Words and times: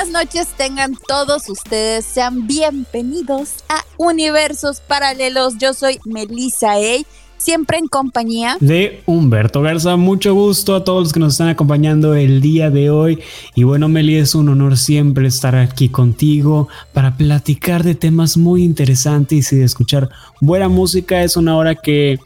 buenas 0.00 0.24
noches 0.24 0.48
tengan 0.56 0.96
todos 1.08 1.46
ustedes, 1.50 2.06
sean 2.06 2.46
bienvenidos 2.46 3.56
a 3.68 3.84
Universos 3.98 4.80
Paralelos. 4.80 5.58
Yo 5.58 5.74
soy 5.74 5.98
Melissa 6.06 6.72
A, 6.72 7.04
siempre 7.36 7.76
en 7.76 7.86
compañía 7.86 8.56
de 8.60 9.02
Humberto 9.04 9.60
Garza. 9.60 9.96
Mucho 9.96 10.32
gusto 10.32 10.74
a 10.74 10.84
todos 10.84 11.02
los 11.02 11.12
que 11.12 11.20
nos 11.20 11.34
están 11.34 11.48
acompañando 11.48 12.14
el 12.14 12.40
día 12.40 12.70
de 12.70 12.88
hoy. 12.88 13.18
Y 13.54 13.64
bueno, 13.64 13.88
Meli, 13.88 14.14
es 14.14 14.34
un 14.34 14.48
honor 14.48 14.78
siempre 14.78 15.28
estar 15.28 15.54
aquí 15.54 15.90
contigo 15.90 16.68
para 16.94 17.18
platicar 17.18 17.84
de 17.84 17.94
temas 17.94 18.38
muy 18.38 18.64
interesantes 18.64 19.52
y 19.52 19.56
de 19.56 19.64
escuchar 19.64 20.08
buena 20.40 20.70
música. 20.70 21.22
Es 21.22 21.36
una 21.36 21.58
hora 21.58 21.74
que 21.74 22.18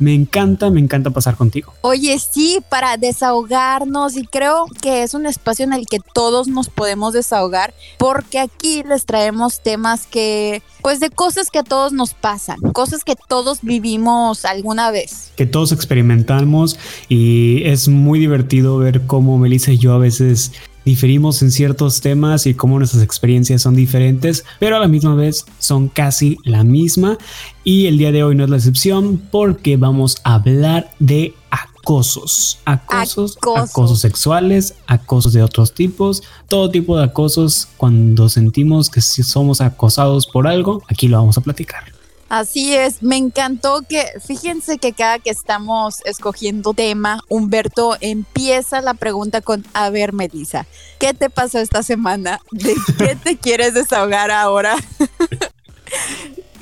me 0.00 0.14
encanta, 0.14 0.70
me 0.70 0.80
encanta 0.80 1.10
pasar 1.10 1.36
contigo. 1.36 1.72
Oye, 1.82 2.18
sí, 2.18 2.58
para 2.68 2.96
desahogarnos 2.96 4.16
y 4.16 4.26
creo 4.26 4.64
que 4.80 5.02
es 5.02 5.14
un 5.14 5.26
espacio 5.26 5.64
en 5.64 5.74
el 5.74 5.86
que 5.86 5.98
todos 6.14 6.48
nos 6.48 6.68
podemos 6.68 7.12
desahogar 7.12 7.74
porque 7.98 8.38
aquí 8.38 8.82
les 8.82 9.04
traemos 9.04 9.60
temas 9.60 10.06
que, 10.06 10.62
pues 10.82 11.00
de 11.00 11.10
cosas 11.10 11.50
que 11.50 11.58
a 11.58 11.62
todos 11.62 11.92
nos 11.92 12.14
pasan, 12.14 12.58
cosas 12.72 13.04
que 13.04 13.14
todos 13.28 13.60
vivimos 13.62 14.44
alguna 14.46 14.90
vez. 14.90 15.32
Que 15.36 15.46
todos 15.46 15.70
experimentamos 15.70 16.78
y 17.08 17.62
es 17.64 17.88
muy 17.88 18.18
divertido 18.18 18.78
ver 18.78 19.06
cómo 19.06 19.38
Melissa 19.38 19.72
y 19.72 19.78
yo 19.78 19.92
a 19.92 19.98
veces 19.98 20.52
diferimos 20.84 21.42
en 21.42 21.50
ciertos 21.50 22.00
temas 22.00 22.46
y 22.46 22.54
cómo 22.54 22.78
nuestras 22.78 23.02
experiencias 23.02 23.62
son 23.62 23.74
diferentes, 23.74 24.44
pero 24.58 24.76
a 24.76 24.80
la 24.80 24.88
misma 24.88 25.14
vez 25.14 25.44
son 25.58 25.88
casi 25.88 26.38
la 26.44 26.64
misma. 26.64 27.18
Y 27.64 27.86
el 27.86 27.98
día 27.98 28.12
de 28.12 28.22
hoy 28.22 28.34
no 28.34 28.44
es 28.44 28.50
la 28.50 28.56
excepción 28.56 29.20
porque 29.30 29.76
vamos 29.76 30.18
a 30.24 30.34
hablar 30.34 30.90
de 30.98 31.34
acosos. 31.50 32.58
Acosos, 32.64 33.38
acosos 33.56 34.00
sexuales, 34.00 34.74
acosos 34.86 35.32
de 35.32 35.42
otros 35.42 35.72
tipos, 35.72 36.22
todo 36.48 36.70
tipo 36.70 36.96
de 36.96 37.04
acosos. 37.04 37.68
Cuando 37.76 38.28
sentimos 38.28 38.90
que 38.90 39.00
si 39.00 39.22
somos 39.22 39.60
acosados 39.60 40.26
por 40.26 40.46
algo, 40.46 40.82
aquí 40.88 41.08
lo 41.08 41.18
vamos 41.18 41.38
a 41.38 41.40
platicar. 41.40 41.89
Así 42.30 42.76
es, 42.76 43.02
me 43.02 43.16
encantó 43.16 43.82
que, 43.88 44.04
fíjense 44.24 44.78
que 44.78 44.92
cada 44.92 45.18
que 45.18 45.30
estamos 45.30 46.00
escogiendo 46.04 46.74
tema, 46.74 47.18
Humberto 47.28 47.96
empieza 48.00 48.80
la 48.80 48.94
pregunta 48.94 49.40
con, 49.40 49.66
a 49.74 49.90
ver, 49.90 50.12
Melissa, 50.12 50.64
¿qué 51.00 51.12
te 51.12 51.28
pasó 51.28 51.58
esta 51.58 51.82
semana? 51.82 52.40
¿De 52.52 52.76
qué 52.96 53.16
te 53.24 53.36
quieres 53.36 53.74
desahogar 53.74 54.30
ahora? 54.30 54.76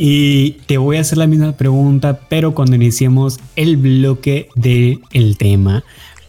Y 0.00 0.52
te 0.66 0.78
voy 0.78 0.96
a 0.96 1.00
hacer 1.00 1.18
la 1.18 1.26
misma 1.26 1.56
pregunta, 1.56 2.20
pero 2.28 2.54
cuando 2.54 2.76
iniciemos 2.76 3.40
el 3.56 3.76
bloque 3.76 4.48
del 4.54 5.02
el 5.12 5.36
tema. 5.36 5.82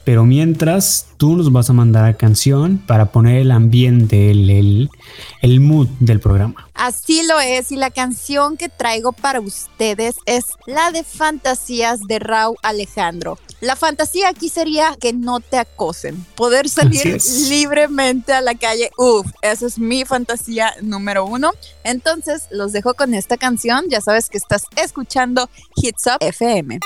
Pero 0.04 0.26
mientras, 0.26 1.08
tú 1.18 1.36
nos 1.36 1.52
vas 1.52 1.70
a 1.70 1.74
mandar 1.74 2.06
a 2.06 2.16
canción 2.16 2.78
para 2.78 3.12
poner 3.12 3.42
el 3.42 3.52
ambiente, 3.52 4.32
el, 4.32 4.90
el, 5.42 5.60
mood 5.60 5.88
del 6.00 6.20
programa. 6.20 6.68
Así 6.74 7.22
lo 7.28 7.40
es, 7.40 7.72
y 7.72 7.76
la 7.76 7.92
canción 7.92 8.58
que 8.58 8.70
traigo 8.70 9.12
para 9.12 9.40
ustedes 9.40 10.16
es 10.26 10.46
la 10.66 10.92
de 10.92 11.04
Fantasías 11.04 12.02
de 12.08 12.20
Raúl 12.20 12.56
Alejandro. 12.64 13.38
La 13.62 13.76
fantasía 13.76 14.30
aquí 14.30 14.48
sería 14.48 14.96
que 15.00 15.12
no 15.12 15.42
te 15.42 15.58
acosen, 15.58 16.26
poder 16.36 16.70
salir 16.70 17.18
libremente 17.50 18.32
a 18.32 18.40
la 18.40 18.56
calle. 18.56 18.90
Uf, 18.98 19.28
esa 19.42 19.66
es 19.66 19.78
mi 19.78 20.06
fantasía 20.06 20.74
número 20.82 21.26
uno. 21.26 21.52
Entonces, 21.84 22.48
los 22.52 22.72
dejo 22.72 22.94
con 22.94 23.14
esta 23.14 23.36
canción. 23.36 23.86
Ya 23.90 24.00
sabes 24.00 24.30
que 24.30 24.38
estás 24.38 24.64
escuchando 24.78 25.50
Hits 25.76 26.08
Up 26.08 26.18
FM. 26.22 26.80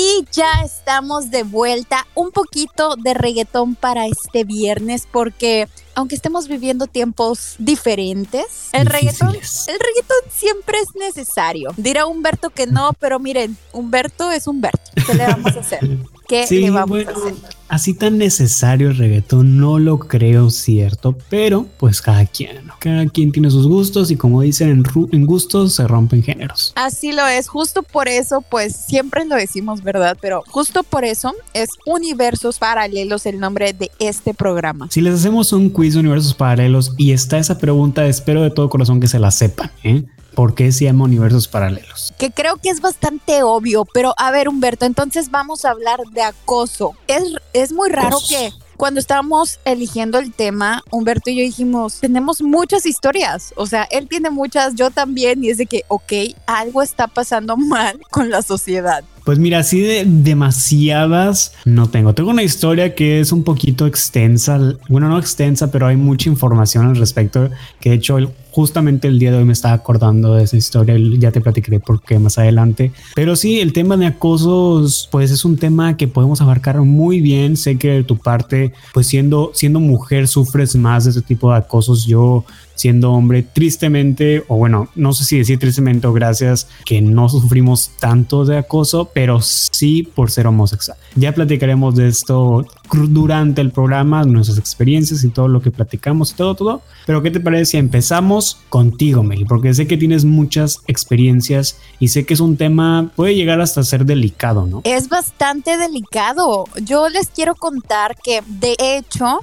Y 0.00 0.24
ya 0.30 0.62
estamos 0.64 1.32
de 1.32 1.42
vuelta, 1.42 2.06
un 2.14 2.30
poquito 2.30 2.94
de 2.94 3.14
reggaetón 3.14 3.74
para 3.74 4.06
este 4.06 4.44
viernes 4.44 5.08
porque 5.10 5.66
aunque 5.96 6.14
estemos 6.14 6.46
viviendo 6.46 6.86
tiempos 6.86 7.56
diferentes, 7.58 8.68
el 8.70 8.86
reggaetón, 8.86 9.30
el 9.30 9.40
reggaetón 9.80 10.30
siempre 10.30 10.78
es 10.78 10.94
necesario. 10.94 11.70
Dirá 11.76 12.06
Humberto 12.06 12.50
que 12.50 12.68
no, 12.68 12.92
pero 13.00 13.18
miren, 13.18 13.56
Humberto 13.72 14.30
es 14.30 14.46
Humberto. 14.46 14.88
¿Qué 15.04 15.14
le 15.14 15.26
vamos 15.26 15.56
a 15.56 15.58
hacer? 15.58 15.80
¿Qué 16.28 16.46
le 16.50 16.70
vamos 16.70 16.98
a 17.06 17.10
hacer? 17.10 17.34
Así 17.68 17.92
tan 17.92 18.16
necesario 18.16 18.88
el 18.88 18.96
reggaetón, 18.96 19.58
no 19.58 19.78
lo 19.78 19.98
creo 19.98 20.48
cierto, 20.48 21.16
pero 21.28 21.66
pues 21.76 22.00
cada 22.00 22.24
quien, 22.24 22.66
¿no? 22.66 22.74
Cada 22.78 23.06
quien 23.06 23.30
tiene 23.30 23.50
sus 23.50 23.66
gustos 23.66 24.10
y 24.10 24.16
como 24.16 24.40
dicen, 24.40 24.70
en, 24.70 24.84
en 25.12 25.26
gustos 25.26 25.74
se 25.74 25.86
rompen 25.86 26.22
géneros. 26.22 26.72
Así 26.76 27.12
lo 27.12 27.26
es, 27.26 27.48
justo 27.48 27.82
por 27.82 28.08
eso, 28.08 28.42
pues 28.50 28.74
siempre 28.74 29.26
lo 29.26 29.36
decimos, 29.36 29.82
¿verdad? 29.82 30.16
Pero 30.18 30.44
justo 30.46 30.82
por 30.82 31.04
eso 31.04 31.34
es 31.52 31.68
Universos 31.84 32.58
Paralelos 32.58 33.26
el 33.26 33.38
nombre 33.38 33.74
de 33.74 33.90
este 33.98 34.32
programa. 34.32 34.88
Si 34.90 35.02
les 35.02 35.14
hacemos 35.14 35.52
un 35.52 35.70
quiz 35.70 35.94
de 35.94 36.00
universos 36.00 36.34
paralelos 36.34 36.94
y 36.96 37.12
está 37.12 37.38
esa 37.38 37.58
pregunta, 37.58 38.06
espero 38.06 38.42
de 38.42 38.50
todo 38.50 38.70
corazón 38.70 39.00
que 39.00 39.08
se 39.08 39.18
la 39.18 39.30
sepan, 39.30 39.70
¿eh? 39.82 40.04
¿Por 40.38 40.54
qué 40.54 40.70
se 40.70 40.84
llama 40.84 41.02
universos 41.02 41.48
paralelos? 41.48 42.14
Que 42.16 42.30
creo 42.30 42.58
que 42.58 42.70
es 42.70 42.80
bastante 42.80 43.42
obvio, 43.42 43.84
pero 43.92 44.14
a 44.18 44.30
ver, 44.30 44.48
Humberto, 44.48 44.86
entonces 44.86 45.32
vamos 45.32 45.64
a 45.64 45.70
hablar 45.70 45.98
de 46.12 46.22
acoso. 46.22 46.92
Es, 47.08 47.24
es 47.52 47.72
muy 47.72 47.88
raro 47.88 48.18
que 48.28 48.52
cuando 48.76 49.00
estábamos 49.00 49.58
eligiendo 49.64 50.20
el 50.20 50.32
tema, 50.32 50.84
Humberto 50.92 51.30
y 51.30 51.38
yo 51.38 51.42
dijimos, 51.42 51.98
tenemos 51.98 52.40
muchas 52.40 52.86
historias, 52.86 53.52
o 53.56 53.66
sea, 53.66 53.82
él 53.90 54.06
tiene 54.06 54.30
muchas, 54.30 54.76
yo 54.76 54.92
también, 54.92 55.42
y 55.42 55.48
es 55.48 55.58
de 55.58 55.66
que, 55.66 55.82
ok, 55.88 56.12
algo 56.46 56.82
está 56.82 57.08
pasando 57.08 57.56
mal 57.56 57.98
con 58.12 58.30
la 58.30 58.40
sociedad. 58.42 59.02
Pues 59.24 59.40
mira, 59.40 59.58
así 59.58 59.80
de 59.80 60.04
demasiadas 60.06 61.52
no 61.66 61.90
tengo. 61.90 62.14
Tengo 62.14 62.30
una 62.30 62.44
historia 62.44 62.94
que 62.94 63.20
es 63.20 63.30
un 63.30 63.44
poquito 63.44 63.86
extensa. 63.86 64.58
Bueno, 64.88 65.10
no 65.10 65.18
extensa, 65.18 65.70
pero 65.70 65.86
hay 65.86 65.96
mucha 65.96 66.30
información 66.30 66.86
al 66.86 66.96
respecto. 66.96 67.50
Que 67.78 67.90
de 67.90 67.96
hecho, 67.96 68.16
justamente 68.50 69.08
el 69.08 69.18
día 69.18 69.30
de 69.30 69.38
hoy 69.38 69.44
me 69.44 69.52
estaba 69.52 69.74
acordando 69.74 70.34
de 70.34 70.44
esa 70.44 70.56
historia. 70.56 70.96
Ya 71.18 71.32
te 71.32 71.40
platicaré 71.40 71.80
por 71.80 72.02
qué 72.02 72.18
más 72.18 72.38
adelante. 72.38 72.92
Pero 73.14 73.36
sí, 73.36 73.60
el 73.60 73.72
tema 73.72 73.96
de 73.96 74.06
acosos, 74.06 75.08
pues 75.10 75.30
es 75.30 75.44
un 75.44 75.56
tema 75.56 75.96
que 75.96 76.08
podemos 76.08 76.40
abarcar 76.40 76.80
muy 76.80 77.20
bien. 77.20 77.56
Sé 77.56 77.78
que 77.78 77.90
de 77.90 78.04
tu 78.04 78.18
parte, 78.18 78.72
pues 78.92 79.06
siendo, 79.06 79.50
siendo 79.54 79.80
mujer, 79.80 80.28
sufres 80.28 80.76
más 80.76 81.04
de 81.04 81.10
ese 81.10 81.22
tipo 81.22 81.50
de 81.50 81.58
acosos. 81.58 82.06
Yo 82.06 82.44
siendo 82.78 83.12
hombre, 83.12 83.42
tristemente, 83.42 84.44
o 84.46 84.56
bueno, 84.56 84.88
no 84.94 85.12
sé 85.12 85.24
si 85.24 85.36
decir 85.36 85.58
tristemente 85.58 86.06
o 86.06 86.12
gracias, 86.12 86.68
que 86.84 87.00
no 87.02 87.28
sufrimos 87.28 87.90
tanto 87.98 88.44
de 88.44 88.56
acoso, 88.56 89.10
pero 89.12 89.40
sí 89.42 90.04
por 90.14 90.30
ser 90.30 90.46
homosexual. 90.46 90.96
Ya 91.16 91.34
platicaremos 91.34 91.96
de 91.96 92.06
esto 92.06 92.64
durante 92.92 93.60
el 93.60 93.70
programa, 93.70 94.24
nuestras 94.24 94.58
experiencias 94.58 95.24
y 95.24 95.28
todo 95.28 95.48
lo 95.48 95.60
que 95.60 95.70
platicamos 95.70 96.32
y 96.32 96.34
todo, 96.34 96.54
todo. 96.54 96.82
Pero 97.06 97.22
¿qué 97.22 97.30
te 97.30 97.40
parece 97.40 97.72
si 97.72 97.76
empezamos 97.76 98.58
contigo, 98.68 99.22
Meli? 99.22 99.44
Porque 99.44 99.74
sé 99.74 99.86
que 99.86 99.96
tienes 99.96 100.24
muchas 100.24 100.82
experiencias 100.86 101.78
y 101.98 102.08
sé 102.08 102.24
que 102.24 102.34
es 102.34 102.40
un 102.40 102.56
tema, 102.56 103.10
puede 103.16 103.34
llegar 103.34 103.60
hasta 103.60 103.82
ser 103.82 104.04
delicado, 104.04 104.66
¿no? 104.66 104.82
Es 104.84 105.08
bastante 105.08 105.76
delicado. 105.76 106.64
Yo 106.82 107.08
les 107.08 107.28
quiero 107.28 107.54
contar 107.54 108.16
que, 108.22 108.42
de 108.46 108.76
hecho, 108.78 109.40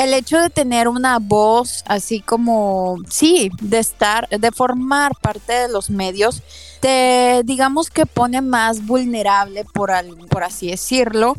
el 0.00 0.14
hecho 0.14 0.38
de 0.38 0.48
tener 0.48 0.88
una 0.88 1.18
voz 1.18 1.84
así 1.86 2.20
como, 2.20 2.96
sí, 3.10 3.50
de 3.60 3.78
estar, 3.78 4.28
de 4.30 4.50
formar 4.50 5.12
parte 5.20 5.52
de 5.52 5.68
los 5.68 5.90
medios, 5.90 6.42
te 6.80 7.42
digamos 7.44 7.90
que 7.90 8.06
pone 8.06 8.40
más 8.40 8.86
vulnerable, 8.86 9.66
por, 9.74 9.90
por 10.30 10.42
así 10.42 10.70
decirlo, 10.70 11.36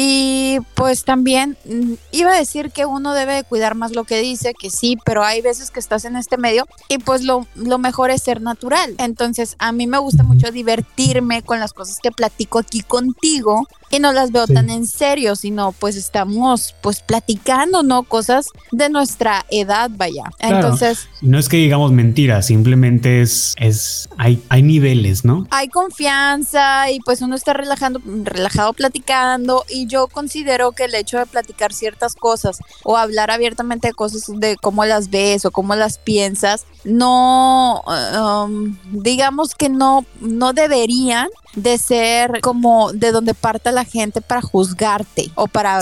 y 0.00 0.60
pues 0.76 1.02
también 1.02 1.58
mm, 1.64 1.94
iba 2.12 2.30
a 2.30 2.38
decir 2.38 2.70
que 2.70 2.86
uno 2.86 3.14
debe 3.14 3.42
cuidar 3.42 3.74
más 3.74 3.96
lo 3.96 4.04
que 4.04 4.20
dice, 4.20 4.54
que 4.54 4.70
sí, 4.70 4.96
pero 5.04 5.24
hay 5.24 5.40
veces 5.40 5.72
que 5.72 5.80
estás 5.80 6.04
en 6.04 6.14
este 6.14 6.36
medio 6.36 6.68
y 6.88 6.98
pues 6.98 7.24
lo, 7.24 7.48
lo 7.56 7.78
mejor 7.78 8.12
es 8.12 8.22
ser 8.22 8.40
natural. 8.40 8.94
Entonces 8.98 9.56
a 9.58 9.72
mí 9.72 9.88
me 9.88 9.98
gusta 9.98 10.22
mucho 10.22 10.52
divertirme 10.52 11.42
con 11.42 11.58
las 11.58 11.72
cosas 11.72 11.98
que 12.00 12.12
platico 12.12 12.60
aquí 12.60 12.82
contigo 12.82 13.66
y 13.90 13.98
no 14.00 14.12
las 14.12 14.32
veo 14.32 14.46
tan 14.46 14.70
en 14.70 14.86
serio, 14.86 15.36
sino 15.36 15.72
pues 15.72 15.96
estamos 15.96 16.74
pues 16.80 17.00
platicando, 17.00 17.82
¿no? 17.82 18.02
Cosas 18.02 18.48
de 18.70 18.88
nuestra 18.88 19.46
edad, 19.50 19.90
vaya. 19.92 20.24
Entonces 20.38 21.08
no 21.20 21.38
es 21.38 21.48
que 21.48 21.56
digamos 21.56 21.92
mentiras, 21.92 22.46
simplemente 22.46 23.22
es, 23.22 23.54
es 23.58 24.08
hay, 24.18 24.42
hay 24.48 24.62
niveles, 24.62 25.24
¿no? 25.24 25.46
Hay 25.50 25.68
confianza 25.68 26.90
y 26.90 27.00
pues 27.00 27.22
uno 27.22 27.34
está 27.34 27.52
relajando, 27.52 28.00
relajado 28.24 28.72
platicando 28.72 29.64
y 29.68 29.86
yo 29.86 30.08
considero 30.08 30.72
que 30.72 30.84
el 30.84 30.94
hecho 30.94 31.18
de 31.18 31.26
platicar 31.26 31.72
ciertas 31.72 32.14
cosas 32.14 32.58
o 32.84 32.96
hablar 32.96 33.30
abiertamente 33.30 33.88
de 33.88 33.94
cosas 33.94 34.24
de 34.38 34.56
cómo 34.56 34.84
las 34.84 35.10
ves 35.10 35.44
o 35.44 35.50
cómo 35.50 35.74
las 35.74 35.98
piensas, 35.98 36.66
no, 36.84 37.82
um, 37.84 38.76
digamos 38.92 39.54
que 39.54 39.68
no, 39.68 40.04
no 40.20 40.52
deberían 40.52 41.28
de 41.54 41.78
ser 41.78 42.40
como 42.40 42.92
de 42.92 43.12
donde 43.12 43.34
parta 43.34 43.72
la 43.72 43.77
gente 43.84 44.20
para 44.20 44.42
juzgarte 44.42 45.30
o 45.34 45.46
para 45.46 45.80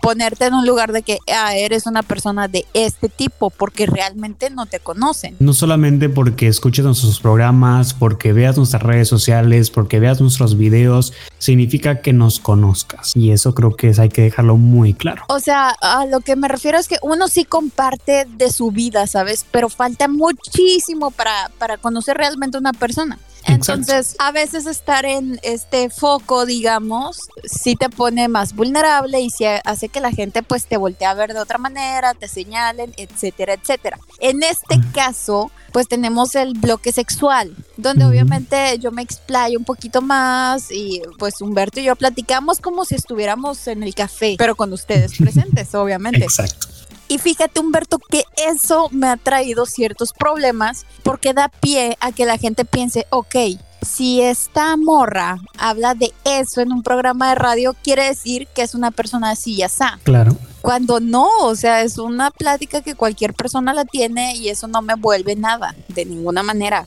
ponerte 0.00 0.46
en 0.46 0.54
un 0.54 0.66
lugar 0.66 0.92
de 0.92 1.02
que 1.02 1.18
ah, 1.34 1.54
eres 1.56 1.86
una 1.86 2.02
persona 2.02 2.48
de 2.48 2.66
este 2.74 3.08
tipo 3.08 3.50
porque 3.50 3.86
realmente 3.86 4.50
no 4.50 4.66
te 4.66 4.80
conocen. 4.80 5.36
No 5.38 5.52
solamente 5.52 6.08
porque 6.08 6.48
escuches 6.48 6.84
nuestros 6.84 7.20
programas, 7.20 7.94
porque 7.94 8.32
veas 8.32 8.56
nuestras 8.56 8.82
redes 8.82 9.08
sociales, 9.08 9.70
porque 9.70 10.00
veas 10.00 10.20
nuestros 10.20 10.56
videos, 10.56 11.12
significa 11.38 12.00
que 12.00 12.12
nos 12.12 12.40
conozcas 12.40 13.14
y 13.14 13.30
eso 13.30 13.54
creo 13.54 13.76
que 13.76 13.90
es, 13.90 13.98
hay 13.98 14.08
que 14.08 14.22
dejarlo 14.22 14.56
muy 14.56 14.94
claro. 14.94 15.24
O 15.28 15.40
sea, 15.40 15.74
a 15.80 16.06
lo 16.06 16.20
que 16.20 16.36
me 16.36 16.48
refiero 16.48 16.78
es 16.78 16.88
que 16.88 16.96
uno 17.02 17.28
sí 17.28 17.44
comparte 17.44 18.26
de 18.36 18.50
su 18.50 18.70
vida, 18.70 19.06
¿sabes? 19.06 19.44
Pero 19.50 19.68
falta 19.68 20.08
muchísimo 20.08 21.10
para, 21.10 21.50
para 21.58 21.78
conocer 21.78 22.16
realmente 22.16 22.58
una 22.58 22.72
persona. 22.72 23.18
Entonces, 23.46 24.16
a 24.18 24.32
veces 24.32 24.66
estar 24.66 25.04
en 25.04 25.38
este 25.42 25.90
foco, 25.90 26.46
digamos, 26.46 27.18
sí 27.44 27.76
te 27.76 27.88
pone 27.88 28.28
más 28.28 28.54
vulnerable 28.54 29.20
y 29.20 29.30
sí 29.30 29.44
hace 29.64 29.88
que 29.88 30.00
la 30.00 30.10
gente 30.10 30.42
pues 30.42 30.66
te 30.66 30.76
voltee 30.76 31.06
a 31.06 31.14
ver 31.14 31.32
de 31.32 31.40
otra 31.40 31.58
manera, 31.58 32.14
te 32.14 32.28
señalen, 32.28 32.92
etcétera, 32.96 33.54
etcétera. 33.54 33.98
En 34.20 34.42
este 34.42 34.80
caso, 34.92 35.50
pues 35.72 35.88
tenemos 35.88 36.34
el 36.34 36.54
bloque 36.54 36.92
sexual, 36.92 37.54
donde 37.76 38.04
obviamente 38.04 38.78
yo 38.78 38.92
me 38.92 39.02
explayo 39.02 39.58
un 39.58 39.64
poquito 39.64 40.02
más 40.02 40.70
y 40.70 41.02
pues 41.18 41.40
Humberto 41.40 41.80
y 41.80 41.84
yo 41.84 41.96
platicamos 41.96 42.60
como 42.60 42.84
si 42.84 42.94
estuviéramos 42.94 43.66
en 43.68 43.82
el 43.82 43.94
café, 43.94 44.36
pero 44.38 44.56
con 44.56 44.72
ustedes 44.72 45.12
presentes, 45.18 45.74
obviamente. 45.74 46.24
Exacto. 46.24 46.68
Y 47.08 47.18
fíjate, 47.18 47.60
Humberto, 47.60 47.98
que 47.98 48.24
eso 48.36 48.88
me 48.90 49.08
ha 49.08 49.16
traído 49.16 49.66
ciertos 49.66 50.12
problemas 50.12 50.86
porque 51.02 51.34
da 51.34 51.48
pie 51.48 51.96
a 52.00 52.12
que 52.12 52.26
la 52.26 52.38
gente 52.38 52.64
piense, 52.64 53.06
ok, 53.10 53.36
si 53.82 54.20
esta 54.20 54.76
morra 54.76 55.38
habla 55.58 55.94
de 55.94 56.12
eso 56.24 56.60
en 56.60 56.72
un 56.72 56.82
programa 56.82 57.28
de 57.28 57.34
radio, 57.36 57.76
quiere 57.82 58.04
decir 58.04 58.48
que 58.54 58.62
es 58.62 58.74
una 58.74 58.90
persona 58.90 59.30
así 59.30 59.56
ya 59.56 59.66
está. 59.66 59.98
Claro. 60.02 60.36
Cuando 60.60 60.98
no, 60.98 61.28
o 61.42 61.54
sea, 61.54 61.82
es 61.82 61.96
una 61.96 62.32
plática 62.32 62.80
que 62.80 62.96
cualquier 62.96 63.34
persona 63.34 63.72
la 63.72 63.84
tiene 63.84 64.34
y 64.34 64.48
eso 64.48 64.66
no 64.66 64.82
me 64.82 64.96
vuelve 64.96 65.36
nada, 65.36 65.76
de 65.88 66.04
ninguna 66.04 66.42
manera. 66.42 66.84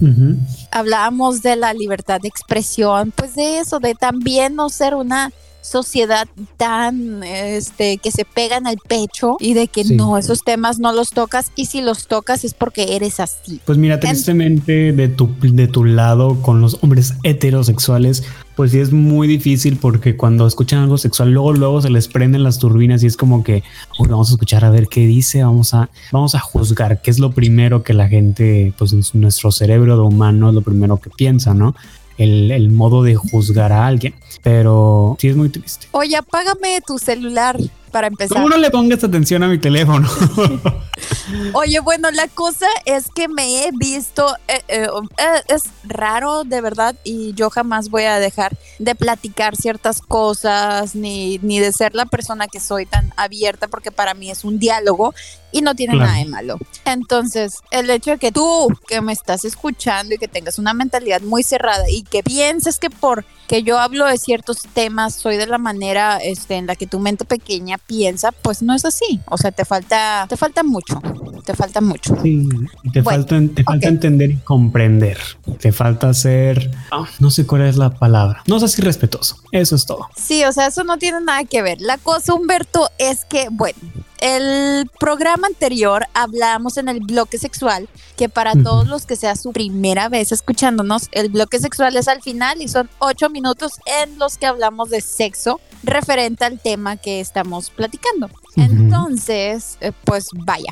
Hablábamos 0.71 1.41
de 1.41 1.55
la 1.55 1.73
libertad 1.73 2.19
de 2.19 2.27
expresión, 2.27 3.13
pues 3.15 3.35
de 3.35 3.59
eso, 3.59 3.79
de 3.79 3.95
también 3.95 4.55
no 4.55 4.69
ser 4.69 4.95
una 4.95 5.31
sociedad 5.61 6.27
tan 6.57 7.23
este 7.23 7.97
que 7.97 8.11
se 8.11 8.25
pega 8.25 8.57
en 8.57 8.67
el 8.67 8.77
pecho 8.77 9.37
y 9.39 9.53
de 9.53 9.67
que 9.67 9.83
no 9.83 10.17
esos 10.17 10.43
temas 10.43 10.79
no 10.79 10.91
los 10.93 11.11
tocas 11.11 11.51
y 11.55 11.65
si 11.65 11.81
los 11.81 12.07
tocas 12.07 12.43
es 12.43 12.53
porque 12.53 12.95
eres 12.95 13.19
así. 13.19 13.59
Pues 13.65 13.77
mira, 13.77 13.99
tristemente 13.99 14.93
de 14.93 15.07
tu 15.09 15.29
de 15.41 15.67
tu 15.67 15.85
lado 15.85 16.41
con 16.41 16.61
los 16.61 16.77
hombres 16.81 17.13
heterosexuales 17.23 18.23
pues 18.59 18.71
sí 18.71 18.79
es 18.79 18.91
muy 18.91 19.25
difícil 19.29 19.77
porque 19.77 20.17
cuando 20.17 20.45
escuchan 20.45 20.79
algo 20.79 20.97
sexual 20.97 21.31
luego 21.31 21.53
luego 21.53 21.81
se 21.81 21.89
les 21.89 22.09
prenden 22.09 22.43
las 22.43 22.59
turbinas 22.59 23.01
y 23.03 23.07
es 23.07 23.15
como 23.15 23.41
que 23.41 23.63
vamos 23.97 24.29
a 24.29 24.33
escuchar 24.33 24.65
a 24.65 24.69
ver 24.69 24.87
qué 24.87 25.05
dice, 25.05 25.43
vamos 25.43 25.73
a 25.73 25.89
vamos 26.11 26.35
a 26.35 26.39
juzgar, 26.39 27.01
qué 27.01 27.09
es 27.09 27.19
lo 27.19 27.31
primero 27.31 27.83
que 27.83 27.93
la 27.93 28.09
gente 28.09 28.73
pues 28.77 28.91
en 28.91 29.01
nuestro 29.13 29.53
cerebro 29.53 29.95
de 29.95 30.03
humano 30.03 30.49
es 30.49 30.55
lo 30.55 30.61
primero 30.61 30.99
que 30.99 31.09
piensa, 31.09 31.53
¿no? 31.53 31.73
El, 32.19 32.69
modo 32.71 33.01
de 33.01 33.15
juzgar 33.15 33.71
a 33.71 33.87
alguien. 33.87 34.13
Pero 34.43 35.17
sí 35.19 35.29
es 35.29 35.35
muy 35.35 35.49
triste. 35.49 35.87
Oye, 35.91 36.15
apágame 36.15 36.79
tu 36.85 36.99
celular 36.99 37.57
para 37.89 38.07
empezar. 38.07 38.37
¿Cómo 38.37 38.49
no 38.49 38.57
le 38.57 38.69
pongas 38.69 39.03
atención 39.03 39.43
a 39.43 39.47
mi 39.47 39.57
teléfono? 39.57 40.07
Oye, 41.53 41.79
bueno, 41.79 42.09
la 42.11 42.27
cosa 42.27 42.67
es 42.85 43.07
que 43.13 43.27
me 43.27 43.65
he 43.65 43.69
visto, 43.71 44.35
eh, 44.47 44.61
eh, 44.67 44.87
eh, 45.17 45.41
es 45.47 45.63
raro 45.83 46.43
de 46.43 46.61
verdad 46.61 46.95
y 47.03 47.33
yo 47.33 47.49
jamás 47.49 47.89
voy 47.89 48.03
a 48.03 48.19
dejar 48.19 48.57
de 48.79 48.95
platicar 48.95 49.55
ciertas 49.55 50.01
cosas 50.01 50.95
ni, 50.95 51.37
ni 51.39 51.59
de 51.59 51.71
ser 51.71 51.95
la 51.95 52.05
persona 52.05 52.47
que 52.47 52.59
soy 52.59 52.85
tan 52.85 53.13
abierta 53.15 53.67
porque 53.67 53.91
para 53.91 54.13
mí 54.13 54.29
es 54.29 54.43
un 54.43 54.59
diálogo 54.59 55.13
y 55.51 55.61
no 55.61 55.75
tiene 55.75 55.95
nada 55.95 56.17
de 56.17 56.25
malo. 56.25 56.57
Entonces, 56.85 57.55
el 57.71 57.89
hecho 57.89 58.11
de 58.11 58.17
que 58.17 58.31
tú 58.31 58.67
que 58.87 59.01
me 59.01 59.13
estás 59.13 59.45
escuchando 59.45 60.15
y 60.15 60.17
que 60.17 60.27
tengas 60.27 60.59
una 60.59 60.73
mentalidad 60.73 61.21
muy 61.21 61.43
cerrada 61.43 61.89
y 61.89 62.03
que 62.03 62.23
pienses 62.23 62.79
que 62.79 62.89
por 62.89 63.25
que 63.47 63.63
yo 63.63 63.79
hablo 63.79 64.05
de 64.05 64.17
ciertos 64.19 64.59
temas 64.73 65.15
soy 65.15 65.37
de 65.37 65.47
la 65.47 65.57
manera 65.57 66.17
este, 66.17 66.55
en 66.55 66.67
la 66.67 66.75
que 66.75 66.85
tu 66.85 66.99
mente 66.99 67.25
pequeña 67.25 67.78
piensa, 67.79 68.31
pues 68.31 68.61
no 68.61 68.73
es 68.73 68.85
así. 68.85 69.19
O 69.25 69.37
sea, 69.37 69.51
te 69.51 69.65
falta, 69.65 70.25
te 70.29 70.37
falta 70.37 70.63
mucho. 70.63 71.01
Te 71.45 71.55
falta 71.55 71.81
mucho. 71.81 72.15
Sí, 72.21 72.47
te 72.93 73.01
falta, 73.01 73.39
te 73.55 73.63
falta 73.63 73.87
entender 73.87 74.31
y 74.31 74.37
comprender. 74.37 75.17
Te 75.59 75.71
falta 75.71 76.13
ser, 76.13 76.69
ah, 76.91 77.05
no 77.19 77.31
sé 77.31 77.45
cuál 77.45 77.63
es 77.63 77.77
la 77.77 77.89
palabra. 77.89 78.43
No 78.47 78.59
sé 78.59 78.67
si 78.67 78.81
respetuoso. 78.81 79.37
Eso 79.51 79.75
es 79.75 79.85
todo. 79.85 80.09
Sí, 80.15 80.43
o 80.43 80.51
sea, 80.51 80.67
eso 80.67 80.83
no 80.83 80.97
tiene 80.97 81.21
nada 81.21 81.43
que 81.45 81.61
ver. 81.61 81.81
La 81.81 81.97
cosa, 81.97 82.33
Humberto, 82.33 82.89
es 82.99 83.25
que, 83.25 83.47
bueno, 83.49 83.79
el 84.19 84.89
programa 84.99 85.47
anterior 85.47 86.05
hablamos 86.13 86.77
en 86.77 86.89
el 86.89 86.99
bloque 86.99 87.37
sexual, 87.37 87.87
que 88.19 88.27
para 88.27 88.51
todos 88.51 88.85
los 88.85 89.05
que 89.05 89.15
sea 89.15 89.37
su 89.37 89.53
primera 89.53 90.09
vez 90.09 90.33
escuchándonos, 90.33 91.07
el 91.13 91.29
bloque 91.29 91.57
sexual 91.57 91.95
es 91.95 92.09
al 92.09 92.21
final 92.21 92.61
y 92.61 92.67
son 92.67 92.89
ocho 92.99 93.29
minutos 93.29 93.79
en 93.85 94.19
los 94.19 94.37
que 94.37 94.45
hablamos 94.45 94.89
de 94.89 94.99
sexo 94.99 95.61
referente 95.83 96.43
al 96.43 96.59
tema 96.59 96.97
que 96.97 97.21
estamos 97.21 97.69
platicando. 97.69 98.29
Entonces, 98.57 99.77
eh, 99.79 99.93
pues 100.03 100.31
vaya, 100.33 100.69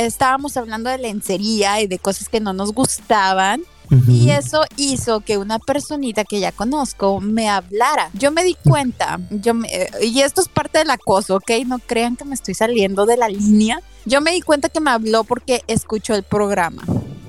estábamos 0.00 0.56
hablando 0.56 0.90
de 0.90 0.98
lencería 0.98 1.80
y 1.80 1.86
de 1.86 2.00
cosas 2.00 2.28
que 2.28 2.40
no 2.40 2.52
nos 2.52 2.72
gustaban 2.72 3.62
y 4.08 4.30
eso 4.30 4.64
hizo 4.76 5.20
que 5.20 5.38
una 5.38 5.58
personita 5.58 6.24
que 6.24 6.40
ya 6.40 6.52
conozco 6.52 7.20
me 7.20 7.48
hablara. 7.48 8.10
Yo 8.14 8.30
me 8.30 8.44
di 8.44 8.56
cuenta, 8.64 9.20
yo 9.30 9.52
y 10.00 10.20
esto 10.20 10.40
es 10.40 10.48
parte 10.48 10.78
del 10.78 10.90
acoso, 10.90 11.36
¿ok? 11.36 11.50
No 11.66 11.78
crean 11.78 12.16
que 12.16 12.24
me 12.24 12.34
estoy 12.34 12.54
saliendo 12.54 13.06
de 13.06 13.16
la 13.16 13.28
línea. 13.28 13.80
Yo 14.04 14.20
me 14.20 14.32
di 14.32 14.40
cuenta 14.40 14.68
que 14.68 14.80
me 14.80 14.90
habló 14.90 15.24
porque 15.24 15.62
escuchó 15.66 16.14
el 16.14 16.22
programa. 16.22 16.82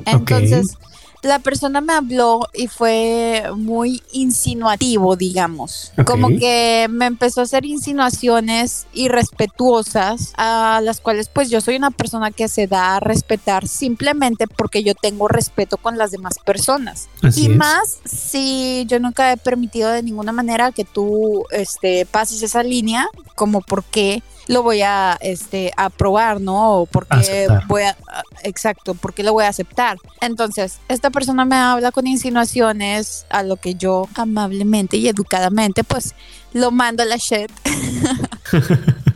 Entonces, 0.06 0.78
la 1.24 1.40
persona 1.40 1.82
me 1.82 1.94
habló 1.94 2.42
y 2.54 2.68
fue 2.68 3.44
muy 3.56 4.04
insinuativo, 4.12 5.16
digamos. 5.16 5.92
Como 6.06 6.28
que 6.28 6.88
me 6.90 7.06
empezó 7.06 7.40
a 7.40 7.46
hacer 7.46 7.66
insinuaciones 7.66 8.88
irrespetuosas 8.94 10.34
a 10.38 10.82
las 10.84 11.00
cuales 11.00 11.30
pues 11.30 11.50
yo 11.50 11.62
soy 11.62 11.78
una 11.78 11.92
persona 11.92 12.32
que 12.32 12.48
se 12.50 12.68
da 12.68 12.98
a 12.98 13.00
respetar 13.00 13.68
simplemente 13.68 14.48
porque 14.48 14.84
yo 14.84 14.94
tengo 14.96 15.30
respeto 15.30 15.78
con 15.78 15.98
las 15.98 16.12
demás 16.12 16.36
personas. 16.44 17.08
y 17.36 17.48
más 17.50 18.00
si 18.04 18.86
yo 18.88 19.00
nunca 19.00 19.32
he 19.32 19.38
permitido 19.38 19.90
de 19.90 20.04
ninguna 20.04 20.34
manera 20.34 20.72
que 20.72 20.84
tú 20.84 21.46
este, 21.52 22.06
pases 22.06 22.44
esa 22.44 22.64
línea, 22.64 23.08
como 23.36 23.62
porque 23.62 24.22
lo 24.48 24.64
voy 24.64 24.82
a 24.82 25.18
este 25.22 25.72
aprobar, 25.78 26.42
¿no? 26.42 26.82
O 26.82 26.86
porque 26.86 27.48
voy 27.68 27.84
a 27.84 27.96
exacto, 28.44 28.94
porque 28.94 29.24
lo 29.24 29.34
voy 29.34 29.46
a 29.46 29.50
aceptar. 29.50 29.98
Entonces, 30.22 30.80
esta 30.88 31.10
persona 31.10 31.46
me 31.46 31.56
habla 31.56 31.92
con 31.92 32.08
insinuaciones 32.08 33.26
a 33.30 33.44
lo 33.44 33.58
que 33.58 33.76
yo 33.76 34.08
amablemente 34.16 34.98
y 34.98 35.08
educadamente 35.08 35.84
pues 35.84 36.16
lo 36.54 36.72
mando 36.72 37.04
a 37.04 37.06
la 37.06 37.18
shit. 37.18 37.52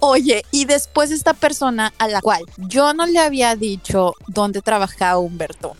Oye, 0.00 0.44
y 0.50 0.64
después 0.64 1.10
esta 1.10 1.34
persona 1.34 1.92
a 1.98 2.08
la 2.08 2.20
cual 2.20 2.42
yo 2.56 2.94
no 2.94 3.06
le 3.06 3.18
había 3.18 3.56
dicho 3.56 4.14
dónde 4.26 4.62
trabajaba 4.62 5.18
Humberto. 5.18 5.76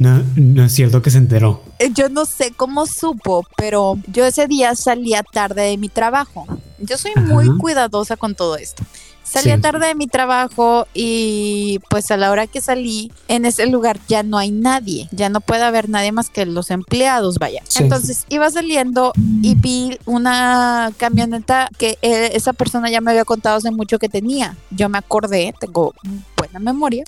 No, 0.00 0.24
no 0.36 0.64
es 0.64 0.72
cierto 0.72 1.02
que 1.02 1.10
se 1.10 1.18
enteró. 1.18 1.62
Eh, 1.78 1.90
yo 1.92 2.08
no 2.08 2.26
sé 2.26 2.52
cómo 2.52 2.86
supo, 2.86 3.46
pero 3.56 3.98
yo 4.06 4.24
ese 4.24 4.46
día 4.46 4.74
salía 4.74 5.22
tarde 5.22 5.62
de 5.62 5.76
mi 5.76 5.88
trabajo. 5.88 6.46
Yo 6.78 6.98
soy 6.98 7.12
muy 7.16 7.56
cuidadosa 7.58 8.16
con 8.16 8.34
todo 8.34 8.56
esto. 8.56 8.82
Salía 9.28 9.60
tarde 9.60 9.88
de 9.88 9.94
mi 9.96 10.06
trabajo 10.06 10.86
y 10.94 11.80
pues 11.90 12.10
a 12.12 12.16
la 12.16 12.30
hora 12.30 12.46
que 12.46 12.60
salí 12.60 13.10
en 13.26 13.44
ese 13.44 13.66
lugar 13.66 13.98
ya 14.08 14.22
no 14.22 14.38
hay 14.38 14.52
nadie, 14.52 15.08
ya 15.10 15.28
no 15.28 15.40
puede 15.40 15.64
haber 15.64 15.88
nadie 15.88 16.12
más 16.12 16.30
que 16.30 16.46
los 16.46 16.70
empleados, 16.70 17.38
vaya. 17.38 17.62
Entonces 17.78 18.24
iba 18.28 18.48
saliendo 18.50 19.12
y 19.42 19.56
vi 19.56 19.98
una 20.06 20.92
camioneta 20.96 21.68
que 21.76 21.98
eh, 22.02 22.30
esa 22.34 22.52
persona 22.52 22.88
ya 22.88 23.00
me 23.00 23.10
había 23.10 23.24
contado 23.24 23.56
hace 23.56 23.72
mucho 23.72 23.98
que 23.98 24.08
tenía. 24.08 24.56
Yo 24.70 24.88
me 24.88 24.98
acordé, 24.98 25.52
tengo 25.58 25.92
buena 26.36 26.60
memoria 26.60 27.04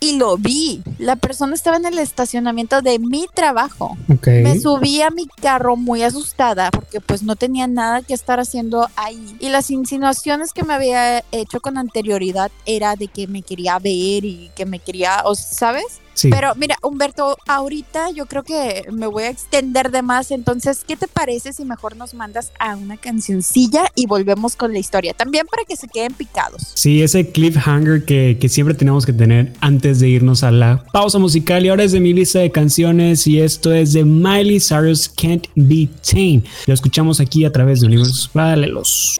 y 0.00 0.16
lo 0.16 0.36
vi. 0.36 0.82
La 0.98 1.16
persona 1.16 1.54
estaba 1.54 1.76
en 1.76 1.86
el 1.86 1.98
estacionamiento 1.98 2.82
de 2.82 2.98
mi 2.98 3.26
trabajo. 3.32 3.96
Me 4.26 4.58
subí 4.60 5.02
a 5.02 5.10
mi 5.10 5.26
carro 5.26 5.76
muy 5.76 6.02
asustada 6.02 6.70
porque 6.70 7.00
pues 7.00 7.22
no 7.22 7.36
tenía 7.36 7.66
nada 7.66 8.02
que 8.02 8.14
estar 8.14 8.40
haciendo 8.40 8.88
ahí. 8.96 9.36
Y 9.40 9.48
las 9.48 9.70
insinuaciones 9.70 10.52
que 10.52 10.64
me 10.64 10.74
había 10.74 11.24
hecho 11.32 11.60
con 11.60 11.78
anterioridad 11.78 12.50
era 12.66 12.96
de 12.96 13.08
que 13.08 13.26
me 13.26 13.42
quería 13.42 13.78
ver 13.78 14.24
y 14.24 14.50
que 14.54 14.66
me 14.66 14.78
quería, 14.78 15.22
o 15.24 15.34
¿sabes? 15.34 16.00
Sí. 16.18 16.30
Pero 16.30 16.52
mira, 16.56 16.76
Humberto, 16.82 17.36
ahorita 17.46 18.10
yo 18.10 18.26
creo 18.26 18.42
que 18.42 18.84
me 18.90 19.06
voy 19.06 19.22
a 19.22 19.30
extender 19.30 19.92
de 19.92 20.02
más, 20.02 20.32
entonces, 20.32 20.82
¿qué 20.84 20.96
te 20.96 21.06
parece 21.06 21.52
si 21.52 21.64
mejor 21.64 21.96
nos 21.96 22.12
mandas 22.12 22.50
a 22.58 22.74
una 22.74 22.96
cancioncilla 22.96 23.84
y 23.94 24.06
volvemos 24.06 24.56
con 24.56 24.72
la 24.72 24.80
historia? 24.80 25.14
También 25.14 25.46
para 25.46 25.64
que 25.64 25.76
se 25.76 25.86
queden 25.86 26.12
picados. 26.14 26.72
Sí, 26.74 27.04
ese 27.04 27.30
cliffhanger 27.30 28.04
que, 28.04 28.36
que 28.40 28.48
siempre 28.48 28.74
tenemos 28.74 29.06
que 29.06 29.12
tener 29.12 29.52
antes 29.60 30.00
de 30.00 30.08
irnos 30.08 30.42
a 30.42 30.50
la 30.50 30.84
pausa 30.92 31.20
musical. 31.20 31.64
Y 31.64 31.68
ahora 31.68 31.84
es 31.84 31.92
de 31.92 32.00
mi 32.00 32.12
lista 32.12 32.40
de 32.40 32.50
canciones 32.50 33.28
y 33.28 33.40
esto 33.40 33.72
es 33.72 33.92
de 33.92 34.04
Miley 34.04 34.58
Cyrus 34.58 35.08
Can't 35.08 35.46
Be 35.54 35.88
Tamed. 36.02 36.42
Lo 36.66 36.74
escuchamos 36.74 37.20
aquí 37.20 37.44
a 37.44 37.52
través 37.52 37.80
de 37.80 37.86
Universos 37.86 38.28
Paralelos. 38.32 39.18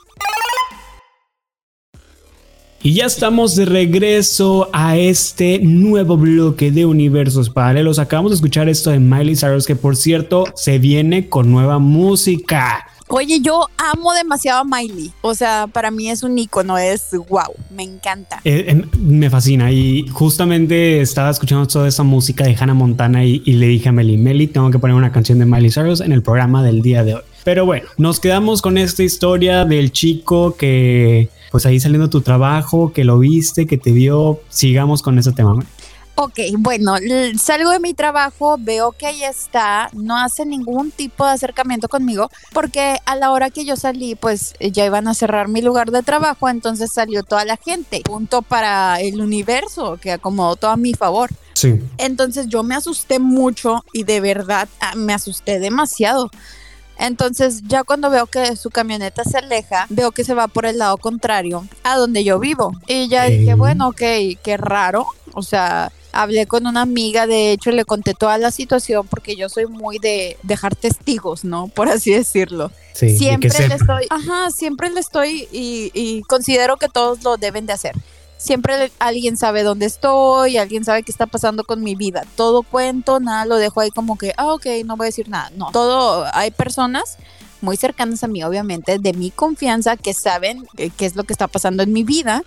Y 2.80 2.94
ya 2.94 3.06
estamos 3.06 3.56
de 3.56 3.64
regreso 3.64 4.70
a 4.72 4.96
este 4.96 5.58
nuevo 5.58 6.16
bloque 6.16 6.70
de 6.70 6.86
universos 6.86 7.50
paralelos. 7.50 7.98
Acabamos 7.98 8.30
de 8.30 8.36
escuchar 8.36 8.68
esto 8.68 8.90
de 8.90 9.00
Miley 9.00 9.34
Cyrus, 9.34 9.66
que 9.66 9.74
por 9.74 9.96
cierto 9.96 10.44
se 10.54 10.78
viene 10.78 11.28
con 11.28 11.50
nueva 11.50 11.80
música. 11.80 12.86
Oye, 13.08 13.40
yo 13.40 13.66
amo 13.78 14.12
demasiado 14.12 14.60
a 14.60 14.64
Miley. 14.64 15.10
O 15.22 15.34
sea, 15.34 15.66
para 15.66 15.90
mí 15.90 16.08
es 16.08 16.22
un 16.22 16.38
icono, 16.38 16.78
es 16.78 17.10
wow, 17.28 17.52
me 17.74 17.82
encanta. 17.82 18.40
Eh, 18.44 18.66
eh, 18.68 18.84
me 18.96 19.28
fascina 19.28 19.72
y 19.72 20.06
justamente 20.12 21.00
estaba 21.00 21.30
escuchando 21.30 21.66
toda 21.66 21.88
esa 21.88 22.04
música 22.04 22.44
de 22.44 22.54
Hannah 22.54 22.74
Montana 22.74 23.24
y, 23.24 23.42
y 23.44 23.54
le 23.54 23.66
dije 23.66 23.88
a 23.88 23.92
Meli, 23.92 24.18
Meli, 24.18 24.46
tengo 24.46 24.70
que 24.70 24.78
poner 24.78 24.94
una 24.94 25.10
canción 25.10 25.40
de 25.40 25.46
Miley 25.46 25.72
Cyrus 25.72 26.00
en 26.00 26.12
el 26.12 26.22
programa 26.22 26.62
del 26.62 26.80
día 26.82 27.02
de 27.02 27.16
hoy. 27.16 27.22
Pero 27.44 27.64
bueno, 27.66 27.88
nos 27.96 28.20
quedamos 28.20 28.62
con 28.62 28.78
esta 28.78 29.02
historia 29.02 29.64
del 29.64 29.92
chico 29.92 30.56
que 30.56 31.28
pues 31.50 31.64
ahí 31.66 31.80
saliendo 31.80 32.06
de 32.06 32.12
tu 32.12 32.20
trabajo, 32.20 32.92
que 32.92 33.04
lo 33.04 33.18
viste, 33.18 33.66
que 33.66 33.78
te 33.78 33.92
vio, 33.92 34.40
sigamos 34.48 35.02
con 35.02 35.18
ese 35.18 35.32
tema. 35.32 35.58
Ok, 36.20 36.40
bueno, 36.58 36.96
salgo 37.38 37.70
de 37.70 37.78
mi 37.78 37.94
trabajo, 37.94 38.56
veo 38.58 38.90
que 38.90 39.06
ahí 39.06 39.22
está, 39.22 39.88
no 39.92 40.16
hace 40.16 40.44
ningún 40.44 40.90
tipo 40.90 41.24
de 41.24 41.30
acercamiento 41.30 41.88
conmigo, 41.88 42.28
porque 42.52 42.96
a 43.06 43.14
la 43.14 43.30
hora 43.30 43.50
que 43.50 43.64
yo 43.64 43.76
salí, 43.76 44.16
pues 44.16 44.54
ya 44.58 44.84
iban 44.84 45.06
a 45.06 45.14
cerrar 45.14 45.46
mi 45.46 45.62
lugar 45.62 45.92
de 45.92 46.02
trabajo, 46.02 46.48
entonces 46.48 46.90
salió 46.92 47.22
toda 47.22 47.44
la 47.44 47.56
gente. 47.56 48.00
Punto 48.04 48.42
para 48.42 49.00
el 49.00 49.20
universo, 49.20 49.96
que 50.02 50.10
acomodó 50.10 50.56
todo 50.56 50.72
a 50.72 50.76
mi 50.76 50.92
favor. 50.92 51.30
Sí, 51.54 51.80
Entonces 51.98 52.48
yo 52.48 52.64
me 52.64 52.74
asusté 52.74 53.20
mucho 53.20 53.84
y 53.92 54.02
de 54.02 54.20
verdad 54.20 54.68
ah, 54.80 54.96
me 54.96 55.12
asusté 55.14 55.60
demasiado. 55.60 56.32
Entonces 56.98 57.62
ya 57.66 57.84
cuando 57.84 58.10
veo 58.10 58.26
que 58.26 58.56
su 58.56 58.70
camioneta 58.70 59.24
se 59.24 59.38
aleja, 59.38 59.86
veo 59.88 60.10
que 60.10 60.24
se 60.24 60.34
va 60.34 60.48
por 60.48 60.66
el 60.66 60.78
lado 60.78 60.96
contrario 60.96 61.66
a 61.84 61.96
donde 61.96 62.24
yo 62.24 62.38
vivo. 62.38 62.72
Y 62.88 63.08
ya 63.08 63.26
dije, 63.26 63.54
bueno, 63.54 63.88
ok, 63.88 64.02
qué 64.42 64.56
raro. 64.56 65.06
O 65.34 65.42
sea, 65.42 65.92
hablé 66.12 66.46
con 66.46 66.66
una 66.66 66.82
amiga, 66.82 67.26
de 67.26 67.52
hecho 67.52 67.70
le 67.70 67.84
conté 67.84 68.14
toda 68.14 68.38
la 68.38 68.50
situación 68.50 69.06
porque 69.06 69.36
yo 69.36 69.48
soy 69.48 69.66
muy 69.66 69.98
de 69.98 70.36
dejar 70.42 70.74
testigos, 70.74 71.44
¿no? 71.44 71.68
Por 71.74 71.88
así 71.88 72.10
decirlo. 72.12 72.72
sí. 72.94 73.16
siempre 73.16 73.68
le 73.68 73.74
estoy, 73.74 74.06
ajá, 74.10 74.50
siempre 74.50 74.90
le 74.90 75.00
estoy 75.00 75.48
y, 75.52 75.90
y 75.94 76.22
considero 76.22 76.76
que 76.76 76.88
todos 76.88 77.22
lo 77.22 77.36
deben 77.36 77.66
de 77.66 77.74
hacer. 77.74 77.94
Siempre 78.38 78.92
alguien 79.00 79.36
sabe 79.36 79.64
dónde 79.64 79.86
estoy, 79.86 80.56
alguien 80.56 80.84
sabe 80.84 81.02
qué 81.02 81.10
está 81.10 81.26
pasando 81.26 81.64
con 81.64 81.82
mi 81.82 81.96
vida. 81.96 82.24
Todo 82.36 82.62
cuento, 82.62 83.18
nada 83.18 83.44
lo 83.44 83.56
dejo 83.56 83.80
ahí 83.80 83.90
como 83.90 84.16
que, 84.16 84.32
ah, 84.36 84.54
ok, 84.54 84.66
no 84.86 84.96
voy 84.96 85.06
a 85.06 85.08
decir 85.08 85.28
nada. 85.28 85.50
No, 85.56 85.70
todo, 85.72 86.24
hay 86.32 86.52
personas 86.52 87.18
muy 87.60 87.76
cercanas 87.76 88.22
a 88.22 88.28
mí, 88.28 88.42
obviamente, 88.44 89.00
de 89.00 89.12
mi 89.12 89.32
confianza, 89.32 89.96
que 89.96 90.14
saben 90.14 90.64
eh, 90.76 90.90
qué 90.96 91.06
es 91.06 91.16
lo 91.16 91.24
que 91.24 91.32
está 91.32 91.48
pasando 91.48 91.82
en 91.82 91.92
mi 91.92 92.04
vida, 92.04 92.44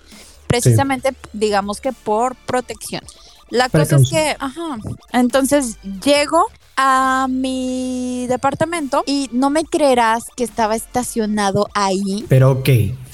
precisamente, 0.48 1.14
digamos 1.34 1.82
que 1.82 1.92
por 1.92 2.36
protección. 2.36 3.04
La 3.50 3.68
cosa 3.68 3.98
es 3.98 4.10
que, 4.10 4.36
ajá, 4.40 4.78
entonces 5.12 5.78
llego 6.04 6.48
a 6.78 7.28
mi 7.30 8.26
departamento 8.28 9.04
y 9.06 9.30
no 9.34 9.50
me 9.50 9.66
creerás 9.66 10.28
que 10.36 10.46
estaba 10.46 10.76
estacionado 10.76 11.68
ahí. 11.74 12.26
Pero 12.30 12.52
ok, 12.52 12.70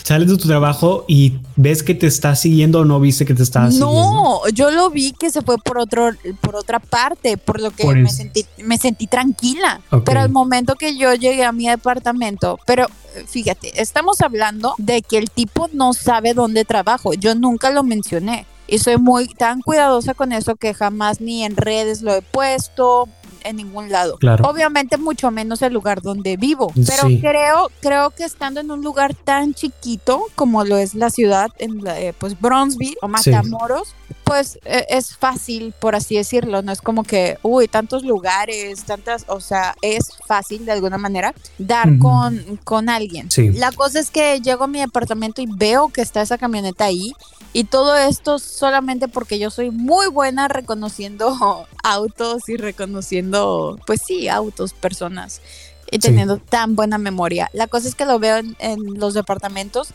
sales 0.07 0.29
de 0.29 0.37
tu 0.37 0.47
trabajo 0.47 1.03
y 1.05 1.33
ves 1.57 1.83
que 1.83 1.93
te 1.93 2.07
está 2.07 2.33
siguiendo 2.33 2.79
o 2.79 2.85
no 2.85 2.97
viste 3.01 3.25
que 3.25 3.33
te 3.33 3.43
estaba 3.43 3.69
siguiendo. 3.69 3.91
No, 3.91 4.47
yo 4.53 4.71
lo 4.71 4.89
vi 4.89 5.11
que 5.11 5.29
se 5.29 5.41
fue 5.41 5.57
por 5.57 5.77
otro, 5.79 6.11
por 6.39 6.55
otra 6.55 6.79
parte, 6.79 7.35
por 7.35 7.59
lo 7.59 7.71
que 7.71 7.83
Por 7.83 7.97
me 7.97 8.09
sentí, 8.09 8.45
me 8.63 8.77
sentí 8.77 9.07
tranquila. 9.07 9.81
Ok. 9.91 10.05
Pero 10.05 10.21
al 10.21 10.29
momento 10.29 10.75
que 10.75 10.97
yo 10.97 11.13
llegué 11.13 11.43
a 11.43 11.51
mi 11.51 11.67
departamento, 11.67 12.57
pero 12.65 12.85
eh, 12.85 13.25
fíjate, 13.27 13.81
estamos 13.81 14.21
hablando 14.21 14.75
de 14.77 15.01
que 15.01 15.17
el 15.17 15.29
tipo 15.29 15.67
no 15.73 15.91
sabe 15.91 16.33
dónde 16.33 16.63
trabajo. 16.63 17.13
Yo 17.13 17.35
nunca 17.35 17.69
lo 17.69 17.83
mencioné. 17.83 18.45
Y 18.65 18.79
soy 18.79 18.97
muy 18.97 19.27
tan 19.27 19.61
cuidadosa 19.61 20.13
con 20.13 20.31
eso 20.31 20.55
que 20.55 20.73
jamás 20.73 21.19
ni 21.19 21.43
en 21.43 21.57
redes 21.57 22.01
lo 22.01 22.13
he 22.13 22.21
puesto 22.21 23.09
en 23.43 23.55
ningún 23.57 23.89
lado. 23.91 24.17
Claro. 24.17 24.45
Obviamente 24.47 24.97
mucho 24.97 25.31
menos 25.31 25.61
el 25.61 25.73
lugar 25.73 26.01
donde 26.01 26.37
vivo, 26.37 26.71
pero 26.75 27.07
Sí. 27.07 27.19
creo 27.21 27.69
creo 27.81 28.09
que 28.11 28.23
estando 28.23 28.59
en 28.59 28.71
un 28.71 28.81
lugar 28.83 29.13
tan 29.13 29.53
chiquito 29.53 30.23
como 30.35 30.63
lo 30.63 30.77
es 30.77 30.95
la 30.95 31.09
ciudad 31.09 31.49
en 31.59 31.83
la, 31.83 31.99
eh, 31.99 32.13
pues 32.17 32.39
Bronzeville 32.39 32.97
o 33.01 33.07
Sí. 33.17 33.31
Pues 34.27 34.59
eh, 34.65 34.85
es 34.89 35.15
fácil 35.15 35.73
por 35.79 35.95
así 35.95 36.15
decirlo, 36.15 36.61
no 36.61 36.71
es 36.71 36.81
como 36.81 37.03
que 37.03 37.37
uy, 37.43 37.67
tantos 37.67 38.03
lugares, 38.03 38.83
tantas, 38.83 39.25
o 39.27 39.39
sea, 39.39 39.75
es 39.81 40.09
fácil 40.27 40.65
de 40.65 40.73
alguna 40.73 40.97
manera 40.97 41.33
dar 41.57 41.89
Ujú. 41.89 41.99
con 41.99 42.59
con 42.63 42.89
alguien. 42.89 43.31
Sí. 43.31 43.51
La 43.53 43.71
cosa 43.71 43.99
es 43.99 44.11
que 44.11 44.39
llego 44.41 44.65
a 44.65 44.67
mi 44.67 44.79
departamento 44.79 45.41
y 45.41 45.47
veo 45.49 45.89
que 45.89 46.01
está 46.01 46.21
esa 46.21 46.37
camioneta 46.37 46.85
ahí 46.85 47.13
y 47.53 47.63
todo 47.63 47.95
esto 47.97 48.37
solamente 48.39 49.07
porque 49.07 49.39
yo 49.39 49.49
soy 49.49 49.71
muy 49.71 50.07
buena 50.07 50.47
reconociendo 50.47 51.65
autos 51.83 52.47
y 52.49 52.57
reconociendo, 52.57 53.79
pues 53.87 54.01
sí, 54.05 54.27
autos, 54.27 54.73
personas 54.73 55.41
y 55.89 55.95
Sí. 55.95 55.99
teniendo 55.99 56.37
tan 56.37 56.75
buena 56.75 56.97
memoria. 56.97 57.49
La 57.53 57.67
cosa 57.67 57.87
es 57.87 57.95
que 57.95 58.03
lo 58.05 58.19
veo 58.19 58.37
en, 58.37 58.57
en 58.59 58.99
los 58.99 59.13
departamentos 59.13 59.89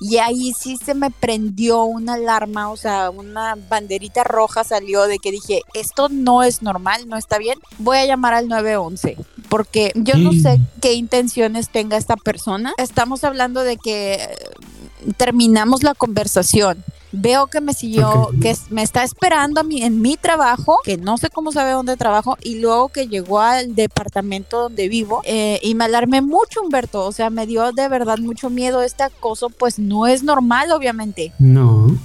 y 0.00 0.18
ahí 0.18 0.52
sí 0.58 0.76
se 0.76 0.94
me 0.94 1.10
prendió 1.10 1.84
una 1.84 2.14
alarma, 2.14 2.70
o 2.70 2.76
sea, 2.76 3.10
una 3.10 3.56
banderita 3.68 4.24
roja 4.24 4.64
salió 4.64 5.06
de 5.06 5.18
que 5.18 5.30
dije, 5.30 5.62
esto 5.74 6.08
no 6.08 6.42
es 6.42 6.62
normal, 6.62 7.08
no 7.08 7.16
está 7.16 7.38
bien, 7.38 7.58
voy 7.78 7.98
a 7.98 8.06
llamar 8.06 8.34
al 8.34 8.48
911 8.48 9.16
porque 9.48 9.92
yo 9.94 10.16
no 10.16 10.32
sé 10.32 10.60
qué 10.80 10.94
intenciones 10.94 11.70
tenga 11.70 11.96
esta 11.96 12.16
persona. 12.16 12.74
Estamos 12.78 13.24
hablando 13.24 13.62
de 13.62 13.76
que 13.76 14.14
eh, 14.14 14.36
terminamos 15.16 15.82
la 15.82 15.94
conversación. 15.94 16.84
Veo 17.18 17.46
que 17.46 17.60
me 17.60 17.74
siguió, 17.74 18.30
que 18.40 18.54
me 18.70 18.82
está 18.82 19.02
esperando 19.02 19.60
a 19.60 19.64
mí 19.64 19.82
en 19.82 20.00
mi 20.00 20.16
trabajo, 20.16 20.78
que 20.84 20.96
no 20.96 21.18
sé 21.18 21.30
cómo 21.30 21.52
sabe 21.52 21.72
dónde 21.72 21.96
trabajo, 21.96 22.36
y 22.42 22.60
luego 22.60 22.88
que 22.88 23.08
llegó 23.08 23.40
al 23.40 23.74
departamento 23.74 24.62
donde 24.62 24.88
vivo, 24.88 25.22
eh, 25.24 25.58
y 25.62 25.74
me 25.74 25.84
alarmé 25.84 26.20
mucho, 26.20 26.62
Humberto. 26.62 27.04
O 27.04 27.12
sea, 27.12 27.30
me 27.30 27.46
dio 27.46 27.72
de 27.72 27.88
verdad 27.88 28.18
mucho 28.18 28.50
miedo. 28.50 28.82
Este 28.82 29.02
acoso, 29.02 29.50
pues 29.50 29.78
no 29.78 30.06
es 30.06 30.22
normal, 30.22 30.70
obviamente. 30.72 31.32
No. 31.38 31.96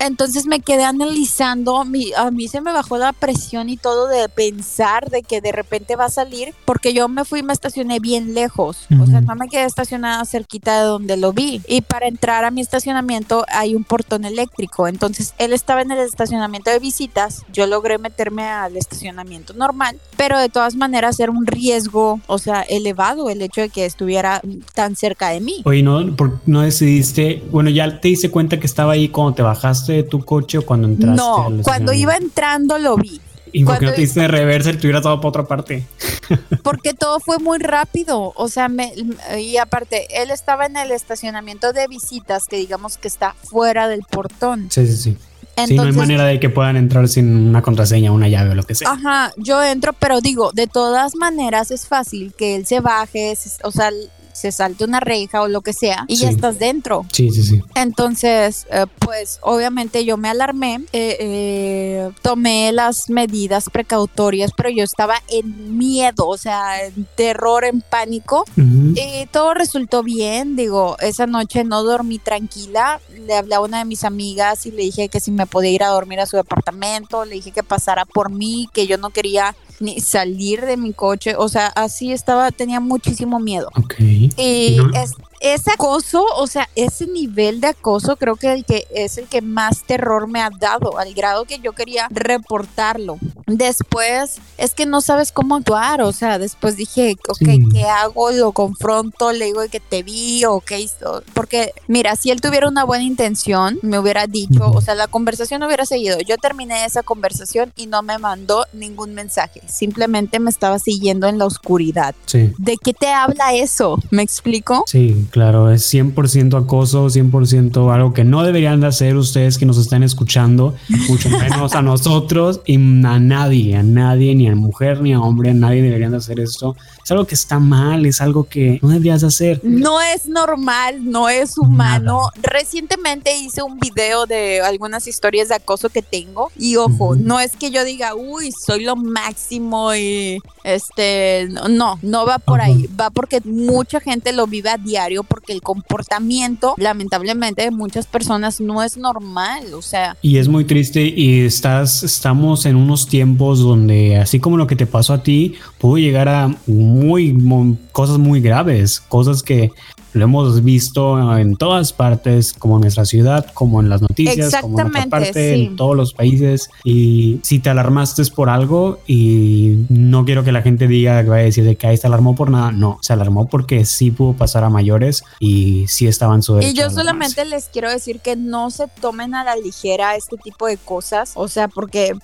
Entonces 0.00 0.46
me 0.46 0.60
quedé 0.60 0.84
analizando, 0.84 1.84
mi, 1.84 2.12
a 2.16 2.30
mí 2.30 2.48
se 2.48 2.60
me 2.60 2.72
bajó 2.72 2.98
la 2.98 3.12
presión 3.12 3.68
y 3.68 3.76
todo 3.76 4.06
de 4.06 4.28
pensar 4.28 5.10
de 5.10 5.22
que 5.22 5.40
de 5.40 5.52
repente 5.52 5.96
va 5.96 6.06
a 6.06 6.10
salir, 6.10 6.54
porque 6.64 6.92
yo 6.94 7.08
me 7.08 7.24
fui 7.24 7.40
y 7.40 7.42
me 7.42 7.52
estacioné 7.52 7.98
bien 8.00 8.34
lejos, 8.34 8.86
o 9.00 9.06
sea, 9.06 9.20
no 9.20 9.34
me 9.34 9.48
quedé 9.48 9.64
estacionada 9.64 10.24
cerquita 10.24 10.80
de 10.80 10.86
donde 10.86 11.16
lo 11.16 11.32
vi. 11.32 11.60
Y 11.68 11.80
para 11.82 12.06
entrar 12.06 12.44
a 12.44 12.50
mi 12.50 12.60
estacionamiento 12.60 13.44
hay 13.48 13.74
un 13.74 13.84
portón 13.84 14.24
eléctrico, 14.24 14.86
entonces 14.88 15.34
él 15.38 15.52
estaba 15.52 15.82
en 15.82 15.90
el 15.90 15.98
estacionamiento 15.98 16.70
de 16.70 16.78
visitas, 16.78 17.42
yo 17.52 17.66
logré 17.66 17.98
meterme 17.98 18.44
al 18.44 18.76
estacionamiento 18.76 19.52
normal, 19.54 19.98
pero 20.16 20.38
de 20.38 20.48
todas 20.48 20.76
maneras 20.76 21.18
era 21.20 21.32
un 21.32 21.46
riesgo, 21.46 22.20
o 22.26 22.38
sea, 22.38 22.62
elevado 22.62 23.30
el 23.30 23.42
hecho 23.42 23.60
de 23.60 23.68
que 23.68 23.84
estuviera 23.84 24.40
tan 24.74 24.96
cerca 24.96 25.30
de 25.30 25.40
mí. 25.40 25.62
Oye, 25.64 25.82
¿no, 25.82 26.14
por- 26.16 26.38
no 26.46 26.60
decidiste, 26.62 27.42
bueno, 27.50 27.70
ya 27.70 28.00
te 28.00 28.08
diste 28.08 28.30
cuenta 28.30 28.58
que 28.60 28.66
estaba 28.66 28.92
ahí 28.92 29.08
cuando 29.08 29.34
te 29.34 29.42
bajaste 29.42 29.87
de 29.92 30.02
tu 30.02 30.24
coche 30.24 30.58
o 30.58 30.66
cuando 30.66 30.88
entraste? 30.88 31.16
No, 31.16 31.62
cuando 31.62 31.92
iba 31.92 32.16
entrando 32.16 32.78
lo 32.78 32.96
vi. 32.96 33.20
¿Y 33.52 33.64
por 33.64 33.78
qué 33.78 33.86
no 33.86 33.92
te 33.92 34.06
de 34.06 34.28
reversa 34.28 34.70
y 34.70 34.74
te 34.76 34.86
hubiera 34.86 35.00
todo 35.00 35.16
para 35.20 35.28
otra 35.28 35.44
parte? 35.46 35.86
Porque 36.62 36.92
todo 36.94 37.18
fue 37.20 37.38
muy 37.38 37.58
rápido, 37.58 38.32
o 38.36 38.48
sea, 38.48 38.68
me- 38.68 38.92
y 39.40 39.56
aparte, 39.56 40.06
él 40.22 40.30
estaba 40.30 40.66
en 40.66 40.76
el 40.76 40.90
estacionamiento 40.90 41.72
de 41.72 41.86
visitas, 41.88 42.46
que 42.46 42.56
digamos 42.56 42.98
que 42.98 43.08
está 43.08 43.34
fuera 43.44 43.88
del 43.88 44.02
portón. 44.02 44.68
Sí, 44.70 44.86
sí, 44.86 44.96
sí. 44.96 45.16
Entonces, 45.56 45.68
sí, 45.68 45.74
no 45.76 45.82
hay 45.82 45.92
manera 45.92 46.24
de 46.24 46.38
que 46.38 46.50
puedan 46.50 46.76
entrar 46.76 47.08
sin 47.08 47.48
una 47.48 47.62
contraseña, 47.62 48.12
una 48.12 48.28
llave 48.28 48.50
o 48.50 48.54
lo 48.54 48.62
que 48.62 48.74
sea. 48.76 48.90
Ajá, 48.92 49.32
yo 49.36 49.64
entro, 49.64 49.92
pero 49.92 50.20
digo, 50.20 50.52
de 50.52 50.66
todas 50.68 51.16
maneras 51.16 51.70
es 51.72 51.86
fácil 51.88 52.32
que 52.38 52.54
él 52.54 52.64
se 52.66 52.78
baje, 52.80 53.34
o 53.64 53.72
sea, 53.72 53.90
se 54.38 54.52
salte 54.52 54.84
una 54.84 55.00
reja 55.00 55.42
o 55.42 55.48
lo 55.48 55.60
que 55.60 55.72
sea 55.72 56.04
y 56.08 56.16
ya 56.16 56.30
estás 56.30 56.58
dentro. 56.58 57.04
Sí, 57.12 57.30
sí, 57.30 57.42
sí. 57.42 57.62
Entonces, 57.74 58.66
eh, 58.70 58.86
pues 58.98 59.38
obviamente 59.42 60.04
yo 60.04 60.16
me 60.16 60.28
alarmé, 60.28 60.76
eh, 60.92 61.16
eh, 61.20 62.10
tomé 62.22 62.72
las 62.72 63.10
medidas 63.10 63.68
precautorias, 63.70 64.52
pero 64.56 64.70
yo 64.70 64.84
estaba 64.84 65.16
en 65.28 65.76
miedo, 65.76 66.26
o 66.26 66.38
sea, 66.38 66.84
en 66.84 67.06
terror, 67.16 67.64
en 67.64 67.80
pánico. 67.80 68.44
Y 68.56 69.26
todo 69.30 69.54
resultó 69.54 70.02
bien, 70.02 70.56
digo, 70.56 70.96
esa 71.00 71.26
noche 71.26 71.64
no 71.64 71.82
dormí 71.82 72.18
tranquila, 72.18 73.00
le 73.26 73.34
hablé 73.34 73.54
a 73.54 73.60
una 73.60 73.78
de 73.78 73.84
mis 73.84 74.04
amigas 74.04 74.66
y 74.66 74.70
le 74.70 74.82
dije 74.82 75.08
que 75.08 75.20
si 75.20 75.30
me 75.30 75.46
podía 75.46 75.70
ir 75.70 75.82
a 75.82 75.88
dormir 75.88 76.20
a 76.20 76.26
su 76.26 76.36
departamento, 76.36 77.24
le 77.24 77.36
dije 77.36 77.52
que 77.52 77.62
pasara 77.62 78.04
por 78.04 78.30
mí, 78.30 78.68
que 78.72 78.86
yo 78.86 78.98
no 78.98 79.10
quería 79.10 79.54
ni 79.80 80.00
salir 80.00 80.64
de 80.64 80.76
mi 80.76 80.92
coche, 80.92 81.34
o 81.36 81.48
sea, 81.48 81.68
así 81.68 82.12
estaba, 82.12 82.50
tenía 82.50 82.80
muchísimo 82.80 83.38
miedo. 83.38 83.70
Ok. 83.76 83.94
Y 84.00 84.76
No. 84.78 84.90
es, 85.00 85.12
ese 85.40 85.70
acoso, 85.72 86.24
o 86.36 86.46
sea, 86.46 86.68
ese 86.74 87.06
nivel 87.06 87.60
de 87.60 87.68
acoso 87.68 88.16
creo 88.16 88.36
que, 88.36 88.52
el 88.52 88.64
que 88.64 88.86
es 88.94 89.18
el 89.18 89.26
que 89.26 89.40
más 89.42 89.84
terror 89.84 90.28
me 90.28 90.40
ha 90.40 90.50
dado, 90.50 90.98
al 90.98 91.14
grado 91.14 91.44
que 91.44 91.58
yo 91.58 91.72
quería 91.72 92.08
reportarlo. 92.10 93.18
Después 93.46 94.38
es 94.58 94.74
que 94.74 94.86
no 94.86 95.00
sabes 95.00 95.32
cómo 95.32 95.56
actuar, 95.56 96.02
o 96.02 96.12
sea, 96.12 96.38
después 96.38 96.76
dije, 96.76 97.16
ok, 97.28 97.38
Sí. 97.38 97.68
¿qué 97.72 97.84
hago? 97.84 98.30
Lo 98.30 98.52
confronto, 98.52 99.32
le 99.32 99.46
digo 99.46 99.60
que 99.70 99.80
te 99.80 100.02
vi 100.02 100.44
o 100.44 100.60
qué 100.60 100.80
hizo. 100.80 101.22
Porque, 101.34 101.72
mira, 101.86 102.16
si 102.16 102.30
él 102.30 102.40
tuviera 102.40 102.68
una 102.68 102.84
buena 102.84 103.04
intención, 103.04 103.78
me 103.82 103.98
hubiera 103.98 104.26
dicho, 104.26 104.70
o 104.70 104.80
sea, 104.80 104.94
la 104.94 105.06
conversación 105.08 105.62
hubiera 105.62 105.86
seguido. 105.86 106.18
Yo 106.20 106.36
terminé 106.36 106.84
esa 106.84 107.02
conversación 107.02 107.72
y 107.76 107.86
no 107.86 108.02
me 108.02 108.18
mandó 108.18 108.66
ningún 108.72 109.14
mensaje, 109.14 109.62
simplemente 109.66 110.38
me 110.40 110.50
estaba 110.50 110.78
siguiendo 110.78 111.26
en 111.26 111.38
la 111.38 111.46
oscuridad. 111.46 112.14
Sí. 112.26 112.52
¿De 112.58 112.76
qué 112.76 112.92
te 112.92 113.08
habla 113.08 113.54
eso? 113.54 113.98
¿Me 114.10 114.22
explico? 114.22 114.84
Sí, 114.86 115.26
claro, 115.30 115.70
es 115.70 115.92
100% 115.92 116.62
acoso, 116.62 117.06
100% 117.06 117.94
algo 117.94 118.12
que 118.12 118.24
no 118.24 118.42
deberían 118.42 118.80
de 118.80 118.86
hacer 118.86 119.16
ustedes 119.16 119.58
que 119.58 119.66
nos 119.66 119.78
están 119.78 120.02
escuchando, 120.02 120.74
mucho 121.08 121.28
menos 121.30 121.74
a 121.74 121.82
nosotros 121.82 122.60
y 122.66 122.76
a 122.76 123.18
nadie, 123.18 123.76
a 123.76 123.82
nadie, 123.82 124.34
ni 124.34 124.48
a 124.48 124.54
mujer 124.54 125.00
ni 125.00 125.12
a 125.12 125.20
hombre, 125.20 125.50
a 125.50 125.54
nadie 125.54 125.82
deberían 125.82 126.12
de 126.12 126.18
hacer 126.18 126.40
esto. 126.40 126.76
Es 127.04 127.10
algo 127.10 127.26
que 127.26 127.34
está 127.34 127.58
mal, 127.58 128.04
es 128.06 128.20
algo 128.20 128.44
que 128.44 128.78
no 128.82 128.88
deberías 128.88 129.22
de 129.22 129.28
hacer. 129.28 129.60
No 129.62 130.00
es 130.00 130.26
normal, 130.26 131.10
no 131.10 131.28
es 131.28 131.56
humano. 131.56 132.30
Recientemente 132.42 133.36
hice 133.36 133.62
un 133.62 133.78
video 133.78 134.26
de 134.26 134.60
algunas 134.60 135.06
historias 135.06 135.48
de 135.48 135.54
acoso 135.54 135.88
que 135.88 136.02
tengo 136.02 136.50
y 136.58 136.76
ojo, 136.76 137.16
no 137.16 137.40
es 137.40 137.56
que 137.56 137.70
yo 137.70 137.84
diga, 137.84 138.14
uy, 138.14 138.52
soy 138.52 138.84
lo 138.84 138.96
máximo 138.96 139.94
y 139.94 140.40
este, 140.64 141.48
no, 141.70 141.98
no 142.02 142.26
va 142.26 142.38
por 142.38 142.60
ahí, 142.60 142.88
va 142.98 143.10
porque 143.10 143.40
mucha 143.44 144.00
gente 144.00 144.32
lo 144.32 144.46
vive 144.46 144.70
a 144.70 144.76
diario 144.76 145.17
porque 145.22 145.52
el 145.52 145.62
comportamiento, 145.62 146.74
lamentablemente, 146.78 147.62
de 147.62 147.70
muchas 147.70 148.06
personas 148.06 148.60
no 148.60 148.82
es 148.82 148.96
normal, 148.96 149.74
o 149.74 149.82
sea, 149.82 150.16
Y 150.22 150.38
es 150.38 150.48
muy 150.48 150.64
triste 150.64 151.02
y 151.04 151.40
estás, 151.40 152.02
estamos 152.02 152.66
en 152.66 152.76
unos 152.76 153.06
tiempos 153.08 153.60
donde 153.60 154.16
así 154.18 154.40
como 154.40 154.56
lo 154.56 154.66
que 154.66 154.76
te 154.76 154.86
pasó 154.86 155.12
a 155.14 155.22
ti, 155.22 155.54
pudo 155.78 155.98
llegar 155.98 156.28
a 156.28 156.54
muy, 156.66 157.32
mu- 157.32 157.76
cosas 157.92 158.18
muy 158.18 158.40
graves, 158.40 159.00
cosas 159.00 159.42
que 159.42 159.70
lo 160.12 160.24
hemos 160.24 160.64
visto 160.64 161.36
en 161.38 161.56
todas 161.56 161.92
partes, 161.92 162.52
como 162.52 162.76
en 162.76 162.82
nuestra 162.82 163.04
ciudad, 163.04 163.46
como 163.54 163.80
en 163.80 163.88
las 163.88 164.02
noticias, 164.02 164.54
como 164.60 164.80
en 164.80 164.86
otra 164.86 165.06
parte, 165.06 165.54
sí. 165.54 165.64
en 165.64 165.76
todos 165.76 165.96
los 165.96 166.14
países. 166.14 166.70
Y 166.84 167.40
si 167.42 167.58
te 167.58 167.70
alarmaste 167.70 168.22
es 168.22 168.30
por 168.30 168.48
algo 168.48 169.00
y 169.06 169.84
no 169.88 170.24
quiero 170.24 170.44
que 170.44 170.52
la 170.52 170.62
gente 170.62 170.88
diga 170.88 171.22
que 171.22 171.30
vaya 171.30 171.42
a 171.42 171.44
decir 171.44 171.64
de 171.64 171.76
que 171.76 171.86
ahí 171.86 171.96
se 171.96 172.06
alarmó 172.06 172.34
por 172.34 172.50
nada. 172.50 172.72
No, 172.72 172.98
se 173.02 173.12
alarmó 173.12 173.48
porque 173.48 173.84
sí 173.84 174.10
pudo 174.10 174.34
pasar 174.34 174.64
a 174.64 174.70
mayores 174.70 175.24
y 175.40 175.86
sí 175.88 176.06
estaba 176.06 176.34
en 176.34 176.42
su 176.42 176.54
derecho. 176.54 176.72
Y 176.72 176.74
yo 176.74 176.90
solamente 176.90 177.44
les 177.44 177.66
quiero 177.66 177.90
decir 177.90 178.20
que 178.20 178.36
no 178.36 178.70
se 178.70 178.88
tomen 179.00 179.34
a 179.34 179.44
la 179.44 179.56
ligera 179.56 180.16
este 180.16 180.36
tipo 180.36 180.66
de 180.66 180.76
cosas, 180.76 181.32
o 181.34 181.48
sea, 181.48 181.68
porque 181.68 182.14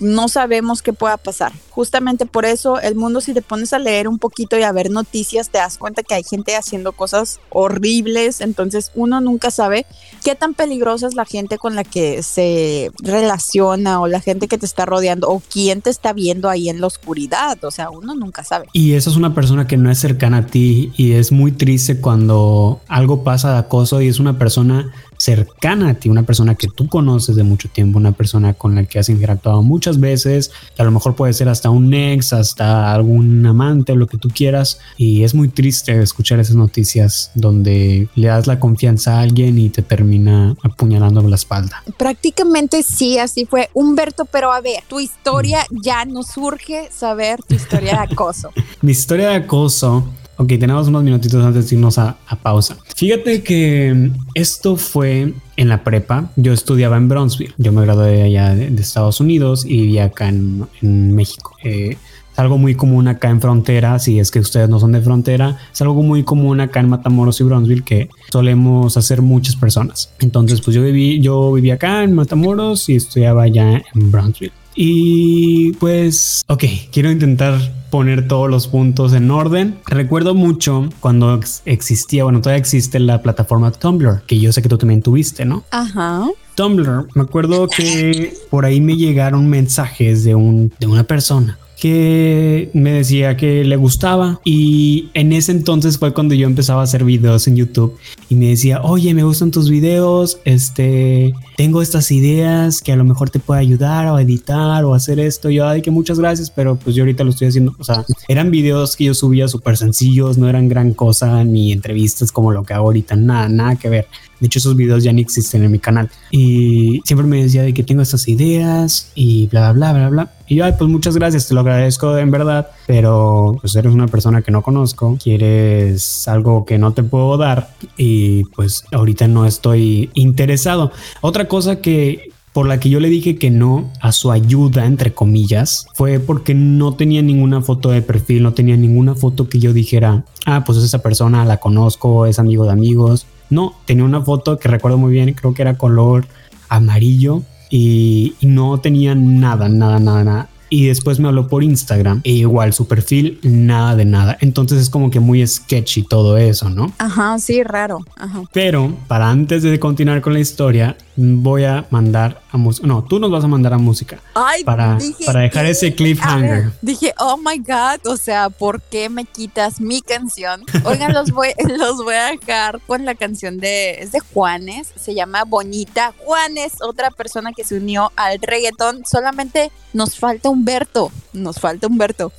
no 0.00 0.28
sabemos 0.28 0.82
qué 0.82 0.92
pueda 0.92 1.16
pasar. 1.16 1.52
Justamente 1.70 2.26
por 2.26 2.44
eso 2.44 2.78
el 2.80 2.94
mundo, 2.94 3.20
si 3.20 3.34
te 3.34 3.42
pones 3.42 3.72
a 3.72 3.78
leer 3.78 4.08
un 4.08 4.18
poquito 4.18 4.58
y 4.58 4.62
a 4.62 4.72
ver 4.72 4.90
noticias, 4.90 5.50
te 5.50 5.58
das 5.58 5.78
cuenta 5.78 6.02
que 6.02 6.14
hay 6.14 6.22
gente 6.22 6.56
haciendo 6.56 6.92
cosas 6.92 7.31
horribles, 7.50 8.40
entonces 8.40 8.90
uno 8.94 9.20
nunca 9.20 9.50
sabe 9.50 9.86
qué 10.24 10.34
tan 10.34 10.54
peligrosa 10.54 11.06
es 11.06 11.14
la 11.14 11.24
gente 11.24 11.58
con 11.58 11.74
la 11.74 11.84
que 11.84 12.22
se 12.22 12.90
relaciona 12.98 14.00
o 14.00 14.06
la 14.06 14.20
gente 14.20 14.48
que 14.48 14.58
te 14.58 14.66
está 14.66 14.86
rodeando 14.86 15.28
o 15.28 15.40
quién 15.40 15.82
te 15.82 15.90
está 15.90 16.12
viendo 16.12 16.48
ahí 16.48 16.68
en 16.68 16.80
la 16.80 16.86
oscuridad, 16.86 17.62
o 17.64 17.70
sea, 17.70 17.90
uno 17.90 18.14
nunca 18.14 18.44
sabe. 18.44 18.66
Y 18.72 18.92
esa 18.92 19.10
es 19.10 19.16
una 19.16 19.34
persona 19.34 19.66
que 19.66 19.76
no 19.76 19.90
es 19.90 19.98
cercana 19.98 20.38
a 20.38 20.46
ti 20.46 20.92
y 20.96 21.12
es 21.12 21.32
muy 21.32 21.52
triste 21.52 22.00
cuando 22.00 22.80
algo 22.88 23.24
pasa 23.24 23.52
de 23.52 23.58
acoso 23.58 24.00
y 24.00 24.08
es 24.08 24.18
una 24.18 24.38
persona 24.38 24.92
cercana 25.22 25.90
a 25.90 25.94
ti, 25.94 26.08
una 26.08 26.24
persona 26.24 26.56
que 26.56 26.66
tú 26.66 26.88
conoces 26.88 27.36
de 27.36 27.44
mucho 27.44 27.68
tiempo, 27.68 27.96
una 27.96 28.10
persona 28.10 28.54
con 28.54 28.74
la 28.74 28.82
que 28.86 28.98
has 28.98 29.08
interactuado 29.08 29.62
muchas 29.62 30.00
veces, 30.00 30.50
que 30.74 30.82
a 30.82 30.84
lo 30.84 30.90
mejor 30.90 31.14
puede 31.14 31.32
ser 31.32 31.48
hasta 31.48 31.70
un 31.70 31.94
ex, 31.94 32.32
hasta 32.32 32.92
algún 32.92 33.46
amante, 33.46 33.94
lo 33.94 34.08
que 34.08 34.18
tú 34.18 34.30
quieras. 34.30 34.80
Y 34.96 35.22
es 35.22 35.32
muy 35.32 35.46
triste 35.46 36.02
escuchar 36.02 36.40
esas 36.40 36.56
noticias 36.56 37.30
donde 37.36 38.08
le 38.16 38.26
das 38.26 38.48
la 38.48 38.58
confianza 38.58 39.18
a 39.18 39.20
alguien 39.20 39.60
y 39.60 39.68
te 39.68 39.82
termina 39.82 40.56
apuñalando 40.60 41.22
la 41.22 41.36
espalda. 41.36 41.84
Prácticamente 41.96 42.82
sí, 42.82 43.18
así 43.18 43.46
fue. 43.46 43.70
Humberto, 43.74 44.24
pero 44.24 44.50
a 44.50 44.60
ver, 44.60 44.82
tu 44.88 44.98
historia 44.98 45.64
ya 45.70 46.04
nos 46.04 46.32
surge 46.32 46.88
saber 46.90 47.40
tu 47.44 47.54
historia 47.54 47.92
de 47.92 48.12
acoso. 48.12 48.50
Mi 48.82 48.90
historia 48.90 49.28
de 49.28 49.36
acoso. 49.36 50.04
Ok, 50.36 50.48
tenemos 50.58 50.88
unos 50.88 51.02
minutitos 51.04 51.44
antes 51.44 51.68
de 51.68 51.76
irnos 51.76 51.98
a, 51.98 52.16
a 52.26 52.36
pausa. 52.36 52.76
Fíjate 52.96 53.42
que 53.42 54.10
esto 54.34 54.76
fue 54.76 55.34
en 55.56 55.68
la 55.68 55.84
prepa. 55.84 56.30
Yo 56.36 56.52
estudiaba 56.52 56.96
en 56.96 57.08
Bronzeville. 57.08 57.54
Yo 57.58 57.72
me 57.72 57.82
gradué 57.82 58.22
allá 58.22 58.54
de, 58.54 58.70
de 58.70 58.82
Estados 58.82 59.20
Unidos 59.20 59.64
y 59.64 59.82
vivía 59.82 60.06
acá 60.06 60.28
en, 60.28 60.66
en 60.80 61.14
México. 61.14 61.54
Eh, 61.62 61.96
es 62.32 62.38
algo 62.38 62.56
muy 62.56 62.74
común 62.74 63.08
acá 63.08 63.28
en 63.28 63.42
frontera, 63.42 63.98
si 63.98 64.18
es 64.18 64.30
que 64.30 64.40
ustedes 64.40 64.68
no 64.70 64.80
son 64.80 64.92
de 64.92 65.02
frontera, 65.02 65.58
es 65.70 65.82
algo 65.82 66.02
muy 66.02 66.22
común 66.22 66.60
acá 66.60 66.80
en 66.80 66.88
Matamoros 66.88 67.38
y 67.40 67.44
Bronzeville 67.44 67.84
que 67.84 68.08
solemos 68.32 68.96
hacer 68.96 69.20
muchas 69.20 69.54
personas. 69.54 70.10
Entonces, 70.18 70.62
pues 70.62 70.74
yo 70.74 70.82
viví, 70.82 71.20
yo 71.20 71.52
vivía 71.52 71.74
acá 71.74 72.02
en 72.02 72.14
Matamoros 72.14 72.88
y 72.88 72.96
estudiaba 72.96 73.42
allá 73.42 73.82
en 73.94 74.10
Bronzeville. 74.10 74.54
Y 74.74 75.72
pues, 75.74 76.42
ok, 76.48 76.64
quiero 76.90 77.10
intentar 77.10 77.60
poner 77.92 78.26
todos 78.26 78.48
los 78.48 78.68
puntos 78.68 79.12
en 79.12 79.30
orden. 79.30 79.78
Recuerdo 79.86 80.34
mucho 80.34 80.88
cuando 81.00 81.34
ex- 81.34 81.60
existía, 81.66 82.24
bueno, 82.24 82.40
todavía 82.40 82.58
existe 82.58 82.98
la 82.98 83.20
plataforma 83.22 83.70
Tumblr, 83.70 84.22
que 84.26 84.40
yo 84.40 84.50
sé 84.50 84.62
que 84.62 84.70
tú 84.70 84.78
también 84.78 85.02
tuviste, 85.02 85.44
¿no? 85.44 85.62
Ajá. 85.70 86.26
Tumblr, 86.54 87.06
me 87.14 87.22
acuerdo 87.22 87.68
que 87.68 88.34
por 88.50 88.64
ahí 88.64 88.80
me 88.80 88.96
llegaron 88.96 89.46
mensajes 89.48 90.24
de, 90.24 90.34
un, 90.34 90.72
de 90.80 90.86
una 90.86 91.04
persona 91.04 91.58
que 91.82 92.70
me 92.74 92.92
decía 92.92 93.36
que 93.36 93.64
le 93.64 93.74
gustaba 93.74 94.40
y 94.44 95.08
en 95.14 95.32
ese 95.32 95.50
entonces 95.50 95.98
fue 95.98 96.14
cuando 96.14 96.32
yo 96.32 96.46
empezaba 96.46 96.80
a 96.80 96.84
hacer 96.84 97.02
videos 97.02 97.48
en 97.48 97.56
YouTube 97.56 97.98
y 98.28 98.36
me 98.36 98.50
decía, 98.50 98.80
oye, 98.82 99.12
me 99.14 99.24
gustan 99.24 99.50
tus 99.50 99.68
videos, 99.68 100.38
este, 100.44 101.34
tengo 101.56 101.82
estas 101.82 102.12
ideas 102.12 102.82
que 102.82 102.92
a 102.92 102.96
lo 102.96 103.02
mejor 103.02 103.30
te 103.30 103.40
puede 103.40 103.62
ayudar 103.62 104.06
o 104.06 104.20
editar 104.20 104.84
o 104.84 104.94
hacer 104.94 105.18
esto. 105.18 105.50
Yo, 105.50 105.66
ay, 105.66 105.82
que 105.82 105.90
muchas 105.90 106.20
gracias, 106.20 106.52
pero 106.52 106.76
pues 106.76 106.94
yo 106.94 107.02
ahorita 107.02 107.24
lo 107.24 107.30
estoy 107.30 107.48
haciendo. 107.48 107.74
O 107.76 107.82
sea, 107.82 108.04
eran 108.28 108.52
videos 108.52 108.94
que 108.94 109.06
yo 109.06 109.14
subía 109.14 109.48
súper 109.48 109.76
sencillos, 109.76 110.38
no 110.38 110.48
eran 110.48 110.68
gran 110.68 110.92
cosa 110.94 111.42
ni 111.42 111.72
entrevistas 111.72 112.30
como 112.30 112.52
lo 112.52 112.62
que 112.62 112.74
hago 112.74 112.86
ahorita, 112.86 113.16
nada, 113.16 113.48
nada 113.48 113.74
que 113.74 113.88
ver. 113.88 114.06
De 114.42 114.46
hecho, 114.46 114.58
esos 114.58 114.74
videos 114.74 115.04
ya 115.04 115.12
ni 115.12 115.22
existen 115.22 115.62
en 115.62 115.70
mi 115.70 115.78
canal. 115.78 116.10
Y 116.32 117.00
siempre 117.04 117.24
me 117.28 117.40
decía 117.40 117.62
de 117.62 117.72
que 117.72 117.84
tengo 117.84 118.02
estas 118.02 118.26
ideas 118.26 119.12
y 119.14 119.46
bla, 119.46 119.70
bla, 119.70 119.92
bla, 119.92 120.08
bla. 120.08 120.32
Y 120.48 120.56
yo, 120.56 120.64
ay, 120.64 120.72
pues 120.76 120.90
muchas 120.90 121.16
gracias, 121.16 121.46
te 121.46 121.54
lo 121.54 121.60
agradezco 121.60 122.18
en 122.18 122.32
verdad. 122.32 122.66
Pero 122.88 123.56
pues 123.60 123.76
eres 123.76 123.94
una 123.94 124.08
persona 124.08 124.42
que 124.42 124.50
no 124.50 124.62
conozco, 124.62 125.16
quieres 125.22 126.26
algo 126.26 126.64
que 126.64 126.76
no 126.76 126.92
te 126.92 127.04
puedo 127.04 127.36
dar 127.36 127.70
y 127.96 128.42
pues 128.46 128.82
ahorita 128.90 129.28
no 129.28 129.46
estoy 129.46 130.10
interesado. 130.14 130.90
Otra 131.20 131.46
cosa 131.46 131.76
que 131.76 132.32
por 132.52 132.66
la 132.66 132.80
que 132.80 132.90
yo 132.90 133.00
le 133.00 133.08
dije 133.08 133.36
que 133.36 133.50
no 133.50 133.90
a 134.00 134.12
su 134.12 134.30
ayuda, 134.30 134.86
entre 134.86 135.14
comillas, 135.14 135.86
fue 135.94 136.20
porque 136.20 136.54
no 136.54 136.94
tenía 136.94 137.22
ninguna 137.22 137.62
foto 137.62 137.90
de 137.90 138.02
perfil, 138.02 138.42
no 138.42 138.52
tenía 138.54 138.76
ninguna 138.76 139.14
foto 139.14 139.48
que 139.48 139.58
yo 139.58 139.72
dijera, 139.72 140.24
ah, 140.46 140.64
pues 140.64 140.78
esa 140.78 141.00
persona 141.00 141.44
la 141.44 141.58
conozco, 141.58 142.26
es 142.26 142.38
amigo 142.38 142.64
de 142.64 142.72
amigos. 142.72 143.26
No, 143.52 143.74
tenía 143.84 144.04
una 144.04 144.22
foto 144.22 144.58
que 144.58 144.66
recuerdo 144.66 144.96
muy 144.96 145.12
bien, 145.12 145.34
creo 145.34 145.52
que 145.52 145.60
era 145.60 145.76
color 145.76 146.26
amarillo 146.70 147.42
y, 147.68 148.34
y 148.40 148.46
no 148.46 148.80
tenía 148.80 149.14
nada, 149.14 149.68
nada, 149.68 149.98
nada, 149.98 150.24
nada. 150.24 150.48
Y 150.70 150.86
después 150.86 151.20
me 151.20 151.28
habló 151.28 151.48
por 151.48 151.62
Instagram 151.62 152.22
e 152.24 152.30
igual 152.30 152.72
su 152.72 152.88
perfil, 152.88 153.38
nada 153.42 153.94
de 153.94 154.06
nada. 154.06 154.38
Entonces 154.40 154.80
es 154.80 154.88
como 154.88 155.10
que 155.10 155.20
muy 155.20 155.46
sketchy 155.46 156.02
todo 156.04 156.38
eso, 156.38 156.70
¿no? 156.70 156.94
Ajá, 156.96 157.38
sí, 157.38 157.62
raro. 157.62 157.98
Ajá. 158.16 158.42
Pero 158.54 158.96
para 159.06 159.28
antes 159.28 159.62
de 159.62 159.78
continuar 159.78 160.22
con 160.22 160.32
la 160.32 160.40
historia, 160.40 160.96
voy 161.16 161.64
a 161.64 161.84
mandar 161.90 162.41
a 162.52 162.58
música. 162.58 162.86
No, 162.86 163.02
tú 163.02 163.18
nos 163.18 163.30
vas 163.30 163.42
a 163.44 163.48
mandar 163.48 163.72
a 163.72 163.78
música. 163.78 164.20
Ay, 164.34 164.62
para, 164.62 164.96
dije, 164.96 165.24
para 165.24 165.40
dejar 165.40 165.66
ese 165.66 165.88
a 165.88 165.94
cliffhanger. 165.94 166.64
ver, 166.64 166.72
dije, 166.82 167.14
oh 167.18 167.36
my 167.36 167.58
God, 167.58 168.06
o 168.06 168.16
sea, 168.16 168.50
¿por 168.50 168.80
qué 168.82 169.08
me 169.08 169.24
quitas 169.24 169.80
mi 169.80 170.02
canción? 170.02 170.62
Oigan, 170.84 171.12
los 171.12 171.30
voy, 171.30 171.48
los 171.78 171.96
voy 172.04 172.14
a 172.14 172.26
dejar 172.26 172.80
con 172.86 173.04
la 173.04 173.14
canción 173.14 173.58
de, 173.58 173.92
es 174.00 174.12
de 174.12 174.20
Juanes, 174.20 174.92
se 174.96 175.14
llama 175.14 175.44
Bonita. 175.44 176.14
Juanes, 176.18 176.74
otra 176.82 177.10
persona 177.10 177.52
que 177.52 177.64
se 177.64 177.76
unió 177.76 178.12
al 178.16 178.38
reggaetón, 178.40 179.02
solamente 179.06 179.72
nos 179.92 180.18
falta 180.18 180.48
Humberto, 180.48 181.10
nos 181.32 181.58
falta 181.58 181.86
Humberto. 181.86 182.32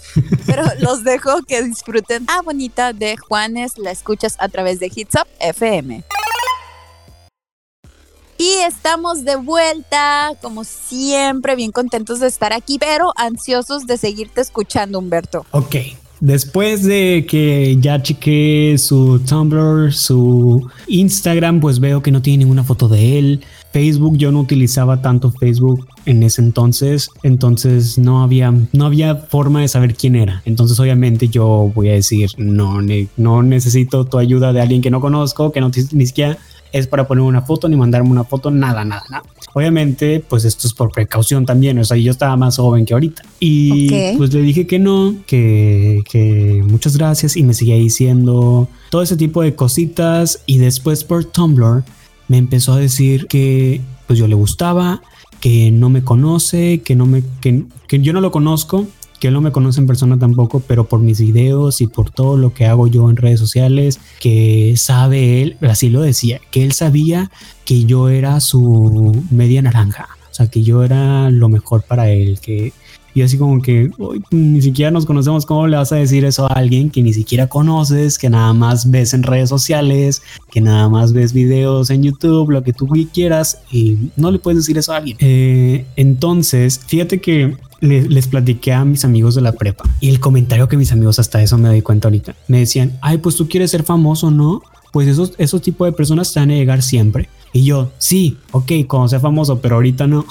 Pero 0.45 0.63
los 0.79 1.03
dejo 1.03 1.41
que 1.47 1.63
disfruten 1.63 2.25
a 2.29 2.41
Bonita 2.41 2.93
de 2.93 3.17
Juanes, 3.17 3.77
la 3.77 3.91
escuchas 3.91 4.35
a 4.39 4.47
través 4.47 4.79
de 4.79 4.91
Hits 4.93 5.15
Up 5.15 5.27
FM. 5.39 6.03
Y 8.43 8.61
estamos 8.67 9.23
de 9.23 9.37
vuelta, 9.37 10.33
como 10.41 10.65
siempre, 10.65 11.55
bien 11.55 11.71
contentos 11.71 12.19
de 12.19 12.27
estar 12.27 12.51
aquí, 12.51 12.77
pero 12.77 13.13
ansiosos 13.15 13.87
de 13.87 13.95
seguirte 13.97 14.41
escuchando, 14.41 14.99
Humberto. 14.99 15.45
Ok. 15.51 15.77
Después 16.19 16.83
de 16.83 17.25
que 17.29 17.77
ya 17.79 18.01
chequé 18.01 18.75
su 18.77 19.19
Tumblr, 19.19 19.93
su 19.93 20.69
Instagram, 20.87 21.61
pues 21.61 21.79
veo 21.79 22.01
que 22.03 22.11
no 22.11 22.21
tiene 22.21 22.39
ninguna 22.39 22.65
foto 22.65 22.89
de 22.89 23.17
él. 23.17 23.41
Facebook, 23.71 24.17
yo 24.17 24.31
no 24.33 24.41
utilizaba 24.41 25.01
tanto 25.01 25.31
Facebook 25.31 25.87
en 26.05 26.21
ese 26.23 26.41
entonces, 26.41 27.09
entonces 27.23 27.97
no 27.97 28.23
había, 28.23 28.53
no 28.73 28.85
había 28.85 29.15
forma 29.15 29.61
de 29.61 29.67
saber 29.69 29.95
quién 29.95 30.15
era. 30.17 30.41
Entonces, 30.45 30.77
obviamente, 30.81 31.29
yo 31.29 31.71
voy 31.73 31.89
a 31.89 31.93
decir, 31.93 32.29
no, 32.37 32.81
ne- 32.81 33.07
no 33.15 33.41
necesito 33.41 34.03
tu 34.05 34.17
ayuda 34.17 34.51
de 34.51 34.61
alguien 34.61 34.81
que 34.81 34.91
no 34.91 34.99
conozco, 34.99 35.51
que 35.53 35.61
no 35.61 35.71
ni 35.93 36.05
siquiera 36.05 36.37
es 36.73 36.87
para 36.87 37.07
poner 37.07 37.23
una 37.23 37.43
foto 37.43 37.69
ni 37.69 37.77
mandarme 37.77 38.09
una 38.09 38.23
foto, 38.23 38.51
nada, 38.51 38.83
nada, 38.83 39.03
nada. 39.09 39.23
Obviamente, 39.53 40.19
pues 40.27 40.43
esto 40.43 40.67
es 40.67 40.73
por 40.73 40.91
precaución 40.91 41.45
también, 41.45 41.77
o 41.77 41.85
sea, 41.85 41.95
yo 41.95 42.11
estaba 42.11 42.35
más 42.35 42.57
joven 42.57 42.85
que 42.85 42.93
ahorita. 42.93 43.21
Y 43.39 44.17
pues 44.17 44.33
le 44.33 44.41
dije 44.41 44.65
que 44.65 44.79
no, 44.79 45.15
que, 45.27 46.01
que 46.09 46.63
muchas 46.65 46.97
gracias 46.97 47.37
y 47.37 47.43
me 47.43 47.53
seguía 47.53 47.75
diciendo 47.75 48.67
todo 48.89 49.03
ese 49.03 49.15
tipo 49.15 49.43
de 49.43 49.55
cositas 49.55 50.41
y 50.47 50.57
después 50.57 51.03
por 51.03 51.25
Tumblr 51.25 51.83
me 52.27 52.37
empezó 52.37 52.73
a 52.73 52.79
decir 52.79 53.27
que 53.27 53.79
pues 54.07 54.17
yo 54.17 54.27
le 54.27 54.35
gustaba, 54.35 55.01
que 55.39 55.71
no 55.71 55.89
me 55.89 56.03
conoce, 56.03 56.81
que 56.81 56.95
no 56.95 57.05
me 57.05 57.21
que, 57.39 57.65
que 57.87 57.99
yo 57.99 58.13
no 58.13 58.21
lo 58.21 58.31
conozco, 58.31 58.87
que 59.23 59.29
él 59.29 59.35
no 59.35 59.39
me 59.39 59.53
conoce 59.53 59.79
en 59.79 59.87
persona 59.87 60.19
tampoco, 60.19 60.59
pero 60.67 60.83
por 60.83 60.99
mis 60.99 61.21
videos 61.21 61.79
y 61.79 61.87
por 61.87 62.11
todo 62.11 62.35
lo 62.35 62.53
que 62.53 62.65
hago 62.65 62.87
yo 62.87 63.09
en 63.09 63.15
redes 63.15 63.39
sociales, 63.39 64.01
que 64.19 64.73
sabe 64.75 65.41
él, 65.41 65.55
así 65.61 65.89
lo 65.89 66.01
decía, 66.01 66.41
que 66.51 66.65
él 66.65 66.73
sabía 66.73 67.31
que 67.63 67.85
yo 67.85 68.09
era 68.09 68.41
su 68.41 69.23
media 69.31 69.61
naranja, 69.61 70.09
o 70.29 70.33
sea, 70.33 70.47
que 70.47 70.61
yo 70.61 70.83
era 70.83 71.31
lo 71.31 71.47
mejor 71.47 71.83
para 71.83 72.09
él, 72.09 72.37
que 72.41 72.73
y 73.15 73.21
así 73.21 73.37
como 73.37 73.61
que 73.61 73.91
"Uy, 73.97 74.21
ni 74.31 74.61
siquiera 74.61 74.91
nos 74.91 75.05
conocemos, 75.05 75.45
¿cómo 75.45 75.67
le 75.67 75.77
vas 75.77 75.93
a 75.93 75.95
decir 75.95 76.25
eso 76.25 76.45
a 76.47 76.55
alguien 76.55 76.89
que 76.89 77.01
ni 77.01 77.13
siquiera 77.13 77.47
conoces, 77.47 78.17
que 78.17 78.29
nada 78.29 78.51
más 78.51 78.91
ves 78.91 79.13
en 79.13 79.23
redes 79.23 79.47
sociales, 79.47 80.21
que 80.51 80.59
nada 80.59 80.89
más 80.89 81.13
ves 81.13 81.31
videos 81.31 81.91
en 81.91 82.03
YouTube, 82.03 82.49
lo 82.49 82.61
que 82.63 82.73
tú 82.73 82.89
quieras, 83.13 83.59
y 83.71 84.09
no 84.17 84.31
le 84.31 84.39
puedes 84.39 84.57
decir 84.57 84.77
eso 84.77 84.91
a 84.91 84.97
alguien? 84.97 85.15
Eh, 85.21 85.85
entonces, 85.95 86.81
fíjate 86.87 87.21
que 87.21 87.55
le- 87.83 88.07
les 88.09 88.27
platiqué 88.27 88.73
a 88.73 88.83
mis 88.85 89.05
amigos 89.05 89.35
de 89.35 89.41
la 89.41 89.51
prepa 89.51 89.83
y 89.99 90.09
el 90.09 90.19
comentario 90.19 90.67
que 90.67 90.77
mis 90.77 90.91
amigos 90.91 91.19
hasta 91.19 91.41
eso 91.41 91.57
me 91.57 91.67
doy 91.69 91.81
cuenta 91.81 92.07
ahorita, 92.07 92.35
me 92.47 92.59
decían, 92.59 92.97
ay, 93.01 93.17
pues 93.19 93.35
tú 93.35 93.47
quieres 93.47 93.71
ser 93.71 93.83
famoso, 93.83 94.31
¿no? 94.31 94.61
Pues 94.91 95.07
esos, 95.07 95.33
esos 95.39 95.61
tipos 95.61 95.87
de 95.87 95.91
personas 95.91 96.31
te 96.31 96.39
van 96.39 96.51
a 96.51 96.53
llegar 96.55 96.81
siempre. 96.83 97.27
Y 97.51 97.63
yo, 97.65 97.91
sí, 97.97 98.37
ok, 98.51 98.71
cuando 98.87 99.07
sea 99.09 99.19
famoso, 99.19 99.59
pero 99.59 99.75
ahorita 99.75 100.05
no. 100.07 100.25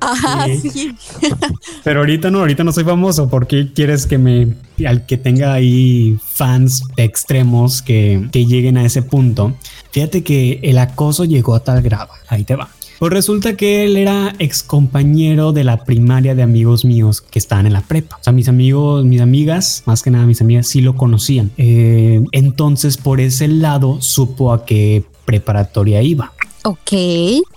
Ajá, 0.00 0.46
Sí. 0.62 0.70
sí. 0.70 0.94
Pero 1.84 2.00
ahorita 2.00 2.30
no, 2.30 2.40
ahorita 2.40 2.64
no 2.64 2.72
soy 2.72 2.84
famoso. 2.84 3.28
¿Por 3.28 3.46
qué 3.46 3.72
quieres 3.72 4.06
que 4.06 4.18
me, 4.18 4.54
al 4.86 5.04
que 5.06 5.16
tenga 5.16 5.52
ahí 5.52 6.18
fans 6.34 6.82
extremos 6.96 7.82
que, 7.82 8.28
que 8.32 8.46
lleguen 8.46 8.76
a 8.78 8.84
ese 8.84 9.02
punto? 9.02 9.54
Fíjate 9.90 10.22
que 10.22 10.60
el 10.62 10.78
acoso 10.78 11.24
llegó 11.24 11.54
a 11.54 11.60
tal 11.64 11.82
grado. 11.82 12.08
Ahí 12.28 12.44
te 12.44 12.56
va. 12.56 12.68
Pues 13.02 13.12
resulta 13.12 13.56
que 13.56 13.82
él 13.82 13.96
era 13.96 14.32
ex 14.38 14.62
compañero 14.62 15.50
de 15.50 15.64
la 15.64 15.84
primaria 15.84 16.36
de 16.36 16.44
amigos 16.44 16.84
míos 16.84 17.20
que 17.20 17.40
estaban 17.40 17.66
en 17.66 17.72
la 17.72 17.80
prepa. 17.80 18.14
O 18.20 18.22
sea, 18.22 18.32
mis 18.32 18.46
amigos, 18.46 19.04
mis 19.04 19.20
amigas, 19.20 19.82
más 19.86 20.04
que 20.04 20.12
nada 20.12 20.24
mis 20.24 20.40
amigas, 20.40 20.68
sí 20.68 20.82
lo 20.82 20.94
conocían. 20.94 21.50
Eh, 21.56 22.22
entonces, 22.30 22.98
por 22.98 23.20
ese 23.20 23.48
lado, 23.48 24.00
supo 24.00 24.52
a 24.52 24.64
qué 24.64 25.02
preparatoria 25.24 26.00
iba. 26.00 26.32
Ok. 26.62 26.92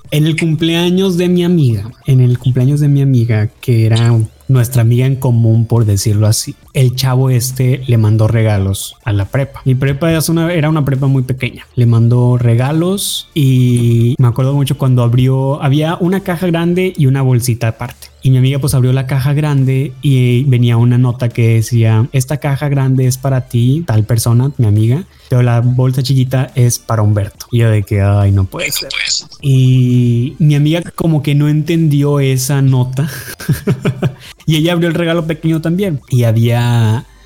En 0.10 0.26
el 0.26 0.36
cumpleaños 0.36 1.16
de 1.16 1.30
mi 1.30 1.44
amiga, 1.44 1.92
en 2.08 2.22
el 2.22 2.40
cumpleaños 2.40 2.80
de 2.80 2.88
mi 2.88 3.04
amiga, 3.04 3.46
que 3.62 3.86
era 3.86 4.20
nuestra 4.48 4.82
amiga 4.82 5.06
en 5.06 5.16
común, 5.16 5.68
por 5.68 5.86
decirlo 5.86 6.26
así, 6.26 6.56
el 6.76 6.96
chavo 6.96 7.30
este 7.30 7.82
le 7.88 7.98
mandó 7.98 8.28
regalos 8.28 8.96
a 9.04 9.12
la 9.14 9.26
prepa. 9.26 9.62
Mi 9.66 9.74
prepa 9.76 10.12
es 10.14 10.30
una- 10.30 10.54
era 10.54 10.70
una 10.70 10.86
prepa 10.86 11.08
muy 11.08 11.24
pequeña. 11.24 11.66
Le 11.76 11.86
mandó 11.86 12.38
regalos 12.38 13.30
y 13.34 14.16
me 14.20 14.28
acuerdo 14.28 14.54
mucho 14.54 14.78
cuando 14.78 15.02
abrió, 15.02 15.62
había 15.64 15.98
una 16.00 16.20
caja 16.20 16.46
grande 16.48 16.94
y 16.96 17.08
una 17.08 17.22
bolsita 17.22 17.70
aparte. 17.70 18.08
Y 18.22 18.32
mi 18.32 18.38
amiga 18.40 18.58
pues 18.58 18.74
abrió 18.74 18.92
la 18.92 19.06
caja 19.06 19.34
grande 19.34 19.94
y 20.02 20.44
venía 20.46 20.78
una 20.78 20.98
nota 20.98 21.30
que 21.30 21.56
decía, 21.56 22.08
esta 22.12 22.38
caja 22.38 22.70
grande 22.70 23.06
es 23.06 23.18
para 23.20 23.42
ti, 23.42 23.84
tal 23.86 24.04
persona, 24.04 24.52
mi 24.58 24.66
amiga, 24.66 25.04
pero 25.30 25.44
la 25.44 25.62
bolsa 25.62 26.02
chiquita 26.02 26.52
es 26.56 26.80
para 26.80 27.04
Humberto. 27.04 27.46
Y 27.52 27.60
yo 27.60 27.70
de 27.70 27.84
que, 27.84 28.02
ay, 28.02 28.32
no 28.32 28.46
puede 28.46 28.72
ser. 28.72 28.90
Y 29.42 30.36
mi 30.40 30.56
amiga 30.56 30.82
como 30.96 31.22
que 31.22 31.36
no 31.36 31.48
entendió 31.48 32.20
esa 32.20 32.64
nota. 32.64 33.08
y 34.48 34.56
ella 34.56 34.74
abrió 34.74 34.90
el 34.90 34.96
regalo 34.96 35.28
pequeño 35.28 35.62
también. 35.62 36.02
Y 36.10 36.24
había 36.24 36.65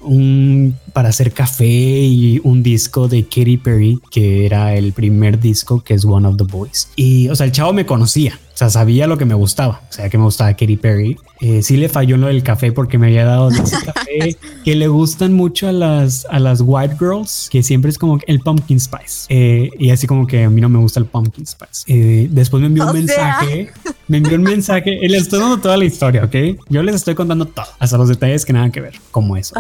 un 0.02 0.74
para 0.94 1.10
hacer 1.10 1.32
café 1.32 1.66
y 1.66 2.42
un 2.44 2.64
disco 2.64 3.08
de 3.08 3.24
Katy 3.24 3.58
Perry 3.58 4.00
que 4.12 4.46
era 4.46 4.76
el 4.76 4.94
primer 4.94 5.40
disco 5.40 5.84
que 5.84 5.94
es 5.94 6.06
One 6.06 6.28
of 6.28 6.38
the 6.38 6.44
Boys. 6.44 6.90
Y 6.96 7.30
o 7.30 7.36
sea 7.36 7.46
el 7.46 7.52
chavo 7.52 7.74
me 7.74 7.86
conocía 7.86 8.40
o 8.54 8.58
sea 8.60 8.70
sabía 8.70 9.08
lo 9.08 9.18
que 9.18 9.26
me 9.26 9.34
gustaba 9.34 9.82
o 9.90 9.94
sea 9.94 10.10
que 10.10 10.18
me 10.18 10.24
gustaba 10.26 10.54
Katy 10.54 10.78
Perry. 10.78 11.18
Eh, 11.42 11.62
sí 11.64 11.78
le 11.78 11.88
falló 11.88 12.16
en 12.16 12.22
lo 12.22 12.28
del 12.28 12.44
café 12.44 12.74
porque 12.74 12.98
me 12.98 13.08
había 13.08 13.24
dado 13.24 13.50
de 13.50 13.60
ese 13.60 13.78
café 13.86 14.38
que 14.66 14.76
le 14.76 14.88
gustan 14.88 15.34
mucho 15.34 15.70
a 15.70 15.72
las 15.72 16.26
a 16.30 16.40
las 16.40 16.62
white 16.62 16.96
girls 17.00 17.48
que 17.50 17.64
siempre 17.64 17.90
es 17.90 17.98
como 17.98 18.20
el 18.28 18.40
pumpkin 18.42 18.80
spice. 18.80 19.26
Eh, 19.30 19.70
y 19.80 19.92
así 19.92 20.08
como 20.08 20.28
que 20.28 20.44
a 20.44 20.50
mí 20.50 20.60
no 20.60 20.70
me 20.70 20.80
gusta 20.80 21.00
el 21.00 21.06
pumpkin 21.06 21.46
spice. 21.46 21.84
Eh, 21.88 22.28
después 22.30 22.60
me 22.62 22.68
envió 22.68 22.86
un 22.86 23.08
sea. 23.08 23.40
mensaje 23.40 23.72
me 24.10 24.18
envió 24.18 24.36
un 24.36 24.44
mensaje 24.44 25.00
y 25.02 25.08
les 25.08 25.22
estoy 25.22 25.40
dando 25.40 25.60
toda 25.60 25.78
la 25.78 25.86
historia 25.86 26.26
ok 26.26 26.36
yo 26.68 26.84
les 26.84 26.96
estoy 26.96 27.16
contando 27.16 27.46
todo 27.46 27.68
hasta 27.78 27.98
los 27.98 28.10
detalles 28.10 28.44
que 28.44 28.52
nada 28.52 28.70
que 28.72 28.82
ver 28.82 28.96
como 29.12 29.38
eso 29.38 29.56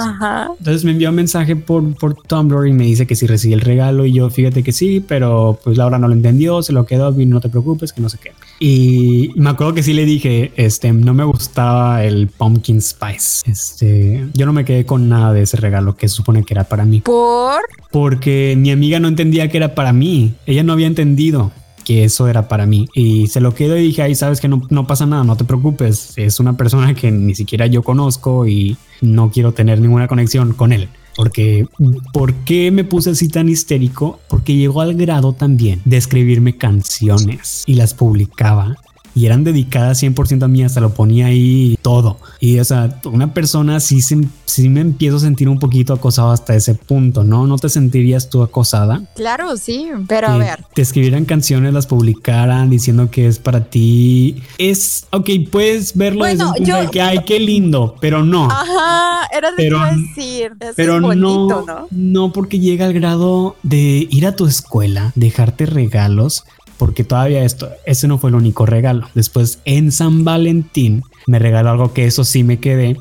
entonces 0.58 0.84
me 0.84 0.92
envió 0.92 1.10
un 1.10 1.16
mensaje 1.20 1.56
por, 1.56 1.96
por 1.96 2.16
Tumblr 2.16 2.68
y 2.68 2.74
me 2.74 2.86
dice 2.86 3.06
que 3.06 3.16
si 3.16 3.28
recibí 3.28 3.54
el 3.54 3.62
regalo 3.62 4.06
y 4.06 4.14
yo 4.14 4.30
fíjate 4.30 4.64
que 4.64 4.72
sí, 4.72 5.04
pero 5.06 5.60
pues 5.64 5.78
Laura 5.78 6.00
no 6.00 6.08
lo 6.08 6.14
entendió, 6.14 6.62
se 6.64 6.74
lo 6.74 6.86
quedó, 6.86 7.12
no 7.12 7.42
te 7.42 7.50
preocupes, 7.50 7.94
que 7.94 8.02
no 8.02 8.10
sé 8.10 8.18
qué. 8.22 8.32
Y 8.60 9.32
me 9.36 9.50
acuerdo 9.50 9.74
que 9.74 9.84
sí 9.84 9.94
le 9.94 10.06
dije, 10.06 10.52
este, 10.56 10.92
no 10.94 11.14
me 11.14 11.24
gustaba 11.24 12.04
el 12.04 12.28
pumpkin 12.28 12.82
spice. 12.82 13.50
Este, 13.50 14.28
yo 14.34 14.46
no 14.46 14.54
me 14.54 14.66
quedé 14.66 14.86
con 14.86 15.10
nada 15.10 15.34
de 15.34 15.42
ese 15.42 15.58
regalo 15.58 15.96
que 15.96 16.08
se 16.08 16.16
supone 16.16 16.44
que 16.44 16.54
era 16.54 16.64
para 16.64 16.86
mí, 16.86 17.02
Por. 17.02 17.62
porque 17.92 18.56
mi 18.58 18.72
amiga 18.72 19.00
no 19.00 19.08
entendía 19.08 19.50
que 19.50 19.58
era 19.58 19.76
para 19.76 19.94
mí, 19.94 20.34
ella 20.46 20.64
no 20.64 20.74
había 20.74 20.88
entendido 20.88 21.52
que 21.84 22.04
eso 22.04 22.28
era 22.28 22.48
para 22.48 22.68
mí 22.68 22.88
y 22.94 23.28
se 23.28 23.42
lo 23.42 23.56
quedo 23.56 23.76
y 23.76 23.82
dije, 23.82 24.04
ay, 24.04 24.14
sabes 24.14 24.40
que 24.40 24.48
no, 24.48 24.62
no 24.70 24.86
pasa 24.86 25.08
nada, 25.08 25.24
no 25.24 25.36
te 25.36 25.44
preocupes, 25.44 26.14
es 26.18 26.40
una 26.40 26.56
persona 26.56 26.94
que 26.94 27.10
ni 27.12 27.34
siquiera 27.34 27.66
yo 27.66 27.82
conozco 27.82 28.46
y 28.48 28.78
no 29.02 29.32
quiero 29.32 29.54
tener 29.54 29.82
ninguna 29.82 30.08
conexión 30.08 30.54
con 30.54 30.72
él. 30.72 30.88
Porque, 31.16 31.68
¿por 32.14 32.34
qué 32.46 32.72
me 32.72 32.84
puse 32.84 33.12
así 33.12 33.28
tan 33.28 33.50
histérico? 33.50 34.20
Porque 34.28 34.56
llegó 34.56 34.82
al 34.82 34.96
grado 34.96 35.34
también 35.34 35.82
de 35.86 35.98
escribirme 35.98 36.58
canciones 36.58 37.64
y 37.66 37.74
las 37.74 37.94
publicaba 37.94 38.78
y 39.16 39.26
eran 39.26 39.44
dedicadas 39.44 40.02
100% 40.02 40.44
a 40.44 40.48
mí, 40.48 40.64
hasta 40.64 40.80
lo 40.82 40.94
ponía 40.94 41.28
ahí 41.28 41.78
todo. 41.82 42.18
Y 42.40 42.60
o 42.60 42.64
sea, 42.66 43.00
una 43.06 43.34
persona 43.34 43.80
sí, 43.80 44.02
se, 44.02 44.18
sí 44.46 44.70
me 44.70 44.82
empiezo 44.82 45.18
a 45.18 45.20
sentir 45.22 45.50
un 45.50 45.60
poquito 45.60 45.94
acosado 45.94 46.32
hasta 46.32 46.56
ese 46.56 46.76
punto, 46.76 47.24
¿no? 47.24 47.48
¿No 47.48 47.58
te 47.58 47.70
sentirías 47.70 48.30
tú 48.30 48.44
acosada? 48.44 49.02
Claro, 49.16 49.58
sí, 49.58 49.88
pero 50.08 50.28
a 50.30 50.38
ver. 50.38 50.66
te 50.74 50.82
escribieran 50.82 51.26
canciones, 51.26 51.74
las 51.74 51.88
publicaran 51.88 52.70
diciendo 52.70 53.10
que 53.12 53.28
es 53.28 53.40
para 53.40 53.66
ti. 53.66 54.42
Es, 54.58 55.06
ok, 55.12 55.30
puedes 55.52 55.96
verlo 55.96 56.20
Bueno, 56.20 56.54
desde 56.58 56.66
yo- 56.66 56.82
de 56.82 56.88
que, 56.90 57.02
ay, 57.02 57.20
qué 57.26 57.40
lindo, 57.40 57.96
pero 58.00 58.24
no. 58.24 58.46
Ajá, 58.50 59.28
era 59.36 59.50
que 59.50 59.56
Pero- 59.58 59.80
decir. 59.86 60.54
Eso 60.60 60.74
Pero 60.76 60.96
es 60.96 61.02
bonito, 61.02 61.24
no, 61.26 61.66
¿no? 61.66 61.88
no 61.92 62.32
porque 62.34 62.60
llega 62.60 62.86
al 62.86 62.94
grado 62.94 63.56
de 63.64 64.08
ir 64.10 64.26
a 64.26 64.36
tu 64.36 64.46
escuela, 64.46 65.12
dejarte 65.16 65.66
regalos, 65.66 66.46
porque 66.80 67.04
todavía 67.04 67.44
esto, 67.44 67.70
ese 67.86 68.08
no 68.08 68.18
fue 68.18 68.30
el 68.30 68.38
único 68.38 68.66
regalo. 68.66 69.08
Después 69.14 69.60
en 69.66 69.92
San 69.92 70.24
Valentín 70.24 71.04
me 71.28 71.38
regaló 71.38 71.72
algo 71.72 71.94
que 71.94 72.06
eso 72.06 72.24
sí 72.24 72.46
me 72.46 72.60
quedé. 72.60 72.96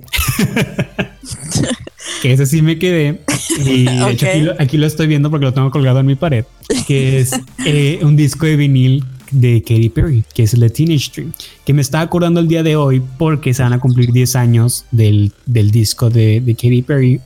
que 2.22 2.32
ese 2.32 2.44
sí 2.44 2.60
me 2.60 2.78
quedé. 2.80 3.20
Y 3.64 3.84
de 3.84 4.10
hecho 4.10 4.26
aquí 4.26 4.40
lo, 4.40 4.54
aquí 4.58 4.76
lo 4.78 4.86
estoy 4.86 5.06
viendo 5.06 5.30
porque 5.30 5.46
lo 5.46 5.54
tengo 5.54 5.70
colgado 5.70 6.00
en 6.00 6.06
mi 6.06 6.16
pared. 6.16 6.44
Que 6.88 7.20
es 7.20 7.30
eh, 7.64 8.00
un 8.02 8.16
disco 8.16 8.46
de 8.46 8.56
vinil 8.56 9.04
de 9.30 9.62
Katy 9.62 9.90
Perry, 9.90 10.24
que 10.34 10.42
es 10.42 10.54
el 10.54 10.60
de 10.60 10.70
Teenage 10.70 11.12
Dream, 11.14 11.32
que 11.64 11.72
me 11.72 11.82
estaba 11.82 12.02
acordando 12.02 12.40
el 12.40 12.48
día 12.48 12.64
de 12.64 12.74
hoy 12.74 13.00
porque 13.16 13.54
se 13.54 13.62
van 13.62 13.74
a 13.74 13.78
cumplir 13.78 14.10
10 14.12 14.34
años 14.34 14.86
del, 14.90 15.32
del 15.46 15.70
disco 15.70 16.10
de, 16.10 16.40
de 16.40 16.54
Katy 16.54 16.82
Perry 16.82 17.20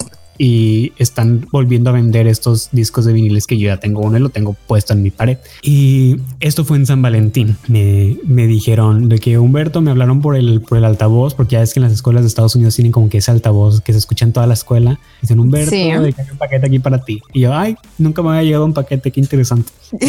y 0.44 0.92
están 0.98 1.46
volviendo 1.52 1.90
a 1.90 1.92
vender 1.92 2.26
estos 2.26 2.70
discos 2.72 3.04
de 3.04 3.12
viniles 3.12 3.46
que 3.46 3.56
yo 3.58 3.68
ya 3.68 3.76
tengo 3.76 4.00
uno 4.00 4.16
y 4.16 4.20
lo 4.20 4.28
tengo 4.30 4.56
puesto 4.66 4.92
en 4.92 5.00
mi 5.00 5.12
pared. 5.12 5.38
Y 5.62 6.16
esto 6.40 6.64
fue 6.64 6.78
en 6.78 6.86
San 6.86 7.00
Valentín. 7.00 7.56
Me, 7.68 8.16
me 8.26 8.48
dijeron 8.48 9.08
de 9.08 9.20
que 9.20 9.38
Humberto 9.38 9.80
me 9.82 9.92
hablaron 9.92 10.20
por 10.20 10.34
el, 10.34 10.60
por 10.60 10.78
el 10.78 10.84
altavoz, 10.84 11.34
porque 11.34 11.52
ya 11.52 11.62
es 11.62 11.72
que 11.72 11.78
en 11.78 11.84
las 11.84 11.92
escuelas 11.92 12.24
de 12.24 12.26
Estados 12.26 12.56
Unidos 12.56 12.74
tienen 12.74 12.90
como 12.90 13.08
que 13.08 13.18
ese 13.18 13.30
altavoz 13.30 13.82
que 13.82 13.92
se 13.92 14.00
escucha 14.00 14.24
en 14.24 14.32
toda 14.32 14.48
la 14.48 14.54
escuela. 14.54 14.98
Dicen 15.20 15.38
Humberto, 15.38 15.70
Sí. 15.70 15.92
de 15.92 16.12
que 16.12 16.22
hay 16.22 16.30
un 16.32 16.38
paquete 16.38 16.66
aquí 16.66 16.80
para 16.80 17.04
ti. 17.04 17.22
Y 17.32 17.42
yo, 17.42 17.54
ay, 17.54 17.76
nunca 17.96 18.20
me 18.22 18.30
había 18.30 18.42
llegado 18.42 18.64
un 18.64 18.74
paquete, 18.74 19.12
qué 19.12 19.20
interesante. 19.20 19.70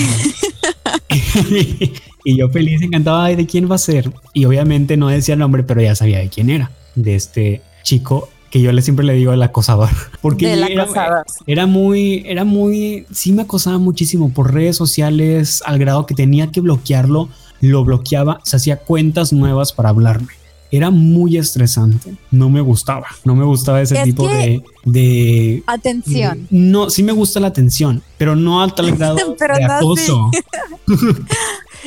y 2.24 2.38
yo 2.38 2.50
feliz, 2.50 2.82
encantado, 2.82 3.22
ay, 3.22 3.36
¿de 3.36 3.46
quién 3.46 3.70
va 3.70 3.76
a 3.76 3.78
ser? 3.78 4.12
Y 4.34 4.46
obviamente 4.46 4.98
no 4.98 5.10
decía 5.10 5.34
el 5.34 5.40
nombre, 5.42 5.62
pero 5.62 5.80
ya 5.80 5.94
sabía 5.94 6.18
de 6.18 6.30
quién 6.30 6.50
era, 6.50 6.72
de 6.96 7.14
este 7.14 7.62
chico 7.84 8.30
que 8.54 8.62
yo 8.62 8.72
le 8.72 8.84
siempre 8.84 9.04
le 9.04 9.14
digo 9.14 9.34
el 9.34 9.42
acosador, 9.42 9.90
porque 10.22 10.54
era, 11.48 11.66
muy, 11.66 12.22
era 12.28 12.44
muy, 12.44 13.08
sí 13.12 13.32
me 13.32 13.42
acosaba 13.42 13.80
muchísimo 13.80 14.30
por 14.30 14.54
redes 14.54 14.78
sociales 14.78 15.64
al 15.66 15.80
grado 15.80 16.06
que 16.06 16.14
tenía 16.14 16.52
que 16.52 16.62
bloquearlo, 16.62 17.30
lo 17.62 17.84
bloqueaba, 17.84 18.42
se 18.44 18.58
hacía 18.58 18.78
cuentas 18.78 19.34
nuevas 19.34 19.74
para 19.74 19.90
hablarme. 19.90 20.28
Era 20.70 20.92
muy 20.92 21.38
estresante, 21.38 22.14
no 22.30 22.52
me 22.52 22.62
gustaba, 22.62 23.08
no 23.26 23.34
me 23.34 23.44
gustaba 23.44 23.82
ese 23.82 23.98
Es 23.98 24.04
tipo 24.04 24.28
de, 24.28 24.62
de 24.86 25.64
Atención. 25.66 26.48
no, 26.52 26.92
sí 26.92 27.02
me 27.02 27.12
gusta 27.12 27.40
la 27.40 27.48
atención, 27.48 28.04
pero 28.20 28.36
no 28.36 28.62
al 28.62 28.76
tal 28.76 28.92
grado 28.96 29.36
Pero 29.36 29.56
de 29.56 29.64
no 29.64 29.74
acoso. 29.74 30.30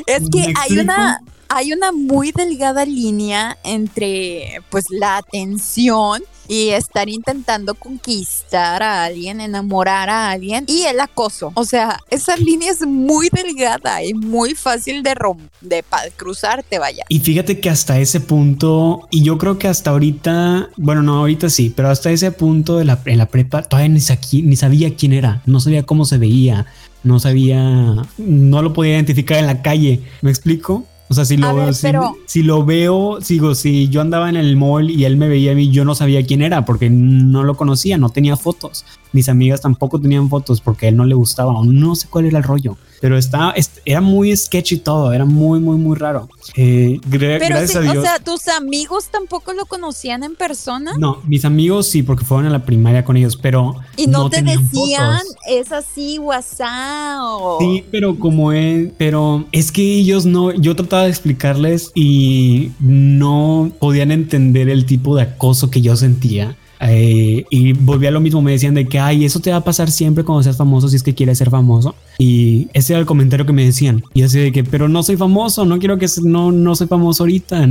Es 0.07 0.23
¿Me 0.23 0.31
que 0.31 0.53
hay 0.61 0.79
una, 0.81 1.21
hay 1.49 1.73
una 1.73 1.93
muy 1.93 2.33
delgada 2.33 2.85
línea 2.85 3.57
entre 3.63 4.61
pues 4.69 4.87
la 4.91 5.17
atención 5.19 6.23
y 6.49 6.71
estar 6.71 7.09
intentando 7.09 7.75
conquistar 7.75 8.83
a 8.83 9.05
alguien, 9.05 9.41
enamorar 9.41 10.11
a 10.11 10.31
alguien 10.31 10.65
y 10.67 10.83
el 10.83 11.01
acoso. 11.01 11.53
O 11.55 11.65
sea, 11.65 11.99
esa 12.11 12.37
línea 12.37 12.71
es 12.71 12.87
muy 12.87 13.29
delgada 13.31 14.03
y 14.03 14.15
muy 14.15 14.55
fácil 14.55 15.03
de, 15.03 15.15
rom 15.15 15.39
de 15.61 15.85
cruzarte, 16.17 16.79
vaya. 16.79 17.05
Y 17.09 17.21
fíjate 17.21 17.61
que 17.61 17.71
hasta 17.71 17.99
ese 17.99 18.21
punto, 18.21 19.07
y 19.11 19.23
yo 19.23 19.39
creo 19.39 19.59
que 19.59 19.69
hasta 19.69 19.91
ahorita, 19.91 20.71
bueno, 20.77 21.03
no, 21.03 21.19
ahorita 21.19 21.51
sí, 21.51 21.73
pero 21.75 21.89
hasta 21.89 22.11
ese 22.11 22.33
punto 22.33 22.79
de 22.79 22.85
la, 22.85 23.01
en 23.05 23.19
la 23.19 23.27
prepa, 23.27 23.63
todavía 23.63 23.89
ni, 23.89 24.01
ni 24.43 24.57
sabía 24.57 24.95
quién 24.97 25.13
era, 25.13 25.43
no 25.47 25.61
sabía 25.61 25.85
cómo 25.85 26.05
se 26.05 26.19
veía, 26.19 26.67
no 27.03 27.21
sabía, 27.21 27.95
no 28.19 28.63
lo 28.63 28.73
podía 28.73 28.95
identificar 28.95 29.39
en 29.39 29.47
la 29.47 29.63
calle. 29.63 30.03
¿Me 30.23 30.31
explico? 30.31 30.87
O 31.09 31.15
sea, 31.15 31.25
si 31.25 31.37
lo, 31.37 31.55
ver, 31.55 31.75
si, 31.75 31.83
pero- 31.83 32.17
si 32.27 32.43
lo 32.43 32.65
veo, 32.65 33.19
sigo, 33.21 33.55
si 33.55 33.89
yo 33.89 34.01
andaba 34.01 34.29
en 34.29 34.37
el 34.37 34.57
mall 34.57 34.91
y 34.91 35.05
él 35.05 35.17
me 35.17 35.29
veía 35.29 35.53
a 35.53 35.55
mí, 35.55 35.71
yo 35.71 35.85
no 35.85 35.95
sabía 35.95 36.27
quién 36.27 36.43
era 36.43 36.65
porque 36.65 36.91
no 36.91 37.45
lo 37.45 37.57
conocía, 37.57 37.97
no 37.97 38.09
tenía 38.11 38.37
fotos. 38.37 38.85
Mis 39.17 39.31
amigas 39.31 39.63
tampoco 39.63 39.99
tenían 39.99 40.29
fotos 40.29 40.61
porque 40.61 40.85
a 40.87 40.89
él 40.91 40.97
no 40.97 41.07
le 41.07 41.15
gustaba 41.15 41.53
o 41.59 41.65
no 41.65 41.95
sé 41.97 42.07
cuál 42.09 42.27
era 42.27 42.37
el 42.39 42.45
rollo. 42.45 42.77
Pero 43.01 43.17
estaba, 43.19 43.51
est- 43.53 43.79
era 43.85 44.01
muy 44.01 44.35
sketchy 44.35 44.79
todo, 44.79 45.13
era 45.13 45.25
muy, 45.25 45.59
muy, 45.61 45.77
muy 45.77 45.97
raro. 45.97 46.29
Eh, 46.55 46.99
Pero 47.11 47.39
gracias 47.39 47.71
sí, 47.73 47.77
a 47.79 47.81
Dios. 47.81 47.97
o 47.99 48.01
sea, 48.03 48.19
tus 48.19 48.49
amigos 48.49 49.09
tampoco 49.11 49.53
lo 49.53 49.67
conocían 49.67 50.23
en 50.25 50.35
persona 50.35 50.93
no, 50.99 51.19
mis 51.27 51.45
amigos 51.45 51.87
sí, 51.89 52.03
porque 52.03 52.25
fueron 52.25 52.47
a 52.47 52.51
la 52.51 52.65
primaria 52.65 53.05
con 53.05 53.17
ellos, 53.17 53.37
pero 53.37 53.75
y 53.97 54.07
no, 54.07 54.31
te 54.31 54.37
tenían 54.39 54.63
decían, 54.69 55.19
fotos. 55.19 55.37
es 55.49 55.73
así, 55.73 56.19
WhatsApp. 56.19 57.19
o- 57.23 57.59
Sí, 57.61 57.85
pero 57.91 58.19
como 58.19 58.53
es, 58.53 58.91
pero 58.99 59.45
es 59.53 59.71
que 59.73 59.83
ellos 59.83 60.25
no, 60.27 60.53
yo 60.53 60.75
trataba 60.77 61.03
de 61.05 61.11
explicarles 61.11 61.91
y 61.95 62.71
no 62.81 63.71
podían 63.79 64.11
entender 64.11 64.69
el 64.69 64.87
tipo 64.87 65.17
de 65.17 65.23
acoso 65.23 65.71
que 65.71 65.81
yo 65.83 65.97
sentía. 65.97 66.57
Eh, 66.81 67.45
y 67.51 67.73
volví 67.73 68.07
a 68.07 68.11
lo 68.11 68.21
mismo, 68.21 68.43
me 68.43 68.53
decían 68.53 68.75
de 68.75 68.87
que, 68.87 68.99
ay, 68.99 69.25
eso 69.25 69.41
te 69.41 69.51
va 69.51 69.57
a 69.57 69.65
pasar 69.65 69.91
siempre 69.91 70.25
cuando 70.25 70.43
seas 70.43 70.57
famoso 70.57 70.89
si 70.89 70.97
es 70.97 71.03
que 71.03 71.15
quieres 71.15 71.39
ser 71.39 71.51
famoso. 71.51 71.95
Y 72.19 72.69
ese 72.73 72.93
era 72.93 73.01
el 73.01 73.07
comentario 73.07 73.47
que 73.47 73.53
me 73.53 73.65
decían. 73.65 74.05
Y 74.15 74.23
así 74.23 74.39
de 74.39 74.53
que, 74.53 74.65
pero 74.65 74.89
no 74.89 75.03
soy 75.03 75.17
famoso, 75.17 75.65
no 75.65 75.79
quiero 75.79 75.99
que, 75.99 76.07
no, 76.23 76.53
no 76.53 76.75
soy 76.75 76.87
famoso 76.87 77.23
ahorita. 77.25 77.67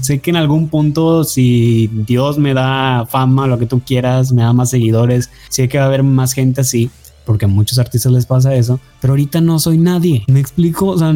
Sé 0.00 0.18
que 0.20 0.30
en 0.30 0.36
algún 0.36 0.68
punto, 0.68 1.24
si 1.24 1.88
Dios 2.06 2.38
me 2.38 2.54
da 2.54 3.06
fama, 3.06 3.46
lo 3.46 3.58
que 3.58 3.66
tú 3.66 3.80
quieras, 3.84 4.32
me 4.32 4.42
da 4.42 4.52
más 4.52 4.70
seguidores, 4.70 5.30
sé 5.48 5.68
que 5.68 5.78
va 5.78 5.84
a 5.84 5.88
haber 5.88 6.02
más 6.02 6.32
gente 6.32 6.60
así 6.60 6.90
porque 7.28 7.44
a 7.44 7.48
muchos 7.48 7.78
artistas 7.78 8.10
les 8.10 8.24
pasa 8.24 8.54
eso, 8.54 8.80
pero 9.02 9.12
ahorita 9.12 9.42
no 9.42 9.58
soy 9.58 9.76
nadie. 9.76 10.24
¿Me 10.28 10.40
explico? 10.40 10.86
O 10.86 10.98
sea, 10.98 11.12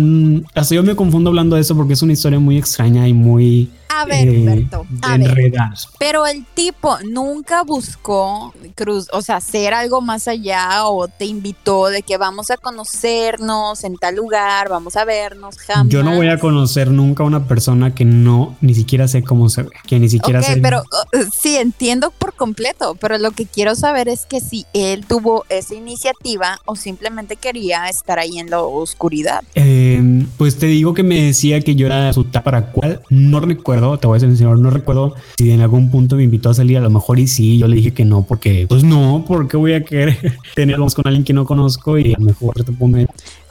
hasta 0.54 0.74
yo 0.74 0.82
me 0.82 0.94
confundo 0.94 1.30
hablando 1.30 1.56
de 1.56 1.62
eso 1.62 1.74
porque 1.74 1.94
es 1.94 2.02
una 2.02 2.12
historia 2.12 2.38
muy 2.38 2.58
extraña 2.58 3.08
y 3.08 3.14
muy 3.14 3.70
A 3.94 4.04
ver, 4.04 4.28
eh, 4.28 4.30
Humberto, 4.38 4.86
a 5.02 5.16
ver. 5.16 5.28
enredada. 5.28 5.74
Pero 5.98 6.26
el 6.26 6.44
tipo 6.54 6.96
nunca 7.10 7.62
buscó 7.62 8.54
cruz, 8.74 9.08
o 9.12 9.22
sea, 9.22 9.36
hacer 9.36 9.74
algo 9.74 10.00
más 10.00 10.28
allá 10.28 10.86
o 10.86 11.08
te 11.08 11.26
invitó 11.26 11.86
de 11.88 12.02
que 12.02 12.16
vamos 12.16 12.50
a 12.50 12.56
conocernos 12.56 13.84
en 13.84 13.96
tal 13.96 14.16
lugar, 14.16 14.68
vamos 14.68 14.96
a 14.96 15.04
vernos, 15.04 15.58
jamás. 15.58 15.88
Yo 15.88 16.02
no 16.02 16.14
voy 16.16 16.28
a 16.28 16.38
conocer 16.38 16.90
nunca 16.90 17.22
a 17.22 17.26
una 17.26 17.46
persona 17.46 17.94
que 17.94 18.04
no 18.04 18.56
ni 18.60 18.74
siquiera 18.74 19.08
sé 19.08 19.22
cómo 19.22 19.48
se 19.48 19.64
ve, 19.64 19.70
que 19.86 19.98
ni 19.98 20.08
siquiera 20.08 20.40
Ok, 20.40 20.46
sé. 20.46 20.56
pero 20.58 20.80
uh, 20.80 21.24
sí, 21.38 21.56
entiendo 21.56 22.10
por 22.10 22.34
completo, 22.34 22.96
pero 23.00 23.18
lo 23.18 23.32
que 23.32 23.46
quiero 23.46 23.74
saber 23.74 24.08
es 24.08 24.26
que 24.26 24.40
si 24.40 24.66
él 24.72 25.04
tuvo 25.06 25.44
esa 25.48 25.74
iniciativa 25.74 26.58
o 26.64 26.76
simplemente 26.76 27.36
quería 27.36 27.88
estar 27.88 28.18
ahí 28.18 28.38
en 28.38 28.50
la 28.50 28.62
oscuridad. 28.62 29.42
Eh, 29.54 29.91
pues 30.36 30.58
te 30.58 30.66
digo 30.66 30.94
que 30.94 31.02
me 31.02 31.22
decía 31.22 31.60
que 31.60 31.74
yo 31.74 31.86
era 31.86 32.12
su 32.12 32.24
tapa 32.24 32.42
para 32.52 32.72
cual 32.72 33.00
no 33.08 33.40
recuerdo, 33.40 33.98
te 33.98 34.06
voy 34.06 34.16
a 34.16 34.20
ser 34.20 34.28
sincero, 34.28 34.56
no 34.56 34.68
recuerdo 34.68 35.14
si 35.38 35.50
en 35.50 35.60
algún 35.60 35.90
punto 35.90 36.16
me 36.16 36.24
invitó 36.24 36.50
a 36.50 36.54
salir, 36.54 36.76
a 36.76 36.80
lo 36.80 36.90
mejor 36.90 37.18
y 37.18 37.28
sí, 37.28 37.56
yo 37.56 37.68
le 37.68 37.76
dije 37.76 37.92
que 37.92 38.04
no, 38.04 38.24
porque 38.24 38.66
pues 38.68 38.84
no, 38.84 39.24
porque 39.26 39.56
voy 39.56 39.72
a 39.74 39.84
querer 39.84 40.18
tener 40.54 40.74
algo 40.74 40.88
con 40.88 41.06
alguien 41.06 41.24
que 41.24 41.32
no 41.32 41.46
conozco 41.46 41.98
y 41.98 42.12
a 42.12 42.18
lo 42.18 42.24
mejor 42.26 42.54
te 42.64 42.72
pongo 42.72 42.98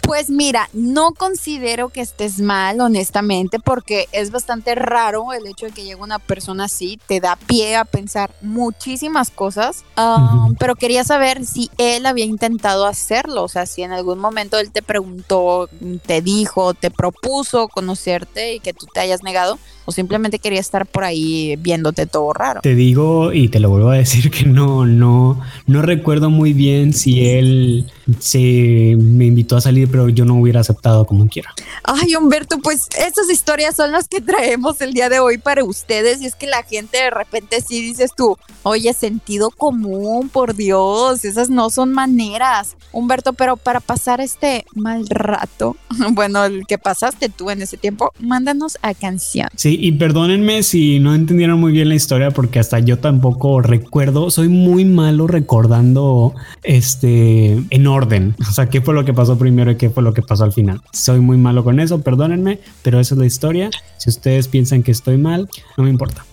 Pues 0.01 0.29
mira, 0.29 0.69
no 0.73 1.13
considero 1.13 1.89
que 1.89 2.01
estés 2.01 2.39
mal, 2.39 2.81
honestamente, 2.81 3.59
porque 3.59 4.09
es 4.11 4.31
bastante 4.31 4.75
raro 4.75 5.31
el 5.31 5.45
hecho 5.47 5.67
de 5.67 5.71
que 5.71 5.83
llegue 5.83 6.01
una 6.01 6.19
persona 6.19 6.65
así, 6.65 6.99
te 7.07 7.19
da 7.19 7.35
pie 7.35 7.75
a 7.75 7.85
pensar 7.85 8.33
muchísimas 8.41 9.29
cosas, 9.29 9.85
um, 9.97 10.55
pero 10.55 10.75
quería 10.75 11.03
saber 11.03 11.45
si 11.45 11.69
él 11.77 12.05
había 12.05 12.25
intentado 12.25 12.85
hacerlo, 12.85 13.43
o 13.43 13.47
sea, 13.47 13.65
si 13.65 13.83
en 13.83 13.91
algún 13.91 14.19
momento 14.19 14.57
él 14.59 14.71
te 14.71 14.81
preguntó, 14.81 15.69
te 16.05 16.21
dijo, 16.21 16.73
te 16.73 16.91
propuso 16.91 17.67
conocerte 17.67 18.55
y 18.55 18.59
que 18.59 18.73
tú 18.73 18.87
te 18.87 18.99
hayas 18.99 19.23
negado, 19.23 19.59
simplemente 19.91 20.39
quería 20.39 20.59
estar 20.59 20.85
por 20.85 21.03
ahí 21.03 21.55
viéndote 21.57 22.05
todo 22.05 22.33
raro. 22.33 22.61
Te 22.61 22.75
digo 22.75 23.33
y 23.33 23.49
te 23.49 23.59
lo 23.59 23.69
vuelvo 23.69 23.89
a 23.89 23.97
decir 23.97 24.31
que 24.31 24.45
no, 24.45 24.85
no, 24.85 25.39
no 25.67 25.81
recuerdo 25.81 26.29
muy 26.29 26.53
bien 26.53 26.93
si 26.93 27.27
él 27.27 27.91
se 28.19 28.95
me 28.97 29.25
invitó 29.25 29.57
a 29.57 29.61
salir, 29.61 29.89
pero 29.89 30.09
yo 30.09 30.25
no 30.25 30.35
hubiera 30.35 30.59
aceptado 30.59 31.05
como 31.05 31.27
quiera. 31.27 31.53
Ay, 31.83 32.15
Humberto, 32.15 32.59
pues 32.59 32.87
estas 32.97 33.29
historias 33.29 33.75
son 33.75 33.91
las 33.91 34.07
que 34.07 34.21
traemos 34.21 34.81
el 34.81 34.93
día 34.93 35.09
de 35.09 35.19
hoy 35.19 35.37
para 35.37 35.63
ustedes. 35.63 36.21
Y 36.21 36.25
es 36.25 36.35
que 36.35 36.47
la 36.47 36.63
gente 36.63 36.97
de 36.97 37.09
repente 37.09 37.61
sí 37.61 37.81
dices 37.81 38.11
tú, 38.15 38.37
oye, 38.63 38.93
sentido 38.93 39.51
común, 39.51 40.29
por 40.29 40.55
Dios, 40.55 41.25
esas 41.25 41.49
no 41.49 41.69
son 41.69 41.91
maneras. 41.91 42.75
Humberto, 42.91 43.33
pero 43.33 43.57
para 43.57 43.79
pasar 43.79 44.21
este 44.21 44.65
mal 44.73 45.07
rato, 45.07 45.75
bueno, 46.11 46.45
el 46.45 46.65
que 46.67 46.77
pasaste 46.77 47.29
tú 47.29 47.49
en 47.49 47.61
ese 47.61 47.77
tiempo, 47.77 48.11
mándanos 48.19 48.77
a 48.81 48.93
canción. 48.93 49.49
Sí, 49.55 49.77
y 49.81 49.93
perdónenme 49.93 50.61
si 50.61 50.99
no 50.99 51.15
entendieron 51.15 51.59
muy 51.59 51.71
bien 51.71 51.89
la 51.89 51.95
historia, 51.95 52.29
porque 52.29 52.59
hasta 52.59 52.77
yo 52.77 52.99
tampoco 52.99 53.61
recuerdo, 53.61 54.29
soy 54.29 54.47
muy 54.47 54.85
malo 54.85 55.25
recordando 55.25 56.35
este 56.61 57.59
en 57.69 57.87
orden. 57.87 58.35
O 58.47 58.51
sea, 58.51 58.69
qué 58.69 58.81
fue 58.81 58.93
lo 58.93 59.05
que 59.05 59.13
pasó 59.13 59.39
primero 59.39 59.71
y 59.71 59.77
qué 59.77 59.89
fue 59.89 60.03
lo 60.03 60.13
que 60.13 60.21
pasó 60.21 60.43
al 60.43 60.53
final. 60.53 60.81
Soy 60.93 61.19
muy 61.19 61.37
malo 61.37 61.63
con 61.63 61.79
eso, 61.79 62.01
perdónenme, 62.01 62.59
pero 62.83 62.99
esa 62.99 63.15
es 63.15 63.19
la 63.19 63.25
historia. 63.25 63.71
Si 63.97 64.11
ustedes 64.11 64.47
piensan 64.47 64.83
que 64.83 64.91
estoy 64.91 65.17
mal, 65.17 65.49
no 65.77 65.83
me 65.83 65.89
importa. 65.89 66.25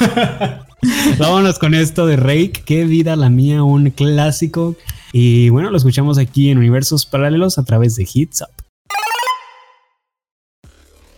Vámonos 1.18 1.60
con 1.60 1.74
esto 1.74 2.06
de 2.06 2.16
Rake, 2.16 2.64
qué 2.64 2.84
vida 2.86 3.14
la 3.14 3.30
mía, 3.30 3.62
un 3.62 3.90
clásico. 3.90 4.74
Y 5.12 5.48
bueno, 5.50 5.70
lo 5.70 5.76
escuchamos 5.76 6.18
aquí 6.18 6.50
en 6.50 6.58
Universos 6.58 7.06
Paralelos 7.06 7.56
a 7.58 7.64
través 7.64 7.94
de 7.94 8.08
Hits 8.12 8.42
Up. 8.42 8.65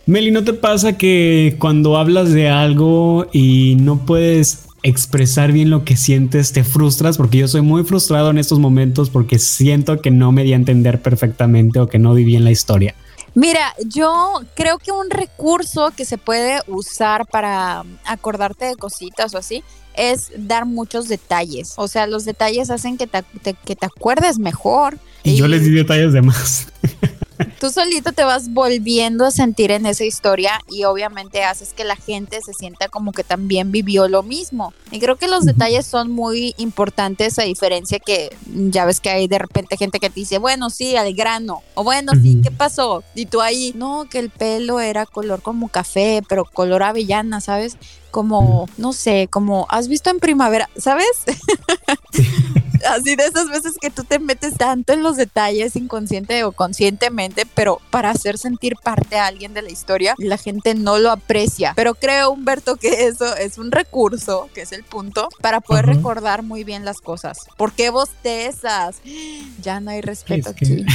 Meli, 0.09 0.31
¿no 0.31 0.43
te 0.43 0.53
pasa 0.53 0.97
que 0.97 1.55
cuando 1.59 1.95
hablas 1.95 2.31
de 2.31 2.49
algo 2.49 3.27
y 3.31 3.75
no 3.79 4.07
puedes 4.07 4.61
expresar 4.81 5.51
bien 5.51 5.69
lo 5.69 5.85
que 5.85 5.95
sientes, 5.95 6.51
te 6.51 6.63
frustras? 6.63 7.15
Porque 7.17 7.37
yo 7.37 7.47
soy 7.47 7.61
muy 7.61 7.83
frustrado 7.83 8.31
en 8.31 8.39
estos 8.39 8.57
momentos 8.57 9.11
porque 9.11 9.37
siento 9.37 10.01
que 10.01 10.09
no 10.09 10.31
me 10.31 10.43
di 10.43 10.53
a 10.53 10.55
entender 10.55 10.99
perfectamente 10.99 11.79
o 11.79 11.85
que 11.85 11.99
no 11.99 12.15
di 12.15 12.23
bien 12.23 12.43
la 12.43 12.49
historia. 12.49 12.95
Mira, 13.35 13.75
yo 13.85 14.41
creo 14.55 14.79
que 14.79 14.91
un 14.91 15.11
recurso 15.11 15.91
que 15.95 16.05
se 16.05 16.17
puede 16.17 16.59
usar 16.65 17.27
para 17.27 17.83
acordarte 18.03 18.65
de 18.65 18.75
cositas 18.77 19.35
o 19.35 19.37
así 19.37 19.63
es 19.95 20.31
dar 20.35 20.65
muchos 20.65 21.07
detalles. 21.07 21.73
O 21.75 21.87
sea, 21.87 22.07
los 22.07 22.25
detalles 22.25 22.71
hacen 22.71 22.97
que 22.97 23.05
te, 23.05 23.21
te- 23.43 23.53
que 23.53 23.75
te 23.75 23.85
acuerdes 23.85 24.39
mejor. 24.39 24.97
Y 25.23 25.35
yo 25.35 25.47
les 25.47 25.63
di 25.63 25.69
detalles 25.69 26.13
de 26.13 26.23
más. 26.23 26.65
tú 27.59 27.69
solito 27.69 28.11
te 28.11 28.23
vas 28.23 28.53
volviendo 28.53 29.25
a 29.25 29.31
sentir 29.31 29.71
en 29.71 29.85
esa 29.85 30.03
historia 30.03 30.59
y 30.69 30.83
obviamente 30.83 31.43
haces 31.43 31.73
que 31.73 31.83
la 31.83 31.95
gente 31.95 32.41
se 32.41 32.53
sienta 32.53 32.87
como 32.87 33.11
que 33.11 33.23
también 33.23 33.71
vivió 33.71 34.07
lo 34.07 34.23
mismo. 34.23 34.73
Y 34.91 34.99
creo 34.99 35.17
que 35.17 35.27
los 35.27 35.45
detalles 35.45 35.85
son 35.85 36.11
muy 36.11 36.53
importantes 36.57 37.39
a 37.39 37.43
diferencia 37.43 37.99
que 37.99 38.35
ya 38.47 38.85
ves 38.85 38.99
que 38.99 39.09
hay 39.09 39.27
de 39.27 39.39
repente 39.39 39.77
gente 39.77 39.99
que 39.99 40.09
te 40.09 40.19
dice, 40.19 40.37
bueno, 40.37 40.69
sí, 40.69 40.95
al 40.95 41.13
grano, 41.13 41.61
o 41.75 41.83
bueno, 41.83 42.13
sí, 42.21 42.39
¿qué 42.43 42.51
pasó? 42.51 43.03
Y 43.15 43.25
tú 43.25 43.41
ahí, 43.41 43.73
no, 43.75 44.07
que 44.09 44.19
el 44.19 44.29
pelo 44.29 44.79
era 44.79 45.05
color 45.05 45.41
como 45.41 45.69
café, 45.69 46.21
pero 46.27 46.45
color 46.45 46.83
avellana, 46.83 47.41
¿sabes? 47.41 47.77
Como, 48.11 48.67
no 48.77 48.93
sé, 48.93 49.27
como, 49.29 49.67
¿has 49.69 49.87
visto 49.87 50.09
en 50.09 50.19
primavera? 50.19 50.69
¿Sabes? 50.77 51.07
Así 52.87 53.15
de 53.15 53.25
esas 53.25 53.49
veces 53.49 53.75
que 53.79 53.89
tú 53.89 54.03
te 54.03 54.19
metes 54.19 54.55
tanto 54.55 54.93
en 54.93 55.03
los 55.03 55.17
detalles 55.17 55.75
inconsciente 55.75 56.43
o 56.43 56.51
conscientemente, 56.51 57.45
pero 57.53 57.81
para 57.89 58.09
hacer 58.09 58.37
sentir 58.37 58.75
parte 58.81 59.17
a 59.17 59.27
alguien 59.27 59.53
de 59.53 59.61
la 59.61 59.69
historia, 59.69 60.15
la 60.17 60.37
gente 60.37 60.75
no 60.75 60.97
lo 60.97 61.11
aprecia. 61.11 61.73
Pero 61.75 61.95
creo, 61.95 62.31
Humberto, 62.31 62.77
que 62.77 63.05
eso 63.07 63.35
es 63.35 63.57
un 63.57 63.71
recurso, 63.71 64.49
que 64.53 64.61
es 64.61 64.71
el 64.71 64.83
punto, 64.83 65.29
para 65.41 65.61
poder 65.61 65.87
recordar 65.87 66.43
muy 66.43 66.63
bien 66.63 66.85
las 66.85 67.01
cosas. 67.01 67.39
¿Por 67.57 67.73
qué 67.73 67.89
bostezas? 67.89 68.97
Ya 69.61 69.79
no 69.79 69.91
hay 69.91 70.01
respeto 70.01 70.49
aquí. 70.49 70.85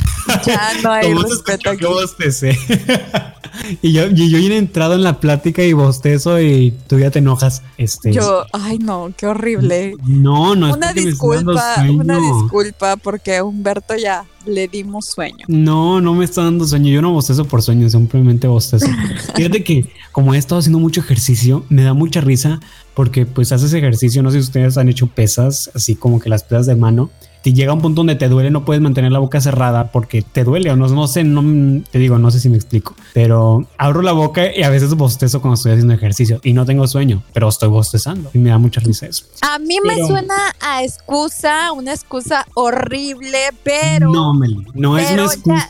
Ya 0.47 0.73
no 0.83 0.91
hay 0.91 1.13
respeto 1.13 1.71
aquí. 1.71 1.85
y 3.83 3.93
yo, 3.93 4.07
y 4.07 4.31
yo 4.31 4.39
he 4.39 4.57
entrado 4.57 4.95
en 4.95 5.03
la 5.03 5.21
plática 5.21 5.63
y 5.63 5.73
bostezo 5.73 6.41
y 6.41 6.73
tú 6.87 6.97
ya 7.05 7.11
te 7.11 7.19
enojas. 7.19 7.63
Este, 7.79 8.13
yo, 8.13 8.45
ay 8.53 8.79
no, 8.79 9.13
qué 9.17 9.27
horrible. 9.27 9.95
No, 10.05 10.57
no 10.57 10.69
es 10.69 10.77
Una 10.77 10.93
disculpa 10.93 11.85
una 11.89 12.19
disculpa 12.19 12.97
porque 12.97 13.37
a 13.37 13.45
Humberto 13.45 13.95
ya 13.97 14.25
le 14.47 14.69
dimos 14.69 15.07
sueño. 15.07 15.45
No, 15.49 16.01
no 16.01 16.15
me 16.15 16.25
está 16.25 16.43
dando 16.43 16.67
sueño. 16.67 16.91
Yo 16.91 17.03
no 17.03 17.13
bostezo 17.13 17.45
por 17.45 17.63
sueño, 17.63 17.89
simplemente 17.89 18.47
bostezo. 18.47 18.87
Fíjate 19.35 19.63
que 19.65 19.91
como 20.13 20.35
he 20.35 20.39
estado 20.39 20.59
haciendo 20.59 20.79
mucho 20.79 21.01
ejercicio, 21.01 21.65
me 21.69 21.83
da 21.83 21.95
mucha 21.95 22.21
risa 22.21 22.61
porque 22.95 23.27
pues 23.27 23.53
haces 23.53 23.73
ejercicio. 23.73 24.23
No 24.23 24.31
sé 24.31 24.39
si 24.39 24.45
ustedes 24.45 24.79
han 24.79 24.89
hecho 24.89 25.07
pesas, 25.07 25.71
así 25.75 25.95
como 25.95 26.21
que 26.21 26.29
las 26.29 26.45
pesas 26.45 26.67
de 26.67 26.77
mano 26.77 27.11
te 27.45 27.53
llega 27.53 27.75
un 27.75 27.83
punto 27.83 28.01
donde 28.01 28.15
te 28.15 28.27
duele, 28.31 28.51
no 28.51 28.65
puedes 28.65 28.83
mantener 28.83 29.13
la 29.13 29.19
boca 29.19 29.39
cerrada 29.39 29.93
porque 29.93 30.23
te 30.23 30.45
duele 30.45 30.71
o 30.71 30.77
no, 30.77 30.89
no 30.89 31.07
sé, 31.07 31.25
no 31.25 31.83
te 31.91 31.99
digo, 31.99 32.19
no 32.19 32.31
sé 32.31 32.41
si 32.41 32.49
me 32.49 32.57
explico, 32.57 32.95
pero 33.13 33.69
abro 33.77 34.01
la 34.01 34.13
boca 34.13 34.51
y 34.51 34.63
a 34.63 34.71
veces 34.71 34.95
bostezo 34.95 35.43
cuando 35.43 35.57
estoy 35.57 35.73
haciendo 35.73 35.93
ejercicio 35.93 36.41
y 36.43 36.55
no 36.55 36.65
tengo 36.65 36.87
sueño, 36.87 37.23
pero 37.35 37.47
estoy 37.51 37.69
bostezando 37.69 38.31
y 38.33 38.39
me 38.39 38.49
da 38.49 38.57
mucha 38.57 38.81
risa 38.81 39.05
eso. 39.05 39.27
A 39.43 39.59
mí 39.59 39.77
me 39.85 40.07
suena 40.07 40.35
a 40.59 40.85
excusa, 40.85 41.73
una 41.73 41.93
excusa 41.93 42.47
horrible, 42.55 43.51
pero 43.63 44.11
no, 44.11 44.33
Meli, 44.33 44.65
no 44.73 44.97
es 44.97 45.11
una 45.11 45.25
excusa. 45.27 45.69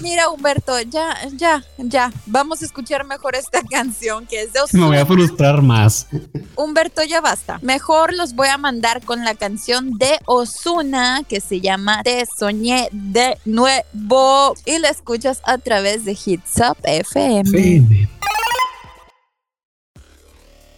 mira, 0.00 0.30
Humberto, 0.30 0.80
ya, 0.80 1.14
ya, 1.36 1.62
ya, 1.76 2.10
vamos 2.24 2.62
a 2.62 2.64
escuchar 2.64 3.04
mejor 3.04 3.34
esta 3.34 3.60
canción 3.70 4.24
que 4.24 4.40
es 4.40 4.54
de 4.54 4.60
Osuna. 4.62 4.84
Me 4.84 4.88
voy 4.88 4.96
a 4.96 5.04
frustrar 5.04 5.60
más. 5.60 6.06
Humberto, 6.56 7.02
ya 7.02 7.20
basta. 7.20 7.58
Mejor 7.60 8.14
los 8.14 8.34
voy 8.34 8.48
a 8.48 8.56
mandar 8.56 9.04
con 9.04 9.22
la 9.22 9.34
canción 9.34 9.98
de 9.98 10.18
Osuna 10.24 10.93
que 11.28 11.40
se 11.40 11.60
llama 11.60 12.02
Te 12.04 12.24
Soñé 12.26 12.88
de 12.92 13.36
Nuevo 13.44 14.54
y 14.64 14.78
la 14.78 14.90
escuchas 14.90 15.40
a 15.44 15.58
través 15.58 16.04
de 16.04 16.12
Hits 16.12 16.60
Up 16.60 16.76
FM. 16.84 18.08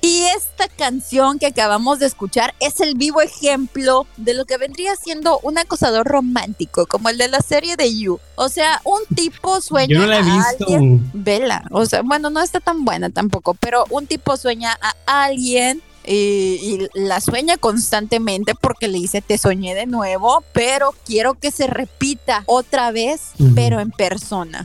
Y 0.00 0.22
esta 0.36 0.68
canción 0.68 1.38
que 1.38 1.46
acabamos 1.46 1.98
de 1.98 2.06
escuchar 2.06 2.54
es 2.60 2.80
el 2.80 2.94
vivo 2.94 3.20
ejemplo 3.20 4.06
de 4.16 4.34
lo 4.34 4.44
que 4.44 4.56
vendría 4.56 4.94
siendo 4.96 5.38
un 5.40 5.58
acosador 5.58 6.06
romántico, 6.06 6.86
como 6.86 7.08
el 7.08 7.18
de 7.18 7.28
la 7.28 7.40
serie 7.40 7.76
de 7.76 7.94
You. 7.94 8.18
O 8.36 8.48
sea, 8.48 8.80
un 8.84 9.00
tipo 9.14 9.60
sueña 9.60 9.94
Yo 9.94 10.00
no 10.00 10.06
la 10.06 10.18
he 10.18 10.22
visto. 10.22 10.66
Vela. 11.12 11.64
O 11.72 11.84
sea, 11.84 12.02
bueno, 12.02 12.30
no 12.30 12.40
está 12.40 12.60
tan 12.60 12.84
buena 12.84 13.10
tampoco, 13.10 13.54
pero 13.54 13.84
un 13.90 14.06
tipo 14.06 14.36
sueña 14.36 14.78
a 14.80 15.24
alguien 15.24 15.82
y, 16.06 16.88
la 16.94 17.20
sueña 17.20 17.56
constantemente 17.56 18.54
porque 18.54 18.88
le 18.88 18.98
dice 18.98 19.22
te 19.22 19.38
soñé 19.38 19.74
de 19.74 19.86
nuevo, 19.86 20.42
pero 20.52 20.94
quiero 21.04 21.34
que 21.34 21.50
se 21.50 21.66
repita 21.66 22.42
otra 22.46 22.92
vez, 22.92 23.20
pero 23.54 23.80
en 23.80 23.90
persona. 23.90 24.64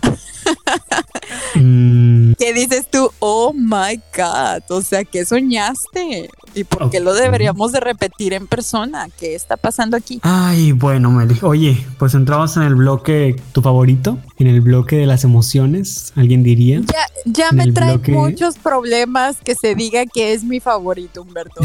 Mm. 1.56 2.34
¿Qué 2.38 2.54
dices 2.54 2.90
tú? 2.90 3.12
Oh 3.20 3.54
my 3.54 4.02
God, 4.16 4.64
o 4.70 4.82
sea, 4.82 5.04
¿qué 5.04 5.26
soñaste? 5.26 6.30
¿Y 6.54 6.64
por 6.66 6.90
qué 6.90 7.00
lo 7.00 7.14
deberíamos 7.14 7.72
de 7.72 7.80
repetir 7.80 8.34
en 8.34 8.48
persona? 8.48 9.08
¿Qué 9.20 9.36
está 9.36 9.56
pasando 9.58 9.96
aquí? 9.96 10.20
Ay, 10.24 10.74
bueno, 10.74 11.10
Meli. 11.12 11.38
Oye, 11.42 11.86
pues 11.98 12.14
entramos 12.14 12.58
en 12.58 12.64
el 12.64 12.76
bloque 12.76 13.36
tu 13.54 13.62
favorito, 13.62 14.18
en 14.38 14.48
el 14.48 14.60
bloque 14.62 14.98
de 14.98 15.06
las 15.06 15.24
emociones, 15.24 16.12
alguien 16.16 16.44
diría. 16.44 16.82
Ya, 16.82 17.06
ya 17.26 17.52
me 17.52 17.72
trae 17.72 17.98
muchos 18.10 18.58
problemas 18.58 19.38
que 19.44 19.56
se 19.56 19.76
diga 19.76 20.06
que 20.06 20.34
es 20.34 20.44
mi 20.44 20.60
favorito, 20.60 21.26
Humberto. 21.32 21.62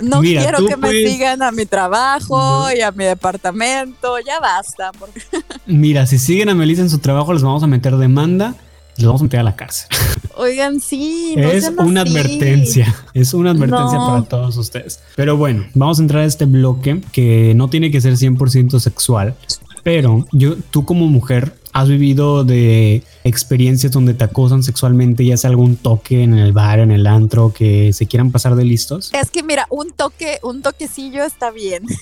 No 0.00 0.20
quiero 0.22 0.66
que 0.66 0.76
me 0.76 0.90
sigan 0.90 1.42
a 1.42 1.52
mi 1.52 1.64
trabajo 1.64 2.70
y 2.76 2.80
a 2.80 2.90
mi 2.90 3.04
departamento, 3.04 4.18
ya 4.18 4.40
basta. 4.40 4.90
Mira, 5.66 6.06
si 6.06 6.18
siguen 6.18 6.48
a 6.48 6.54
Melissa 6.54 6.82
en 6.82 6.90
su 6.90 6.98
trabajo, 6.98 7.32
les 7.32 7.42
vamos 7.42 7.62
a 7.62 7.66
meter 7.66 7.96
demanda 7.96 8.54
los 8.98 9.06
vamos 9.06 9.20
a 9.20 9.24
meter 9.24 9.40
a 9.40 9.42
la 9.42 9.56
cárcel. 9.56 9.88
Oigan, 10.36 10.80
sí. 10.80 11.34
es 11.36 11.70
una 11.78 12.00
advertencia, 12.02 12.94
es 13.12 13.34
una 13.34 13.50
advertencia 13.50 13.98
para 13.98 14.22
todos 14.22 14.56
ustedes. 14.56 15.00
Pero 15.14 15.36
bueno, 15.36 15.66
vamos 15.74 15.98
a 15.98 16.02
entrar 16.02 16.22
a 16.22 16.24
este 16.24 16.46
bloque 16.46 17.02
que 17.12 17.52
no 17.54 17.68
tiene 17.68 17.90
que 17.90 18.00
ser 18.00 18.14
100% 18.14 18.78
sexual, 18.80 19.34
pero 19.82 20.26
yo, 20.32 20.56
tú 20.70 20.84
como 20.84 21.06
mujer, 21.08 21.54
has 21.76 21.88
vivido 21.88 22.42
de 22.42 23.02
experiencias 23.22 23.92
donde 23.92 24.14
te 24.14 24.24
acosan 24.24 24.62
sexualmente, 24.62 25.26
ya 25.26 25.36
sea 25.36 25.50
algún 25.50 25.76
toque 25.76 26.22
en 26.22 26.32
el 26.32 26.54
bar, 26.54 26.78
en 26.78 26.90
el 26.90 27.06
antro, 27.06 27.52
que 27.52 27.92
se 27.92 28.06
quieran 28.06 28.32
pasar 28.32 28.56
de 28.56 28.64
listos? 28.64 29.10
Es 29.12 29.30
que 29.30 29.42
mira, 29.42 29.66
un 29.68 29.92
toque, 29.92 30.38
un 30.42 30.62
toquecillo 30.62 31.24
está 31.24 31.50
bien. 31.50 31.84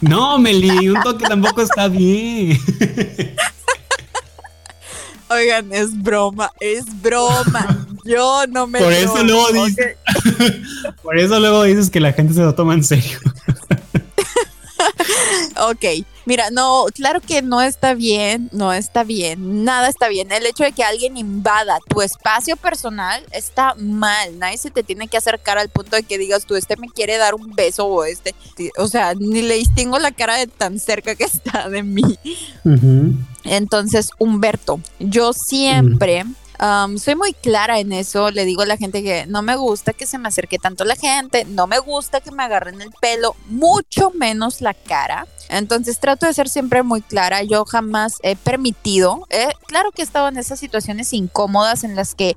No, 0.00 0.38
Meli, 0.38 0.90
un 0.90 1.02
toque 1.02 1.24
tampoco 1.26 1.62
está 1.62 1.88
bien. 1.88 2.60
Oigan, 5.28 5.72
es 5.72 6.00
broma, 6.00 6.52
es 6.60 6.84
broma. 7.02 7.88
Yo 8.04 8.44
no 8.46 8.68
me. 8.68 8.78
Por 8.78 8.92
eso 8.92 9.24
luego 9.24 9.64
dices. 9.64 9.96
Por 11.02 11.18
eso 11.18 11.40
luego 11.40 11.64
dices 11.64 11.90
que 11.90 11.98
la 11.98 12.12
gente 12.12 12.34
se 12.34 12.42
lo 12.42 12.54
toma 12.54 12.74
en 12.74 12.84
serio. 12.84 13.18
ok, 15.56 16.06
mira, 16.26 16.50
no, 16.50 16.84
claro 16.92 17.20
que 17.20 17.40
no 17.40 17.62
está 17.62 17.94
bien, 17.94 18.50
no 18.52 18.72
está 18.72 19.04
bien, 19.04 19.64
nada 19.64 19.88
está 19.88 20.08
bien. 20.08 20.30
El 20.30 20.44
hecho 20.44 20.64
de 20.64 20.72
que 20.72 20.84
alguien 20.84 21.16
invada 21.16 21.78
tu 21.88 22.02
espacio 22.02 22.56
personal 22.56 23.24
está 23.30 23.74
mal. 23.76 24.38
Nadie 24.38 24.58
se 24.58 24.70
te 24.70 24.82
tiene 24.82 25.08
que 25.08 25.16
acercar 25.16 25.56
al 25.56 25.70
punto 25.70 25.96
de 25.96 26.02
que 26.02 26.18
digas 26.18 26.44
tú, 26.44 26.56
este 26.56 26.76
me 26.76 26.88
quiere 26.88 27.16
dar 27.16 27.34
un 27.34 27.54
beso 27.54 27.86
o 27.86 28.04
este, 28.04 28.34
o 28.76 28.88
sea, 28.88 29.14
ni 29.14 29.40
le 29.40 29.54
distingo 29.54 29.98
la 29.98 30.12
cara 30.12 30.36
de 30.36 30.46
tan 30.46 30.78
cerca 30.78 31.14
que 31.14 31.24
está 31.24 31.68
de 31.70 31.82
mí. 31.82 32.18
Entonces, 33.44 34.10
Humberto, 34.18 34.80
yo 34.98 35.32
siempre... 35.32 36.24
soy 36.98 37.14
muy 37.14 37.32
clara 37.32 37.78
en 37.78 37.92
eso, 37.92 38.30
le 38.30 38.44
digo 38.44 38.62
a 38.62 38.66
la 38.66 38.76
gente 38.76 39.02
que 39.02 39.26
no 39.26 39.42
me 39.42 39.56
gusta 39.56 39.92
que 39.92 40.06
se 40.06 40.18
me 40.18 40.28
acerque 40.28 40.58
tanto 40.58 40.84
la 40.84 40.96
gente, 40.96 41.44
no 41.44 41.66
me 41.66 41.78
gusta 41.78 42.20
que 42.20 42.30
me 42.30 42.42
agarren 42.42 42.80
el 42.80 42.90
pelo, 43.00 43.36
mucho 43.48 44.10
menos 44.10 44.60
la 44.60 44.74
cara. 44.74 45.26
Entonces 45.48 46.00
trato 46.00 46.26
de 46.26 46.34
ser 46.34 46.48
siempre 46.48 46.82
muy 46.82 47.02
clara, 47.02 47.42
yo 47.42 47.64
jamás 47.64 48.18
he 48.22 48.36
permitido, 48.36 49.26
eh, 49.30 49.48
claro 49.66 49.92
que 49.92 50.02
he 50.02 50.04
estado 50.04 50.28
en 50.28 50.38
esas 50.38 50.58
situaciones 50.58 51.12
incómodas 51.12 51.84
en 51.84 51.94
las 51.94 52.14
que 52.14 52.36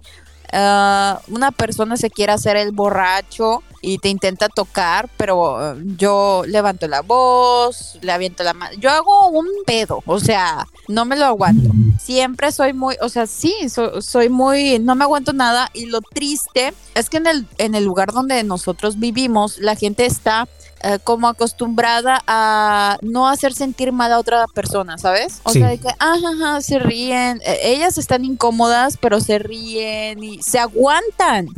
ah, 0.54 1.22
una 1.28 1.52
persona 1.52 1.98
se 1.98 2.10
quiere 2.10 2.34
hacer 2.34 2.56
el 2.56 2.72
borracho 2.72 3.64
y 3.82 3.98
te 3.98 4.10
intenta 4.10 4.50
tocar, 4.50 5.10
pero 5.18 5.74
eh, 5.74 5.84
yo 5.98 6.44
levanto 6.48 6.88
la 6.88 7.02
voz, 7.02 7.98
le 8.02 8.12
aviento 8.12 8.44
la 8.44 8.54
mano. 8.54 8.76
Yo 8.80 8.90
hago 8.90 9.30
un 9.30 9.48
pedo, 9.66 10.02
o 10.06 10.20
sea, 10.20 10.68
no 10.88 11.06
me 11.06 11.16
lo 11.16 11.26
aguanto. 11.26 11.70
Siempre 12.00 12.52
soy 12.52 12.74
muy, 12.74 12.96
o 13.02 13.10
sea, 13.10 13.28
sí, 13.28 13.54
soy 14.02 14.30
muy, 14.30 14.80
no 14.80 14.96
me 14.96 15.04
aguanto 15.04 15.34
nada. 15.34 15.70
Y 15.74 15.86
lo 15.86 16.02
triste 16.02 16.74
es 16.96 17.10
que 17.10 17.18
en 17.18 17.28
el, 17.28 17.48
en 17.58 17.76
el 17.76 17.84
lugar 17.86 18.12
donde 18.12 18.44
nosotros 18.44 19.00
vivimos, 19.00 19.60
la 19.60 19.76
gente 19.76 20.06
está 20.06 20.48
eh, 20.82 20.98
como 21.04 21.28
acostumbrada 21.28 22.24
a 22.26 22.98
no 23.02 23.28
hacer 23.28 23.54
sentir 23.54 23.92
mal 23.92 24.14
a 24.14 24.20
otra 24.20 24.46
persona, 24.48 24.98
¿sabes? 24.98 25.42
O 25.44 25.52
sea, 25.52 25.68
de 25.68 25.78
que, 25.78 25.90
ajá, 26.00 26.62
se 26.62 26.80
ríen. 26.80 27.42
E, 27.46 27.74
ellas 27.74 27.98
están 27.98 28.24
incómodas, 28.24 28.98
pero 28.98 29.20
se 29.20 29.40
ríen 29.40 30.24
y 30.24 30.42
se 30.42 30.58
aguantan. 30.58 31.50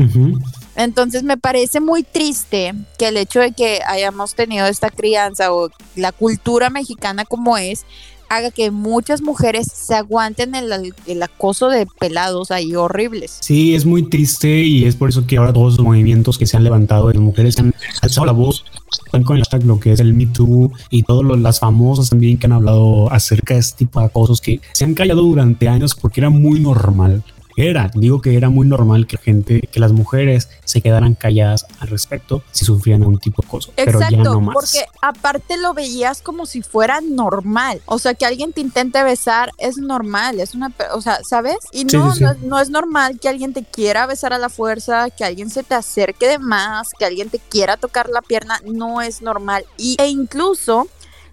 Entonces 0.75 1.23
me 1.23 1.37
parece 1.37 1.79
muy 1.79 2.03
triste 2.03 2.73
que 2.97 3.09
el 3.09 3.17
hecho 3.17 3.39
de 3.39 3.51
que 3.51 3.81
hayamos 3.85 4.35
tenido 4.35 4.67
esta 4.67 4.89
crianza 4.89 5.53
o 5.53 5.69
la 5.95 6.11
cultura 6.11 6.69
mexicana 6.69 7.25
como 7.25 7.57
es, 7.57 7.85
haga 8.31 8.49
que 8.49 8.71
muchas 8.71 9.21
mujeres 9.21 9.67
se 9.73 9.93
aguanten 9.93 10.55
el, 10.55 10.93
el 11.05 11.23
acoso 11.23 11.67
de 11.67 11.85
pelados 11.85 12.49
ahí 12.49 12.73
horribles. 12.75 13.37
Sí, 13.41 13.75
es 13.75 13.85
muy 13.85 14.03
triste 14.09 14.63
y 14.63 14.85
es 14.85 14.95
por 14.95 15.09
eso 15.09 15.27
que 15.27 15.35
ahora 15.35 15.51
todos 15.51 15.77
los 15.77 15.85
movimientos 15.85 16.37
que 16.37 16.45
se 16.45 16.55
han 16.55 16.63
levantado 16.63 17.09
de 17.09 17.19
mujeres 17.19 17.59
han 17.59 17.75
alzado 18.01 18.25
la 18.25 18.31
voz 18.31 18.63
con 19.11 19.35
el 19.35 19.43
hashtag 19.43 19.65
lo 19.65 19.81
que 19.81 19.91
es 19.91 19.99
el 19.99 20.13
Me 20.13 20.27
Too 20.27 20.71
y 20.89 21.03
todas 21.03 21.37
las 21.39 21.59
famosas 21.59 22.09
también 22.09 22.37
que 22.37 22.45
han 22.45 22.53
hablado 22.53 23.11
acerca 23.11 23.55
de 23.55 23.59
este 23.59 23.79
tipo 23.79 23.99
de 23.99 24.05
acosos 24.05 24.39
que 24.39 24.61
se 24.71 24.85
han 24.85 24.93
callado 24.93 25.23
durante 25.23 25.67
años 25.67 25.93
porque 25.93 26.21
era 26.21 26.29
muy 26.29 26.61
normal 26.61 27.23
era, 27.69 27.91
digo 27.93 28.21
que 28.21 28.35
era 28.35 28.49
muy 28.49 28.67
normal 28.67 29.07
que 29.07 29.17
gente, 29.17 29.61
que 29.61 29.79
las 29.79 29.91
mujeres 29.91 30.49
se 30.65 30.81
quedaran 30.81 31.15
calladas 31.15 31.65
al 31.79 31.87
respecto 31.87 32.43
si 32.51 32.65
sufrían 32.65 33.01
algún 33.01 33.19
tipo 33.19 33.41
de 33.41 33.47
acoso. 33.47 33.73
Exacto, 33.77 33.99
pero 33.99 34.23
ya 34.23 34.23
no 34.23 34.41
más. 34.41 34.53
porque 34.53 34.85
aparte 35.01 35.57
lo 35.57 35.73
veías 35.73 36.21
como 36.21 36.45
si 36.45 36.61
fuera 36.61 37.01
normal. 37.01 37.81
O 37.85 37.99
sea, 37.99 38.13
que 38.13 38.25
alguien 38.25 38.53
te 38.53 38.61
intente 38.61 39.03
besar 39.03 39.51
es 39.57 39.77
normal, 39.77 40.39
es 40.39 40.55
una, 40.55 40.71
o 40.93 41.01
sea, 41.01 41.19
¿sabes? 41.23 41.57
Y 41.71 41.85
no, 41.85 42.13
no, 42.41 42.59
es 42.59 42.69
normal 42.69 43.19
que 43.19 43.29
alguien 43.29 43.53
te 43.53 43.63
quiera 43.63 44.05
besar 44.05 44.33
a 44.33 44.37
la 44.37 44.49
fuerza, 44.49 45.09
que 45.09 45.23
alguien 45.23 45.49
se 45.49 45.63
te 45.63 45.75
acerque 45.75 46.27
de 46.27 46.39
más, 46.39 46.89
que 46.97 47.05
alguien 47.05 47.29
te 47.29 47.39
quiera 47.39 47.77
tocar 47.77 48.09
la 48.09 48.21
pierna, 48.21 48.59
no 48.65 49.01
es 49.01 49.21
normal. 49.21 49.65
Y, 49.77 49.95
e 49.99 50.07
incluso 50.07 50.87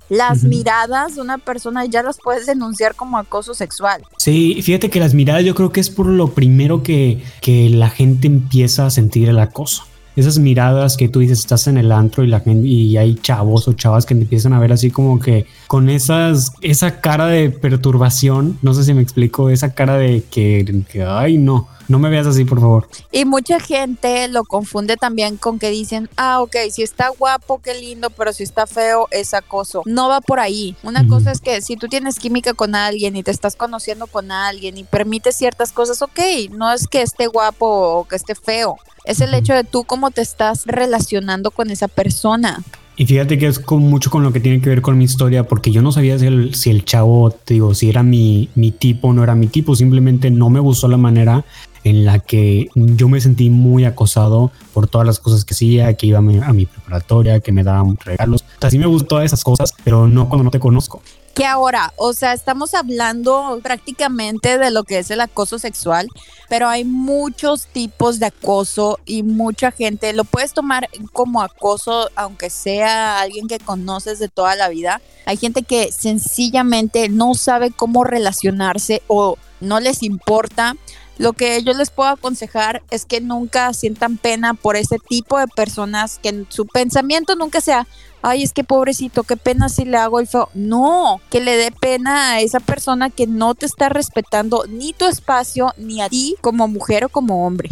las 0.08 0.44
miradas 0.44 1.14
de 1.14 1.20
una 1.20 1.38
persona 1.38 1.84
ya 1.84 2.02
las 2.02 2.18
puedes 2.22 2.46
denunciar 2.46 2.94
como 2.94 3.18
acoso 3.18 3.54
sexual. 3.54 4.02
Sí, 4.16 4.60
fíjate 4.62 4.90
que 4.90 5.00
las 5.00 5.14
miradas 5.14 5.44
yo 5.44 5.54
creo 5.54 5.70
que 5.70 5.80
es 5.80 5.90
por 5.90 6.06
lo 6.06 6.28
primero 6.28 6.82
que, 6.82 7.22
que 7.40 7.68
la 7.70 7.90
gente 7.90 8.26
empieza 8.26 8.86
a 8.86 8.90
sentir 8.90 9.28
el 9.28 9.38
acoso. 9.38 9.84
Esas 10.16 10.40
miradas 10.40 10.96
que 10.96 11.08
tú 11.08 11.20
dices, 11.20 11.38
estás 11.38 11.68
en 11.68 11.78
el 11.78 11.92
antro 11.92 12.24
y 12.24 12.26
la 12.26 12.40
gente 12.40 12.66
y 12.66 12.96
hay 12.96 13.14
chavos 13.14 13.68
o 13.68 13.74
chavas 13.74 14.04
que 14.04 14.16
te 14.16 14.22
empiezan 14.22 14.52
a 14.52 14.58
ver 14.58 14.72
así 14.72 14.90
como 14.90 15.20
que 15.20 15.46
con 15.68 15.88
esas 15.88 16.52
esa 16.60 17.00
cara 17.00 17.26
de 17.26 17.50
perturbación, 17.50 18.58
no 18.60 18.74
sé 18.74 18.82
si 18.82 18.94
me 18.94 19.02
explico, 19.02 19.48
esa 19.48 19.74
cara 19.74 19.96
de 19.96 20.24
que, 20.28 20.82
que 20.90 21.04
ay 21.04 21.38
no, 21.38 21.68
no 21.88 21.98
me 21.98 22.08
veas 22.10 22.26
así, 22.26 22.44
por 22.44 22.60
favor. 22.60 22.88
Y 23.10 23.24
mucha 23.24 23.58
gente 23.60 24.28
lo 24.28 24.44
confunde 24.44 24.96
también 24.96 25.36
con 25.36 25.58
que 25.58 25.70
dicen, 25.70 26.08
ah, 26.16 26.40
ok, 26.40 26.56
si 26.70 26.82
está 26.82 27.08
guapo, 27.08 27.60
qué 27.60 27.74
lindo, 27.74 28.10
pero 28.10 28.32
si 28.32 28.42
está 28.42 28.66
feo, 28.66 29.08
es 29.10 29.34
acoso. 29.34 29.82
No 29.86 30.08
va 30.08 30.20
por 30.20 30.40
ahí. 30.40 30.76
Una 30.82 31.06
cosa 31.06 31.32
es 31.32 31.40
que 31.40 31.60
si 31.62 31.76
tú 31.76 31.88
tienes 31.88 32.18
química 32.18 32.54
con 32.54 32.74
alguien 32.74 33.16
y 33.16 33.22
te 33.22 33.30
estás 33.30 33.56
conociendo 33.56 34.06
con 34.06 34.30
alguien 34.30 34.76
y 34.76 34.84
permites 34.84 35.36
ciertas 35.36 35.72
cosas, 35.72 36.02
ok, 36.02 36.20
no 36.50 36.72
es 36.72 36.86
que 36.86 37.02
esté 37.02 37.26
guapo 37.26 37.66
o 37.66 38.06
que 38.06 38.16
esté 38.16 38.34
feo 38.34 38.76
es 39.08 39.22
el 39.22 39.32
hecho 39.32 39.54
de 39.54 39.64
tú 39.64 39.84
cómo 39.84 40.10
te 40.10 40.20
estás 40.20 40.64
relacionando 40.66 41.50
con 41.50 41.70
esa 41.70 41.88
persona. 41.88 42.62
Y 42.98 43.06
fíjate 43.06 43.38
que 43.38 43.46
es 43.46 43.60
con 43.60 43.80
mucho 43.84 44.10
con 44.10 44.24
lo 44.24 44.32
que 44.32 44.40
tiene 44.40 44.60
que 44.60 44.68
ver 44.68 44.82
con 44.82 44.98
mi 44.98 45.04
historia, 45.04 45.44
porque 45.44 45.70
yo 45.70 45.82
no 45.82 45.92
sabía 45.92 46.18
si 46.18 46.26
el, 46.26 46.54
si 46.54 46.70
el 46.70 46.84
chavo, 46.84 47.30
te 47.30 47.54
digo, 47.54 47.72
si 47.72 47.88
era 47.88 48.02
mi, 48.02 48.48
mi 48.56 48.72
tipo 48.72 49.08
o 49.08 49.12
no 49.12 49.22
era 49.22 49.36
mi 49.36 49.46
tipo, 49.46 49.76
simplemente 49.76 50.32
no 50.32 50.50
me 50.50 50.58
gustó 50.58 50.88
la 50.88 50.96
manera 50.96 51.44
en 51.84 52.04
la 52.04 52.18
que 52.18 52.68
yo 52.74 53.08
me 53.08 53.20
sentí 53.20 53.50
muy 53.50 53.84
acosado 53.84 54.50
por 54.74 54.86
todas 54.86 55.06
las 55.06 55.18
cosas 55.18 55.44
que 55.44 55.54
hacía, 55.54 55.94
que 55.94 56.06
iba 56.06 56.18
a 56.18 56.22
mi, 56.22 56.38
a 56.38 56.52
mi 56.52 56.66
preparatoria, 56.66 57.40
que 57.40 57.52
me 57.52 57.62
daban 57.62 57.96
regalos. 58.04 58.42
O 58.42 58.60
sea, 58.60 58.70
sí 58.70 58.78
me 58.78 58.86
gustó 58.86 59.20
esas 59.20 59.44
cosas, 59.44 59.74
pero 59.84 60.08
no 60.08 60.28
cuando 60.28 60.44
no 60.44 60.50
te 60.50 60.60
conozco 60.60 61.02
que 61.38 61.46
ahora, 61.46 61.92
o 61.94 62.14
sea, 62.14 62.32
estamos 62.32 62.74
hablando 62.74 63.60
prácticamente 63.62 64.58
de 64.58 64.72
lo 64.72 64.82
que 64.82 64.98
es 64.98 65.10
el 65.12 65.20
acoso 65.20 65.60
sexual, 65.60 66.08
pero 66.48 66.66
hay 66.66 66.84
muchos 66.84 67.68
tipos 67.68 68.18
de 68.18 68.26
acoso 68.26 68.98
y 69.06 69.22
mucha 69.22 69.70
gente 69.70 70.12
lo 70.14 70.24
puedes 70.24 70.52
tomar 70.52 70.88
como 71.12 71.40
acoso, 71.40 72.10
aunque 72.16 72.50
sea 72.50 73.20
alguien 73.20 73.46
que 73.46 73.60
conoces 73.60 74.18
de 74.18 74.28
toda 74.28 74.56
la 74.56 74.68
vida. 74.68 75.00
Hay 75.26 75.36
gente 75.36 75.62
que 75.62 75.92
sencillamente 75.92 77.08
no 77.08 77.34
sabe 77.34 77.70
cómo 77.70 78.02
relacionarse 78.02 79.04
o 79.06 79.36
no 79.60 79.78
les 79.78 80.02
importa. 80.02 80.74
Lo 81.18 81.32
que 81.32 81.62
yo 81.64 81.74
les 81.74 81.90
puedo 81.90 82.10
aconsejar 82.10 82.82
es 82.90 83.04
que 83.04 83.20
nunca 83.20 83.72
sientan 83.72 84.16
pena 84.16 84.54
por 84.54 84.76
ese 84.76 84.98
tipo 84.98 85.38
de 85.38 85.48
personas, 85.48 86.18
que 86.22 86.44
su 86.48 86.66
pensamiento 86.66 87.34
nunca 87.34 87.60
sea, 87.60 87.86
ay, 88.22 88.42
es 88.42 88.52
que 88.52 88.64
pobrecito, 88.64 89.22
qué 89.22 89.36
pena 89.36 89.68
si 89.68 89.84
le 89.84 89.96
hago 89.96 90.20
el 90.20 90.26
feo. 90.26 90.48
No, 90.54 91.20
que 91.30 91.40
le 91.40 91.56
dé 91.56 91.72
pena 91.72 92.32
a 92.32 92.40
esa 92.40 92.60
persona 92.60 93.10
que 93.10 93.26
no 93.26 93.54
te 93.54 93.66
está 93.66 93.88
respetando 93.88 94.64
ni 94.68 94.92
tu 94.92 95.06
espacio, 95.06 95.72
ni 95.76 96.00
a 96.00 96.08
ti 96.08 96.36
como 96.40 96.68
mujer 96.68 97.04
o 97.04 97.08
como 97.08 97.46
hombre. 97.46 97.70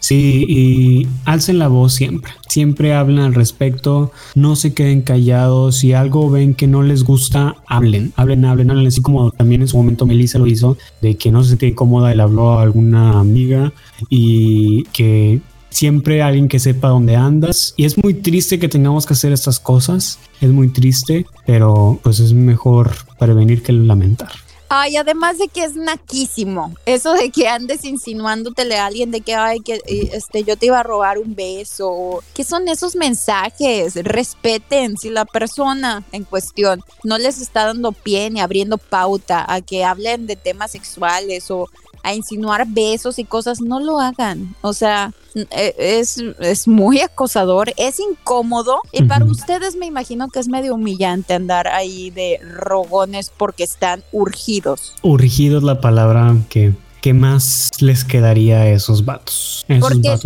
Sí, 0.00 0.44
y 0.48 1.08
alcen 1.24 1.58
la 1.58 1.68
voz 1.68 1.94
siempre. 1.94 2.32
Siempre 2.48 2.94
hablen 2.94 3.20
al 3.20 3.34
respecto, 3.34 4.12
no 4.34 4.56
se 4.56 4.74
queden 4.74 5.02
callados. 5.02 5.76
Si 5.76 5.92
algo 5.92 6.30
ven 6.30 6.54
que 6.54 6.66
no 6.66 6.82
les 6.82 7.04
gusta, 7.04 7.56
hablen, 7.66 8.12
hablen, 8.16 8.44
hablen, 8.44 8.70
hablen. 8.70 8.86
Así 8.86 9.00
como 9.00 9.30
también 9.30 9.62
en 9.62 9.68
su 9.68 9.76
momento 9.76 10.06
Melissa 10.06 10.38
lo 10.38 10.46
hizo, 10.46 10.76
de 11.00 11.16
que 11.16 11.32
no 11.32 11.42
se 11.42 11.50
sentía 11.50 11.70
incómoda, 11.70 12.14
le 12.14 12.22
habló 12.22 12.52
a 12.52 12.62
alguna 12.62 13.18
amiga 13.18 13.72
y 14.10 14.84
que 14.92 15.40
siempre 15.72 16.22
alguien 16.22 16.48
que 16.48 16.60
sepa 16.60 16.88
dónde 16.88 17.16
andas. 17.16 17.74
Y 17.76 17.84
es 17.84 17.98
muy 17.98 18.14
triste 18.14 18.58
que 18.58 18.68
tengamos 18.68 19.06
que 19.06 19.14
hacer 19.14 19.32
estas 19.32 19.58
cosas. 19.58 20.18
Es 20.40 20.50
muy 20.50 20.68
triste, 20.68 21.26
pero 21.46 21.98
pues 22.02 22.20
es 22.20 22.32
mejor 22.32 22.92
prevenir 23.18 23.62
que 23.62 23.72
lamentar. 23.72 24.30
Ay, 24.74 24.96
además 24.96 25.36
de 25.36 25.48
que 25.48 25.64
es 25.64 25.76
naquísimo. 25.76 26.72
Eso 26.86 27.12
de 27.12 27.30
que 27.30 27.46
andes 27.46 27.84
insinuándotele 27.84 28.78
a 28.78 28.86
alguien 28.86 29.10
de 29.10 29.20
que, 29.20 29.34
ay, 29.34 29.60
que 29.60 29.74
eh, 29.74 30.08
este, 30.14 30.44
yo 30.44 30.56
te 30.56 30.64
iba 30.64 30.80
a 30.80 30.82
robar 30.82 31.18
un 31.18 31.34
beso. 31.34 32.24
¿Qué 32.32 32.42
son 32.42 32.66
esos 32.68 32.96
mensajes? 32.96 33.94
Respeten 33.96 34.96
si 34.96 35.10
la 35.10 35.26
persona 35.26 36.02
en 36.10 36.24
cuestión 36.24 36.82
no 37.04 37.18
les 37.18 37.38
está 37.42 37.66
dando 37.66 37.92
pie 37.92 38.30
ni 38.30 38.40
abriendo 38.40 38.78
pauta 38.78 39.44
a 39.46 39.60
que 39.60 39.84
hablen 39.84 40.26
de 40.26 40.36
temas 40.36 40.70
sexuales 40.70 41.50
o 41.50 41.68
a 42.02 42.14
insinuar 42.14 42.66
besos 42.68 43.18
y 43.18 43.24
cosas, 43.24 43.60
no 43.60 43.80
lo 43.80 44.00
hagan. 44.00 44.54
O 44.60 44.72
sea, 44.72 45.12
e, 45.34 45.74
es, 45.78 46.18
es 46.40 46.68
muy 46.68 47.00
acosador, 47.00 47.72
es 47.76 48.00
incómodo 48.00 48.78
y 48.92 49.04
para 49.04 49.24
ustedes 49.24 49.76
me 49.76 49.86
imagino 49.86 50.28
que 50.28 50.40
es 50.40 50.48
medio 50.48 50.74
humillante 50.74 51.34
andar 51.34 51.68
ahí 51.68 52.10
de 52.10 52.38
rogones 52.42 53.32
porque 53.36 53.64
están 53.64 54.02
urgidos. 54.12 54.94
Urgidos 55.02 55.62
la 55.62 55.80
palabra 55.80 56.36
que 56.48 56.74
¿qué 57.02 57.12
más 57.12 57.68
les 57.80 58.04
quedaría 58.04 58.60
a 58.60 58.68
esos 58.68 59.04
vatos? 59.04 59.66
Porque, 59.80 60.16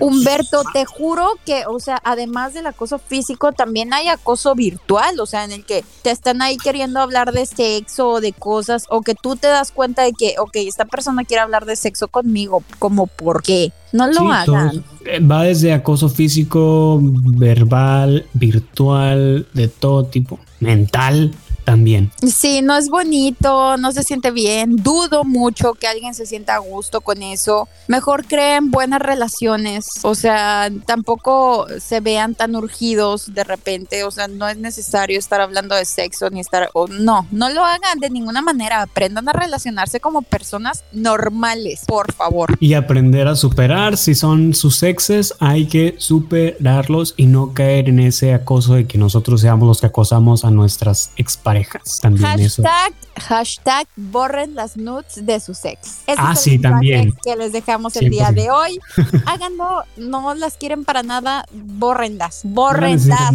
Humberto, 0.00 0.62
te 0.72 0.86
juro 0.86 1.28
que, 1.44 1.64
o 1.66 1.78
sea, 1.78 2.00
además 2.02 2.54
del 2.54 2.66
acoso 2.66 2.98
físico, 2.98 3.52
también 3.52 3.92
hay 3.92 4.08
acoso 4.08 4.54
virtual, 4.54 5.20
o 5.20 5.26
sea, 5.26 5.44
en 5.44 5.52
el 5.52 5.64
que 5.64 5.84
te 6.02 6.10
están 6.10 6.40
ahí 6.40 6.56
queriendo 6.56 7.00
hablar 7.00 7.32
de 7.32 7.44
sexo 7.44 8.08
o 8.08 8.20
de 8.20 8.32
cosas, 8.32 8.86
o 8.88 9.02
que 9.02 9.14
tú 9.14 9.36
te 9.36 9.46
das 9.46 9.70
cuenta 9.70 10.02
de 10.02 10.14
que, 10.14 10.36
ok, 10.38 10.56
esta 10.56 10.86
persona 10.86 11.24
quiere 11.24 11.42
hablar 11.42 11.66
de 11.66 11.76
sexo 11.76 12.08
conmigo, 12.08 12.64
como 12.78 13.06
por 13.06 13.42
qué. 13.42 13.72
No 13.92 14.10
lo 14.10 14.32
hagan. 14.32 14.84
Eh, 15.04 15.20
va 15.20 15.44
desde 15.44 15.72
acoso 15.72 16.08
físico, 16.08 16.98
verbal, 17.02 18.26
virtual, 18.32 19.46
de 19.52 19.68
todo 19.68 20.06
tipo, 20.06 20.40
mental 20.60 21.32
también. 21.66 22.12
Sí, 22.22 22.62
no 22.62 22.76
es 22.76 22.88
bonito, 22.88 23.76
no 23.76 23.90
se 23.90 24.04
siente 24.04 24.30
bien. 24.30 24.76
Dudo 24.76 25.24
mucho 25.24 25.74
que 25.74 25.88
alguien 25.88 26.14
se 26.14 26.24
sienta 26.24 26.54
a 26.54 26.58
gusto 26.58 27.00
con 27.00 27.24
eso. 27.24 27.68
Mejor 27.88 28.24
creen 28.24 28.70
buenas 28.70 29.02
relaciones. 29.02 29.88
O 30.02 30.14
sea, 30.14 30.70
tampoco 30.86 31.66
se 31.80 31.98
vean 31.98 32.36
tan 32.36 32.54
urgidos 32.54 33.34
de 33.34 33.42
repente. 33.42 34.04
O 34.04 34.12
sea, 34.12 34.28
no 34.28 34.48
es 34.48 34.58
necesario 34.58 35.18
estar 35.18 35.40
hablando 35.40 35.74
de 35.74 35.84
sexo 35.84 36.30
ni 36.30 36.38
estar. 36.38 36.70
O 36.72 36.86
no, 36.86 37.26
no 37.32 37.50
lo 37.50 37.64
hagan 37.64 37.98
de 37.98 38.10
ninguna 38.10 38.42
manera. 38.42 38.82
Aprendan 38.82 39.28
a 39.28 39.32
relacionarse 39.32 39.98
como 39.98 40.22
personas 40.22 40.84
normales, 40.92 41.80
por 41.84 42.12
favor. 42.12 42.56
Y 42.60 42.74
aprender 42.74 43.26
a 43.26 43.34
superar. 43.34 43.96
Si 43.96 44.14
son 44.14 44.54
sus 44.54 44.84
exes, 44.84 45.34
hay 45.40 45.66
que 45.66 45.96
superarlos 45.98 47.14
y 47.16 47.26
no 47.26 47.54
caer 47.54 47.88
en 47.88 47.98
ese 47.98 48.34
acoso 48.34 48.74
de 48.74 48.86
que 48.86 48.98
nosotros 48.98 49.40
seamos 49.40 49.66
los 49.66 49.80
que 49.80 49.88
acosamos 49.88 50.44
a 50.44 50.52
nuestras 50.52 51.10
exparejas 51.16 51.55
hashtag, 51.64 52.92
hashtag 53.16 53.86
borren 53.96 54.54
las 54.54 54.76
nudes 54.76 55.24
de 55.24 55.40
sus 55.40 55.64
ex. 55.64 56.00
ah, 56.16 56.34
sí, 56.34 56.58
también. 56.58 57.14
Que 57.24 57.36
les 57.36 57.52
dejamos 57.52 57.96
el 57.96 58.10
día 58.10 58.32
de 58.32 58.50
hoy. 58.50 58.78
Háganlo, 59.26 59.82
no 59.96 60.34
las 60.34 60.56
quieren 60.56 60.84
para 60.84 61.02
nada, 61.02 61.44
bórrenlas, 61.52 62.42
bórrenlas 62.44 63.32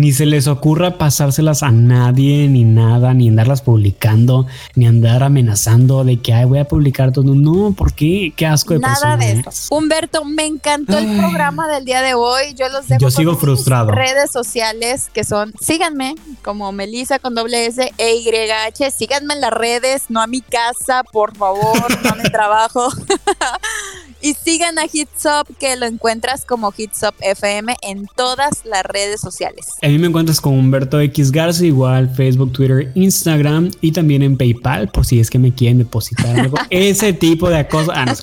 ni 0.00 0.12
se 0.12 0.24
les 0.24 0.46
ocurra 0.46 0.96
pasárselas 0.96 1.62
a 1.62 1.70
nadie, 1.70 2.48
ni 2.48 2.64
nada, 2.64 3.12
ni 3.12 3.28
andarlas 3.28 3.60
publicando, 3.60 4.46
ni 4.74 4.86
andar 4.86 5.22
amenazando 5.22 6.04
de 6.04 6.16
que 6.16 6.32
Ay, 6.32 6.46
voy 6.46 6.58
a 6.58 6.64
publicar 6.64 7.12
todo. 7.12 7.34
No, 7.34 7.72
¿por 7.72 7.92
qué? 7.92 8.32
Qué 8.34 8.46
asco 8.46 8.72
de 8.72 8.80
Nada 8.80 9.18
de 9.18 9.32
eso. 9.32 9.74
Humberto, 9.76 10.24
me 10.24 10.46
encantó 10.46 10.96
el 10.96 11.18
programa 11.18 11.68
del 11.68 11.84
día 11.84 12.00
de 12.00 12.14
hoy. 12.14 12.54
Yo 12.54 12.70
los 12.70 12.88
dejo 12.88 12.98
Yo 12.98 13.10
sigo 13.10 13.36
frustrado. 13.36 13.90
redes 13.90 14.30
sociales 14.30 15.10
que 15.12 15.22
son, 15.22 15.52
síganme 15.60 16.14
como 16.42 16.72
Melissa 16.72 17.18
con 17.18 17.34
doble 17.34 17.66
S 17.66 17.92
e 17.98 18.16
Y 18.16 18.30
H. 18.50 18.90
Síganme 18.92 19.34
en 19.34 19.42
las 19.42 19.52
redes, 19.52 20.04
no 20.08 20.22
a 20.22 20.26
mi 20.26 20.40
casa, 20.40 21.04
por 21.12 21.36
favor, 21.36 22.02
no 22.02 22.10
a 22.10 22.14
mi 22.14 22.22
trabajo. 22.30 22.88
Y 24.22 24.34
sigan 24.34 24.78
a 24.78 24.84
Hitsop, 24.84 25.48
que 25.58 25.76
lo 25.76 25.86
encuentras 25.86 26.44
como 26.44 26.72
Hitsop 26.76 27.14
FM 27.20 27.76
en 27.82 28.06
todas 28.16 28.64
las 28.64 28.82
redes 28.82 29.20
sociales. 29.20 29.66
A 29.82 29.88
mí 29.88 29.98
me 29.98 30.08
encuentras 30.08 30.40
con 30.40 30.58
Humberto 30.58 31.00
X 31.00 31.32
Garza, 31.32 31.64
igual 31.64 32.14
Facebook, 32.14 32.52
Twitter, 32.52 32.92
Instagram 32.94 33.70
y 33.80 33.92
también 33.92 34.22
en 34.22 34.36
PayPal, 34.36 34.88
por 34.88 35.06
si 35.06 35.20
es 35.20 35.30
que 35.30 35.38
me 35.38 35.54
quieren 35.54 35.78
depositar 35.78 36.38
algo. 36.38 36.56
Ese 36.70 37.12
tipo 37.12 37.48
de 37.48 37.66
cosas. 37.66 37.94
Ah, 37.96 38.04
no, 38.04 38.14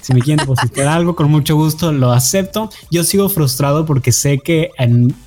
si 0.00 0.14
me 0.14 0.20
quieren 0.20 0.38
depositar 0.38 0.86
algo, 0.86 1.16
con 1.16 1.30
mucho 1.30 1.56
gusto 1.56 1.92
lo 1.92 2.12
acepto. 2.12 2.70
Yo 2.90 3.04
sigo 3.04 3.28
frustrado 3.28 3.86
porque 3.86 4.12
sé 4.12 4.38
que, 4.38 4.70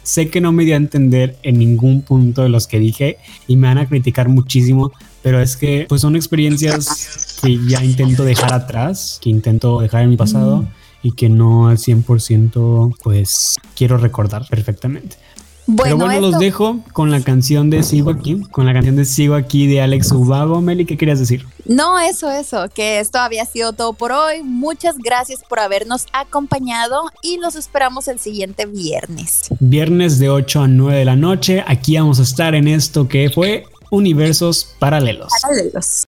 sé 0.04 0.30
que 0.30 0.42
no 0.42 0.52
me 0.52 0.64
di 0.64 0.74
a 0.74 0.78
entender 0.78 1.38
en 1.44 1.60
ningún 1.60 2.02
punto 2.02 2.44
de 2.44 2.50
los 2.50 2.68
que 2.68 2.80
dije 2.80 3.18
y 3.48 3.56
me 3.56 3.68
van 3.68 3.78
a 3.78 3.88
criticar 3.88 4.30
muchísimo 4.30 4.92
pero 5.24 5.42
es 5.42 5.58
que 5.58 5.86
pues 5.90 6.02
son 6.02 6.16
experiencias 6.16 7.40
que 7.42 7.58
ya 7.66 7.84
intento 7.84 8.24
dejar 8.24 8.54
atrás, 8.54 9.18
que 9.22 9.30
intento 9.30 9.80
dejar 9.80 10.04
en 10.04 10.10
mi 10.10 10.18
pasado 10.18 10.68
y 11.02 11.14
que 11.14 11.30
no 11.30 11.70
al 11.70 11.78
100% 11.78 12.98
pues 13.02 13.56
quiero 13.76 13.98
recordar 13.98 14.46
perfectamente. 14.50 15.18
Bueno, 15.66 15.84
Pero 15.84 15.98
bueno, 15.98 16.32
los 16.32 16.40
dejo 16.40 16.82
con 16.92 17.10
la 17.10 17.22
canción 17.22 17.70
de 17.70 17.84
Sigo 17.84 18.12
aquí, 18.12 18.42
con 18.52 18.66
la 18.66 18.74
canción 18.74 18.98
de 18.98 19.06
Sigo 19.06 19.36
aquí 19.36 19.66
de 19.66 19.82
Alex 19.82 20.12
Ubago. 20.12 20.60
Meli, 20.60 20.86
¿qué 20.86 20.98
querías 20.98 21.20
decir? 21.20 21.46
No, 21.66 21.98
eso, 22.00 22.30
eso, 22.30 22.68
que 22.74 23.00
esto 23.00 23.20
había 23.20 23.46
sido 23.46 23.72
todo 23.72 23.94
por 23.94 24.12
hoy. 24.12 24.44
Muchas 24.44 24.98
gracias 24.98 25.42
por 25.48 25.62
habernos 25.62 26.06
acompañado 26.12 27.04
y 27.22 27.38
los 27.38 27.56
esperamos 27.56 28.10
el 28.10 28.20
siguiente 28.20 28.66
viernes. 28.66 29.44
Viernes 29.62 30.20
de 30.20 30.30
8 30.30 30.64
a 30.64 30.68
9 30.68 31.00
de 31.00 31.06
la 31.06 31.16
noche. 31.16 31.64
Aquí 31.66 31.96
vamos 31.96 32.20
a 32.20 32.24
estar 32.24 32.56
en 32.56 32.68
esto 32.68 33.08
que 33.08 33.30
fue 33.34 33.64
universos 33.94 34.76
paralelos. 34.80 35.32
Paralelos. 35.42 35.86